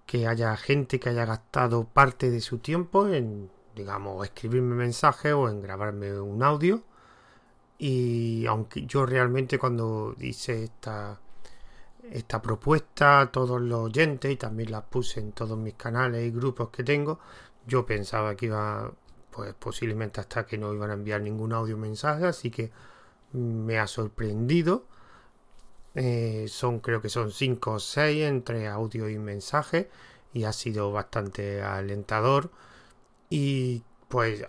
que 0.07 0.27
haya 0.27 0.57
gente 0.57 0.99
que 0.99 1.11
haya 1.11 1.27
gastado 1.27 1.85
parte 1.85 2.31
de 2.31 2.41
su 2.41 2.59
tiempo 2.61 3.09
en, 3.09 3.51
digamos, 3.77 4.24
escribirme 4.24 4.74
mensajes 4.74 5.35
o 5.35 5.51
en 5.51 5.61
grabarme 5.61 6.19
un 6.19 6.43
audio. 6.43 6.82
Y 7.78 8.47
aunque 8.47 8.87
yo 8.87 9.05
realmente 9.05 9.59
cuando 9.59 10.15
hice 10.19 10.65
esta 10.65 11.20
esta 12.11 12.43
propuesta 12.43 13.20
a 13.20 13.32
todos 13.32 13.61
los 13.61 13.81
oyentes 13.81 14.31
y 14.31 14.37
también 14.37 14.70
la 14.70 14.85
puse 14.85 15.20
en 15.20 15.32
todos 15.32 15.57
mis 15.59 15.74
canales 15.74 16.27
y 16.27 16.31
grupos 16.31 16.70
que 16.70 16.85
tengo. 16.85 17.20
Yo 17.66 17.87
pensaba 17.87 18.35
que 18.37 18.47
iba, 18.47 18.93
pues 19.31 19.55
posiblemente 19.55 20.20
hasta 20.20 20.47
que 20.47 20.59
no 20.59 20.73
iban 20.74 20.91
a 20.91 20.95
enviar 20.95 21.20
ningún 21.20 21.53
audio 21.53 21.77
mensaje, 21.77 22.27
así 22.27 22.51
que 22.51 22.70
me 23.32 23.78
ha 23.78 23.87
sorprendido. 23.87 24.87
Eh, 25.95 26.47
son, 26.49 26.81
creo 26.81 27.01
que 27.01 27.09
son 27.09 27.32
5 27.32 27.73
o 27.73 27.81
6 27.81 28.24
entre 28.24 28.69
audio 28.69 29.09
y 29.09 29.19
mensaje 29.19 29.91
y 30.32 30.45
ha 30.45 30.53
sido 30.53 30.93
bastante 30.93 31.62
alentador. 31.62 32.51
Y 33.28 33.85
pues 34.09 34.45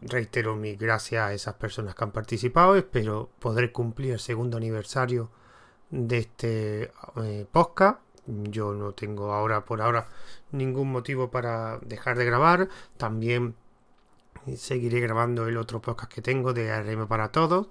reitero 0.00 0.56
mi 0.56 0.74
gracias 0.74 1.22
a 1.22 1.32
esas 1.32 1.54
personas 1.54 1.94
que 1.94 2.04
han 2.04 2.12
participado. 2.12 2.76
Espero 2.76 3.30
poder 3.38 3.72
cumplir 3.72 4.12
el 4.14 4.20
segundo 4.20 4.56
aniversario 4.56 5.30
de 5.90 6.18
este 6.18 6.90
eh, 7.22 7.46
podcast. 7.50 8.00
Yo 8.26 8.72
no 8.72 8.92
tengo 8.92 9.32
ahora 9.32 9.64
por 9.64 9.80
ahora 9.80 10.08
ningún 10.52 10.90
motivo 10.90 11.30
para 11.30 11.78
dejar 11.78 12.18
de 12.18 12.24
grabar. 12.24 12.68
También 12.96 13.54
seguiré 14.56 15.00
grabando 15.00 15.46
el 15.46 15.56
otro 15.56 15.80
podcast 15.80 16.12
que 16.12 16.22
tengo 16.22 16.52
de 16.52 16.72
ARM 16.72 17.06
para 17.06 17.30
todos. 17.30 17.68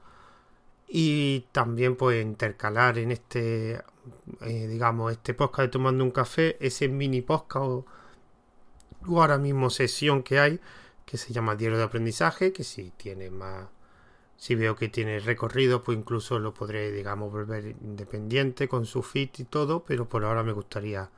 Y 0.88 1.48
también 1.52 1.96
pues 1.96 2.24
intercalar 2.24 2.98
en 2.98 3.12
este, 3.12 3.82
eh, 4.42 4.68
digamos, 4.68 5.12
este 5.12 5.34
podcast 5.34 5.62
de 5.62 5.68
Tomando 5.70 6.04
un 6.04 6.12
Café, 6.12 6.58
ese 6.60 6.88
mini 6.88 7.22
podcast 7.22 7.66
o, 7.66 7.86
o 9.08 9.22
ahora 9.22 9.38
mismo 9.38 9.70
sesión 9.70 10.22
que 10.24 10.40
hay, 10.40 10.60
que 11.06 11.18
se 11.18 11.34
llama 11.34 11.56
Diario 11.56 11.78
de 11.78 11.86
Aprendizaje, 11.86 12.54
que 12.54 12.64
si 12.64 12.92
tiene 12.92 13.32
más 13.32 13.68
si 14.38 14.56
veo 14.56 14.76
que 14.76 14.90
tiene 14.90 15.20
recorrido, 15.20 15.84
pues 15.84 15.98
incluso 15.98 16.40
lo 16.40 16.54
podré, 16.54 16.92
digamos, 16.92 17.32
volver 17.32 17.76
independiente 17.82 18.68
con 18.68 18.86
su 18.86 19.02
fit 19.02 19.40
y 19.40 19.46
todo, 19.46 19.84
pero 19.84 20.08
por 20.08 20.26
ahora 20.26 20.44
me 20.44 20.52
gustaría 20.52 21.10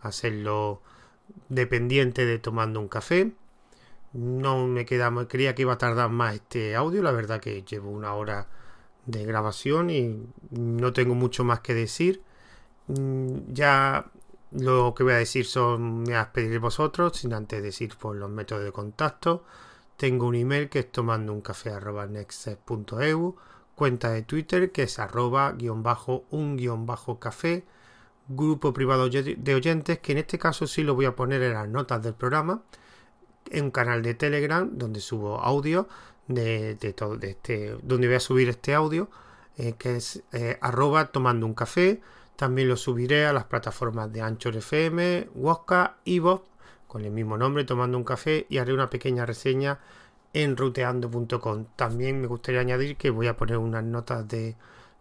hacerlo 0.00 0.80
dependiente 1.48 2.26
de 2.26 2.38
tomando 2.38 2.80
un 2.80 2.88
café. 2.88 3.32
No 4.12 4.66
me 4.66 4.84
queda, 4.86 5.12
creía 5.28 5.54
que 5.54 5.62
iba 5.62 5.74
a 5.74 5.78
tardar 5.78 6.10
más 6.10 6.34
este 6.34 6.76
audio, 6.76 7.02
la 7.02 7.12
verdad 7.12 7.40
que 7.40 7.62
llevo 7.62 7.90
una 7.90 8.14
hora 8.14 8.48
de 9.06 9.24
grabación 9.24 9.90
y 9.90 10.26
no 10.50 10.92
tengo 10.92 11.14
mucho 11.14 11.44
más 11.44 11.60
que 11.60 11.74
decir. 11.74 12.22
Mm, 12.88 13.52
ya 13.52 14.10
lo 14.52 14.94
que 14.94 15.02
voy 15.02 15.14
a 15.14 15.16
decir 15.16 15.46
son, 15.46 16.02
me 16.04 16.16
a 16.16 16.32
pedir 16.32 16.60
vosotros, 16.60 17.18
sin 17.18 17.32
antes 17.34 17.62
decir 17.62 17.94
por 17.96 18.16
los 18.16 18.30
métodos 18.30 18.64
de 18.64 18.72
contacto. 18.72 19.44
Tengo 19.96 20.26
un 20.26 20.34
email 20.34 20.68
que 20.68 20.80
es 20.80 20.90
tomando 20.90 21.32
un 21.32 21.40
café 21.40 21.70
arroba 21.70 22.08
cuenta 23.74 24.10
de 24.10 24.22
Twitter 24.22 24.72
que 24.72 24.84
es 24.84 24.98
arroba 24.98 25.52
guion 25.52 25.82
bajo 25.82 26.24
un 26.30 26.56
guion 26.56 26.86
bajo 26.86 27.18
café, 27.18 27.64
grupo 28.28 28.72
privado 28.72 29.08
de 29.08 29.54
oyentes 29.54 29.98
que 29.98 30.12
en 30.12 30.18
este 30.18 30.38
caso 30.38 30.66
sí 30.66 30.82
lo 30.82 30.94
voy 30.94 31.04
a 31.04 31.14
poner 31.14 31.42
en 31.42 31.54
las 31.54 31.68
notas 31.68 32.02
del 32.02 32.14
programa, 32.14 32.62
en 33.50 33.64
un 33.64 33.70
canal 33.70 34.02
de 34.02 34.14
Telegram 34.14 34.68
donde 34.72 35.00
subo 35.00 35.40
audio 35.40 35.88
de, 36.26 36.76
todo, 36.96 37.16
de 37.16 37.30
este, 37.30 37.76
donde 37.82 38.06
voy 38.06 38.16
a 38.16 38.20
subir 38.20 38.48
este 38.48 38.74
audio, 38.74 39.10
eh, 39.56 39.74
que 39.78 39.96
es 39.96 40.22
eh, 40.32 40.58
arroba 40.60 41.06
tomando 41.12 41.46
un 41.46 41.54
café. 41.54 42.00
También 42.36 42.68
lo 42.68 42.76
subiré 42.76 43.26
a 43.26 43.32
las 43.32 43.44
plataformas 43.44 44.12
de 44.12 44.22
Anchor 44.22 44.56
FM, 44.56 45.28
Wosca, 45.34 45.98
Evox 46.04 46.53
con 46.94 47.04
el 47.04 47.10
mismo 47.10 47.36
nombre, 47.36 47.64
tomando 47.64 47.98
un 47.98 48.04
café 48.04 48.46
y 48.48 48.58
haré 48.58 48.72
una 48.72 48.88
pequeña 48.88 49.26
reseña 49.26 49.80
en 50.32 50.56
ruteando.com. 50.56 51.66
También 51.74 52.20
me 52.20 52.28
gustaría 52.28 52.60
añadir 52.60 52.96
que 52.96 53.10
voy 53.10 53.26
a 53.26 53.36
poner 53.36 53.58
unas 53.58 53.82
notas 53.82 54.28
de, 54.28 54.54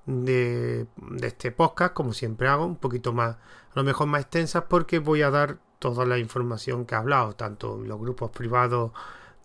de, 0.07 0.87
este 1.21 1.51
podcast, 1.51 1.93
como 1.93 2.11
siempre 2.11 2.47
hago, 2.47 2.65
un 2.65 2.77
poquito 2.77 3.13
más, 3.13 3.35
a 3.35 3.75
lo 3.75 3.83
mejor 3.83 4.07
más 4.07 4.21
extensas, 4.21 4.63
porque 4.67 4.97
voy 4.97 5.21
a 5.21 5.29
dar 5.29 5.59
toda 5.77 6.03
la 6.03 6.17
información 6.17 6.87
que 6.87 6.95
he 6.95 6.97
hablado, 6.97 7.33
tanto 7.33 7.77
los 7.77 7.99
grupos 7.99 8.31
privados 8.31 8.91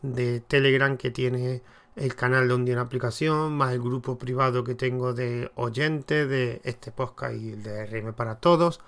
de 0.01 0.41
Telegram 0.41 0.97
que 0.97 1.11
tiene 1.11 1.61
el 1.97 2.15
canal 2.15 2.49
de 2.49 2.55
un 2.55 2.65
día 2.65 2.77
en 2.77 2.81
aplicación, 2.81 3.59
más 3.59 3.75
el 3.75 3.83
grupo 3.83 4.17
privado 4.17 4.65
que 4.65 4.75
tengo 4.75 5.13
de 5.13 5.53
oyentes 5.57 6.27
de 6.27 6.63
este 6.65 6.93
podcast 6.93 7.35
y 7.35 7.51
el 7.51 7.63
de 7.63 7.85
RM 7.85 8.15
para 8.15 8.37
todos 8.37 8.81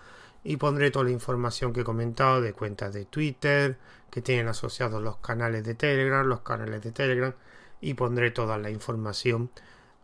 y 0.43 0.57
pondré 0.57 0.91
toda 0.91 1.05
la 1.05 1.11
información 1.11 1.73
que 1.73 1.81
he 1.81 1.85
comentado 1.85 2.41
de 2.41 2.53
cuentas 2.53 2.93
de 2.95 3.05
Twitter 3.05 3.79
que 4.11 4.23
tienen 4.23 4.49
asociados 4.49 5.03
los 5.03 5.19
canales 5.19 5.65
de 5.65 5.75
Telegram, 5.75 6.27
los 6.27 6.41
canales 6.41 6.83
de 6.83 6.93
Telegram 6.93 7.35
y 7.81 7.95
pondré 7.95 8.31
toda 8.31 8.59
la 8.59 8.71
información 8.71 9.51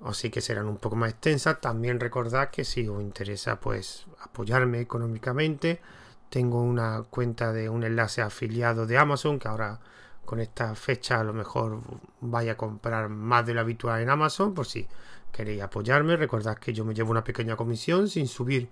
así 0.05 0.31
que 0.31 0.41
serán 0.41 0.67
un 0.67 0.77
poco 0.77 0.97
más 0.97 1.11
extensas. 1.11 1.61
También 1.61 2.01
recordad 2.01 2.51
que 2.51 2.65
si 2.65 2.87
os 2.89 3.01
interesa 3.01 3.61
pues 3.61 4.07
apoyarme 4.23 4.81
económicamente, 4.81 5.81
tengo 6.29 6.63
una 6.63 7.03
cuenta 7.09 7.53
de 7.53 7.69
un 7.69 7.85
enlace 7.85 8.23
afiliado 8.23 8.87
de 8.87 8.99
Amazon 8.99 9.39
que 9.39 9.49
ahora 9.49 9.81
con 10.25 10.41
esta 10.41 10.75
fecha 10.75 11.21
a 11.21 11.25
lo 11.25 11.33
mejor 11.33 11.81
vaya 12.21 12.53
a 12.53 12.57
comprar 12.57 13.09
más 13.09 13.47
de 13.47 13.55
lo 13.55 13.61
habitual 13.61 14.03
en 14.03 14.11
Amazon 14.11 14.55
por 14.55 14.67
si 14.67 14.87
queréis 15.33 15.63
apoyarme. 15.63 16.17
Recordad 16.17 16.59
que 16.59 16.73
yo 16.73 16.85
me 16.85 16.95
llevo 16.95 17.13
una 17.13 17.25
pequeña 17.25 17.57
comisión 17.57 18.09
sin 18.09 18.27
subir 18.27 18.69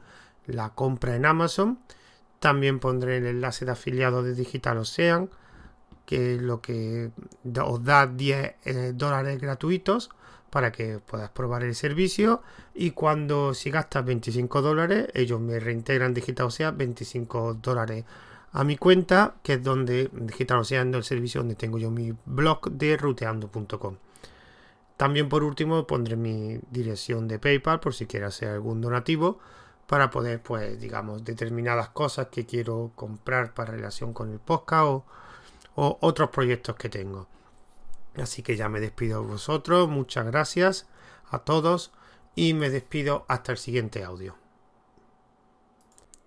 la 0.47 0.71
compra 0.71 1.17
en 1.17 1.27
Amazon. 1.27 1.79
También 2.39 2.79
pondré 2.79 3.19
el 3.19 3.27
enlace 3.27 3.65
de 3.65 3.73
afiliado 3.73 4.23
de 4.23 4.35
Digital 4.35 4.79
Ocean, 4.79 5.31
que 6.07 6.35
es 6.35 6.43
lo 6.43 6.61
que 6.61 7.11
os 7.63 7.85
da 7.85 8.07
10 8.07 8.55
eh, 8.65 8.93
dólares 8.95 9.41
gratuitos 9.41 10.11
para 10.51 10.71
que 10.71 10.99
puedas 10.99 11.31
probar 11.31 11.65
el 11.65 11.75
servicio. 11.75 12.43
Y 12.75 12.93
cuando 12.93 13.55
si 13.55 13.71
gastas 13.71 14.05
25 14.05 14.63
dólares, 14.63 15.09
ellos 15.15 15.41
me 15.41 15.59
reintegran 15.59 16.15
Digital 16.15 16.47
Ocean 16.47 16.77
25 16.77 17.55
dólares 17.55 18.05
a 18.53 18.63
mi 18.63 18.77
cuenta, 18.77 19.35
que 19.43 19.55
es 19.55 19.63
donde 19.63 20.11
Digital 20.13 20.59
Ocean 20.59 20.95
el 20.95 21.03
servicio 21.03 21.41
donde 21.41 21.57
tengo 21.57 21.79
yo 21.79 21.91
mi 21.91 22.15
blog 22.25 22.71
de 22.71 22.97
ruteando.com. 22.97 23.97
También 24.97 25.29
por 25.29 25.43
último 25.43 25.87
pondré 25.87 26.15
mi 26.15 26.61
dirección 26.71 27.27
de 27.27 27.41
PayPal 27.41 27.81
por 27.81 27.95
si 27.95 28.07
quieres 28.07 28.29
hacer 28.29 28.51
algún 28.51 28.81
donativo 28.81 29.41
para 29.87 30.11
poder, 30.11 30.43
pues, 30.43 30.81
digamos, 30.81 31.25
determinadas 31.25 31.91
cosas 31.91 32.29
que 32.29 32.47
quiero 32.47 32.93
comprar 32.95 33.55
para 33.55 33.73
relación 33.73 34.13
con 34.13 34.33
el 34.33 34.39
podcast 34.39 34.85
o, 34.87 35.05
o 35.75 35.99
otros 36.01 36.31
proyectos 36.31 36.77
que 36.77 36.89
tengo. 36.89 37.27
Así 38.17 38.43
que 38.43 38.57
ya 38.57 38.69
me 38.69 38.81
despido 38.81 39.21
de 39.23 39.29
vosotros, 39.29 39.89
muchas 39.89 40.27
gracias 40.27 40.87
a 41.31 41.41
todos 41.41 41.91
y 42.35 42.55
me 42.55 42.71
despido 42.71 43.25
hasta 43.29 43.53
el 43.53 43.59
siguiente 43.59 44.05
audio. 44.05 44.44